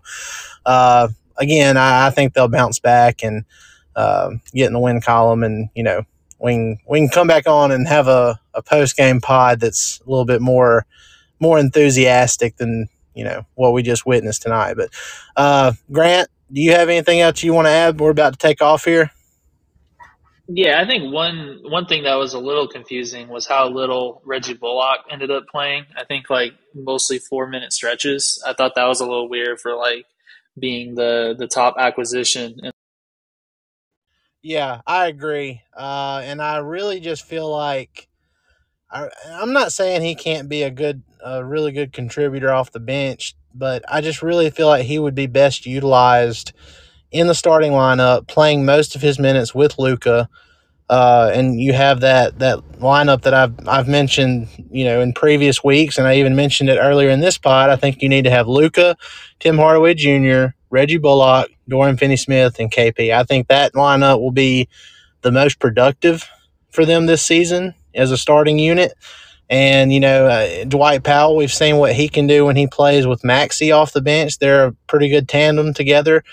uh, 0.66 1.07
again, 1.38 1.76
I, 1.76 2.07
I, 2.07 2.09
think 2.12 2.34
they'll 2.34 2.47
bounce 2.47 2.78
back 2.80 3.24
and 3.24 3.45
uh, 3.95 4.30
get 4.53 4.68
in 4.68 4.74
the 4.74 4.80
win 4.80 5.01
column, 5.01 5.43
and 5.43 5.70
you 5.74 5.82
know 5.82 6.05
we 6.42 6.54
can 6.54 6.78
we 6.89 7.00
can 7.00 7.10
come 7.10 7.28
back 7.28 7.48
on 7.48 7.72
and 7.72 7.88
have 7.88 8.08
a, 8.08 8.39
a 8.54 8.62
post 8.62 8.98
game 8.98 9.22
pod 9.22 9.60
that's 9.60 10.02
a 10.06 10.10
little 10.10 10.26
bit 10.26 10.42
more 10.42 10.86
more 11.39 11.60
enthusiastic 11.60 12.58
than 12.58 12.88
you 13.14 13.24
know 13.24 13.46
what 13.56 13.74
we 13.74 13.84
just 13.84 14.06
witnessed 14.06 14.42
tonight. 14.42 14.76
But 14.76 14.89
uh, 15.36 15.74
Grant, 15.92 16.30
do 16.52 16.62
you 16.62 16.72
have 16.72 16.89
anything 16.89 17.22
else 17.22 17.44
you 17.44 17.54
want 17.54 17.68
to 17.68 17.72
add? 17.72 18.00
We're 18.00 18.12
about 18.12 18.34
to 18.34 18.39
take 18.39 18.62
off 18.62 18.86
here. 18.86 19.12
Yeah, 20.48 20.82
I 20.82 20.88
think 20.88 21.14
one 21.14 21.60
one 21.64 21.86
thing 21.86 22.04
that 22.04 22.16
was 22.16 22.34
a 22.34 22.39
little 22.39 22.68
confusing 22.68 23.30
was 23.30 23.48
how 23.48 23.70
little 23.70 24.22
Reggie 24.26 24.54
Bullock 24.54 25.00
ended 25.10 25.32
up 25.32 25.46
playing. 25.48 25.86
I 25.96 26.04
think 26.04 26.30
like 26.30 26.54
mostly 26.74 27.20
four 27.20 27.48
minute 27.48 27.72
stretches. 27.72 28.44
I 28.46 28.54
thought 28.54 28.76
that 28.76 28.86
was 28.86 29.00
a 29.00 29.06
little 29.06 29.30
weird 29.30 29.60
for 29.62 29.76
like 29.76 30.06
being 30.60 30.96
the 30.96 31.36
the 31.38 31.48
top 31.48 31.76
acquisition. 31.78 32.60
Yeah, 34.44 34.82
I 34.88 35.08
agree, 35.08 35.62
uh, 35.78 36.22
and 36.24 36.42
I 36.42 36.58
really 36.58 37.00
just 37.00 37.26
feel 37.26 37.50
like 37.52 38.08
I, 38.92 39.10
I'm 39.30 39.54
not 39.54 39.72
saying 39.72 40.02
he 40.02 40.16
can't 40.16 40.50
be 40.50 40.64
a 40.64 40.72
good, 40.72 41.04
a 41.24 41.44
really 41.46 41.72
good 41.72 41.94
contributor 41.94 42.52
off 42.52 42.72
the 42.72 42.80
bench, 42.80 43.36
but 43.54 43.84
I 43.88 44.02
just 44.02 44.24
really 44.24 44.50
feel 44.50 44.68
like 44.68 44.86
he 44.86 45.00
would 45.00 45.16
be 45.16 45.28
best 45.28 45.66
utilized 45.68 46.54
in 47.12 47.28
the 47.28 47.36
starting 47.36 47.74
lineup, 47.74 48.28
playing 48.28 48.66
most 48.66 48.96
of 48.96 49.02
his 49.02 49.20
minutes 49.20 49.54
with 49.56 49.78
Luka. 49.80 50.30
Uh, 50.89 51.32
and 51.34 51.62
you 51.62 51.72
have 51.74 52.02
that 52.02 52.39
that 52.39 52.60
lineup 52.80 53.22
that 53.22 53.34
I've 53.34 53.54
I've 53.68 53.88
mentioned, 53.88 54.50
you 54.72 54.84
know, 54.84 55.02
in 55.02 55.14
previous 55.14 55.64
weeks, 55.64 55.98
and 55.98 56.06
I 56.08 56.18
even 56.18 56.36
mentioned 56.36 56.70
it 56.70 56.80
earlier 56.80 57.10
in 57.10 57.22
this 57.22 57.38
pod. 57.38 57.70
I 57.70 57.78
think 57.78 58.02
you 58.02 58.10
need 58.10 58.24
to 58.26 58.32
have 58.32 58.48
Luka, 58.48 58.98
Tim 59.39 59.58
Hardaway 59.58 59.94
Jr., 59.94 60.48
Reggie 60.70 60.98
Bullock, 60.98 61.50
Dorian 61.72 61.97
Finney-Smith, 61.97 62.59
and 62.59 62.72
KP. 62.72 63.11
I 63.11 63.24
think 63.24 63.47
that 63.47 63.74
lineup 63.74 64.19
will 64.19 64.32
be 64.32 64.67
the 65.22 65.32
most 65.32 65.59
productive 65.59 66.30
for 66.69 66.86
them 66.86 67.07
this 67.07 67.24
season 67.24 67.74
as 67.95 68.11
a 68.11 68.17
starting 68.17 68.59
unit. 68.59 68.93
And 69.49 69.91
you 69.91 69.99
know, 69.99 70.28
uh, 70.28 70.63
Dwight 70.65 71.03
Powell, 71.03 71.36
we've 71.36 71.51
seen 71.51 71.78
what 71.78 71.93
he 71.93 72.07
can 72.07 72.28
do 72.28 72.45
when 72.45 72.55
he 72.55 72.67
plays 72.67 73.07
with 73.07 73.24
Maxi 73.24 73.76
off 73.76 73.91
the 73.91 74.01
bench. 74.01 74.38
They're 74.39 74.67
a 74.67 74.72
pretty 74.88 75.09
good 75.09 75.28
tandem 75.28 75.74
together. 75.74 76.24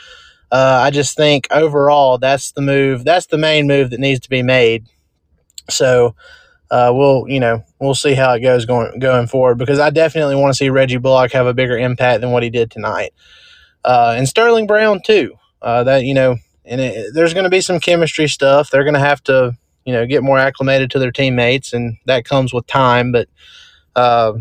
Uh, 0.52 0.80
I 0.84 0.90
just 0.90 1.16
think 1.16 1.48
overall 1.50 2.18
that's 2.18 2.52
the 2.52 2.62
move. 2.62 3.04
That's 3.04 3.26
the 3.26 3.38
main 3.38 3.66
move 3.66 3.90
that 3.90 4.00
needs 4.00 4.20
to 4.20 4.30
be 4.30 4.42
made. 4.42 4.86
So 5.68 6.14
uh, 6.70 6.92
we'll, 6.94 7.24
you 7.28 7.40
know, 7.40 7.64
we'll 7.80 7.94
see 7.94 8.14
how 8.14 8.32
it 8.34 8.40
goes 8.40 8.66
going 8.66 8.98
going 8.98 9.26
forward 9.26 9.58
because 9.58 9.78
I 9.78 9.90
definitely 9.90 10.36
want 10.36 10.52
to 10.52 10.56
see 10.56 10.70
Reggie 10.70 10.98
Bullock 10.98 11.32
have 11.32 11.46
a 11.46 11.54
bigger 11.54 11.76
impact 11.76 12.20
than 12.20 12.30
what 12.30 12.42
he 12.42 12.50
did 12.50 12.70
tonight, 12.70 13.12
uh, 13.84 14.14
and 14.16 14.28
Sterling 14.28 14.66
Brown 14.66 15.00
too. 15.04 15.34
Uh, 15.60 15.84
that 15.84 16.04
you 16.04 16.14
know, 16.14 16.36
and 16.64 16.80
it, 16.80 17.14
there's 17.14 17.34
going 17.34 17.44
to 17.44 17.50
be 17.50 17.60
some 17.60 17.80
chemistry 17.80 18.28
stuff. 18.28 18.70
They're 18.70 18.84
going 18.84 18.94
to 18.94 19.00
have 19.00 19.22
to 19.24 19.56
you 19.84 19.92
know 19.92 20.06
get 20.06 20.22
more 20.22 20.38
acclimated 20.38 20.90
to 20.92 20.98
their 20.98 21.12
teammates, 21.12 21.72
and 21.72 21.96
that 22.06 22.24
comes 22.24 22.52
with 22.52 22.66
time. 22.66 23.12
But 23.12 23.28
uh, 23.96 24.34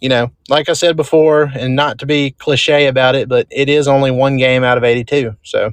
you 0.00 0.08
know, 0.08 0.30
like 0.48 0.68
I 0.68 0.74
said 0.74 0.96
before, 0.96 1.50
and 1.54 1.74
not 1.76 1.98
to 2.00 2.06
be 2.06 2.32
cliche 2.32 2.86
about 2.86 3.14
it, 3.14 3.28
but 3.28 3.46
it 3.50 3.68
is 3.68 3.88
only 3.88 4.10
one 4.10 4.36
game 4.36 4.62
out 4.62 4.76
of 4.76 4.84
82. 4.84 5.34
So 5.42 5.72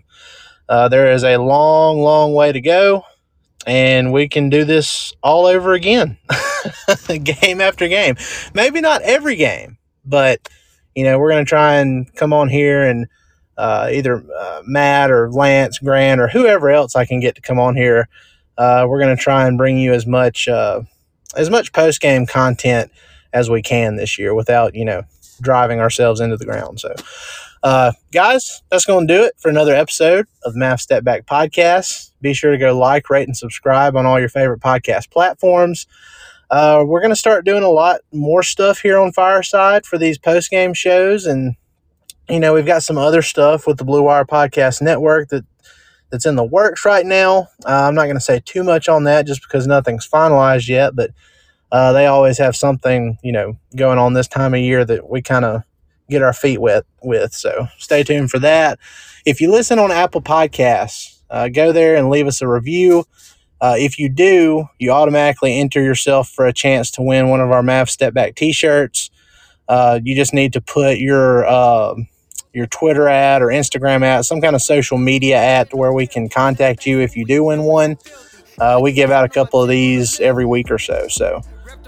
uh, 0.69 0.87
there 0.87 1.11
is 1.11 1.23
a 1.23 1.37
long, 1.37 2.01
long 2.01 2.33
way 2.33 2.51
to 2.51 2.61
go, 2.61 3.03
and 3.67 4.13
we 4.13 4.29
can 4.29 4.49
do 4.49 4.63
this 4.63 5.13
all 5.21 5.45
over 5.45 5.73
again, 5.73 6.17
game 7.23 7.61
after 7.61 7.87
game. 7.87 8.15
Maybe 8.53 8.79
not 8.79 9.01
every 9.01 9.35
game, 9.35 9.77
but 10.05 10.47
you 10.95 11.03
know, 11.03 11.19
we're 11.19 11.29
going 11.31 11.43
to 11.43 11.49
try 11.49 11.75
and 11.75 12.13
come 12.15 12.33
on 12.33 12.49
here 12.49 12.83
and 12.83 13.07
uh, 13.57 13.89
either 13.91 14.23
uh, 14.39 14.61
Matt 14.65 15.11
or 15.11 15.31
Lance, 15.31 15.79
Grant, 15.79 16.19
or 16.19 16.27
whoever 16.27 16.69
else 16.69 16.95
I 16.95 17.05
can 17.05 17.19
get 17.19 17.35
to 17.35 17.41
come 17.41 17.59
on 17.59 17.75
here. 17.75 18.07
Uh, 18.57 18.85
we're 18.87 18.99
going 18.99 19.15
to 19.15 19.21
try 19.21 19.47
and 19.47 19.57
bring 19.57 19.77
you 19.77 19.93
as 19.93 20.05
much 20.05 20.47
uh, 20.47 20.81
as 21.35 21.49
much 21.49 21.71
post 21.73 22.01
game 22.01 22.25
content 22.25 22.91
as 23.33 23.49
we 23.49 23.61
can 23.61 23.95
this 23.95 24.19
year 24.19 24.33
without, 24.33 24.75
you 24.75 24.85
know, 24.85 25.03
driving 25.41 25.79
ourselves 25.79 26.19
into 26.19 26.37
the 26.37 26.45
ground. 26.45 26.79
So, 26.79 26.93
uh, 27.63 27.93
guys, 28.11 28.61
that's 28.69 28.85
going 28.85 29.07
to 29.07 29.13
do 29.13 29.23
it 29.23 29.35
for 29.37 29.49
another 29.49 29.73
episode 29.75 30.27
of 30.43 30.55
Mavs 30.55 30.81
Step 30.81 31.03
Back 31.03 31.25
Podcast. 31.25 32.11
Be 32.21 32.33
sure 32.33 32.51
to 32.51 32.57
go 32.57 32.77
like, 32.77 33.09
rate, 33.09 33.27
and 33.27 33.37
subscribe 33.37 33.95
on 33.95 34.05
all 34.05 34.19
your 34.19 34.29
favorite 34.29 34.59
podcast 34.59 35.09
platforms. 35.09 35.87
Uh, 36.51 36.83
we're 36.85 36.99
going 36.99 37.13
to 37.13 37.15
start 37.15 37.45
doing 37.45 37.63
a 37.63 37.69
lot 37.69 38.01
more 38.11 38.43
stuff 38.43 38.81
here 38.81 38.97
on 38.99 39.13
Fireside 39.13 39.85
for 39.85 39.97
these 39.97 40.17
post 40.17 40.51
game 40.51 40.73
shows. 40.73 41.25
And, 41.25 41.55
you 42.29 42.41
know, 42.41 42.53
we've 42.53 42.65
got 42.65 42.83
some 42.83 42.97
other 42.97 43.21
stuff 43.21 43.65
with 43.65 43.77
the 43.77 43.85
Blue 43.85 44.03
Wire 44.03 44.25
Podcast 44.25 44.81
Network 44.81 45.29
that 45.29 45.45
that's 46.11 46.25
in 46.25 46.35
the 46.35 46.43
works 46.43 46.83
right 46.85 47.05
now. 47.05 47.47
Uh, 47.65 47.87
I'm 47.87 47.95
not 47.95 48.03
going 48.03 48.17
to 48.17 48.21
say 48.21 48.41
too 48.43 48.63
much 48.63 48.89
on 48.89 49.05
that 49.05 49.25
just 49.25 49.41
because 49.41 49.65
nothing's 49.65 50.07
finalized 50.07 50.67
yet, 50.67 50.93
but 50.93 51.11
uh, 51.71 51.93
they 51.93 52.05
always 52.05 52.37
have 52.37 52.55
something 52.55 53.17
you 53.23 53.31
know 53.31 53.57
going 53.77 53.97
on 53.97 54.13
this 54.13 54.27
time 54.27 54.53
of 54.53 54.59
year 54.59 54.83
that 54.83 55.09
we 55.09 55.21
kind 55.21 55.45
of 55.45 55.63
get 56.09 56.21
our 56.21 56.33
feet 56.33 56.59
wet 56.59 56.83
with. 57.01 57.33
So 57.33 57.67
stay 57.77 58.03
tuned 58.03 58.29
for 58.29 58.39
that. 58.39 58.77
If 59.25 59.39
you 59.39 59.49
listen 59.49 59.79
on 59.79 59.89
Apple 59.89 60.21
Podcasts, 60.21 61.21
uh, 61.29 61.47
go 61.47 61.71
there 61.71 61.95
and 61.95 62.09
leave 62.09 62.27
us 62.27 62.41
a 62.41 62.47
review. 62.47 63.05
Uh, 63.61 63.75
if 63.77 63.99
you 63.99 64.09
do, 64.09 64.65
you 64.79 64.91
automatically 64.91 65.59
enter 65.59 65.81
yourself 65.81 66.29
for 66.29 66.47
a 66.47 66.53
chance 66.53 66.89
to 66.91 67.01
win 67.03 67.29
one 67.29 67.39
of 67.39 67.51
our 67.51 67.61
Mavs 67.61 67.89
Step 67.89 68.13
Back 68.13 68.35
T-shirts. 68.35 69.11
Uh, 69.69 69.99
you 70.03 70.15
just 70.15 70.33
need 70.33 70.53
to 70.53 70.61
put 70.61 70.97
your 70.97 71.47
um, 71.47 72.07
your 72.53 72.65
Twitter 72.65 73.07
ad 73.07 73.41
or 73.41 73.47
Instagram 73.47 74.03
ad, 74.03 74.25
some 74.25 74.41
kind 74.41 74.55
of 74.55 74.61
social 74.61 74.97
media 74.97 75.37
ad 75.37 75.69
where 75.71 75.93
we 75.93 76.07
can 76.07 76.27
contact 76.27 76.85
you 76.85 76.99
if 76.99 77.15
you 77.15 77.23
do 77.25 77.45
win 77.45 77.63
one. 77.63 77.97
Uh, 78.59 78.79
we 78.81 78.91
give 78.91 79.11
out 79.11 79.23
a 79.23 79.29
couple 79.29 79.61
of 79.61 79.69
these 79.69 80.19
every 80.19 80.45
week 80.45 80.69
or 80.69 80.77
so. 80.77 81.07
So 81.07 81.41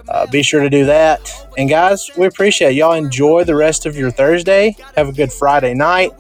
uh, 0.08 0.28
be 0.28 0.44
sure 0.44 0.62
to 0.62 0.70
do 0.70 0.86
that. 0.86 1.30
And 1.58 1.68
guys, 1.68 2.10
we 2.18 2.26
appreciate 2.26 2.70
it. 2.70 2.76
y'all. 2.76 2.94
Enjoy 2.94 3.44
the 3.44 3.56
rest 3.56 3.86
of 3.86 3.98
your 3.98 4.12
Thursday. 4.12 4.76
Have 4.96 5.10
a 5.10 5.12
good 5.12 5.34
Friday 5.34 5.74
night, 5.74 6.12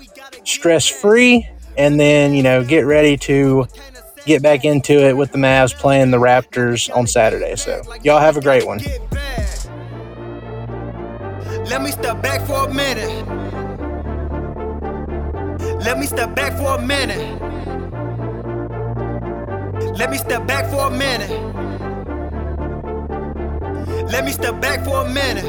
stress 0.43 0.88
free, 0.88 1.47
and 1.78 1.99
then 1.99 2.34
you 2.34 2.43
know 2.43 2.64
get 2.64 2.82
ready 2.82 3.18
to 3.18 3.68
get 4.26 4.41
back 4.41 4.65
into 4.65 4.93
it 4.93 5.15
with 5.17 5.32
the 5.32 5.38
Mavs 5.38 5.74
playing 5.76 6.11
the 6.11 6.17
Raptors 6.17 6.95
on 6.95 7.07
Saturday. 7.07 7.55
So 7.55 7.82
y'all 8.03 8.19
have 8.19 8.38
a 8.38 8.41
great 8.41 8.65
one. 8.65 8.80
Let 11.69 11.82
me 11.82 11.91
step 11.91 12.21
back 12.21 12.45
for 12.45 12.67
a 12.67 12.74
minute. 12.74 13.28
Let 15.84 15.99
me 15.99 16.05
step 16.05 16.36
back 16.36 16.57
for 16.57 16.78
a 16.78 16.82
minute. 16.82 17.41
Let 19.97 20.09
me 20.09 20.17
step 20.17 20.47
back 20.47 20.69
for 20.71 20.88
a 20.88 20.91
minute. 20.91 21.30
Let 24.11 24.26
me 24.26 24.32
step 24.32 24.59
back 24.61 24.84
for 24.86 25.05
a 25.05 25.09
minute. 25.09 25.45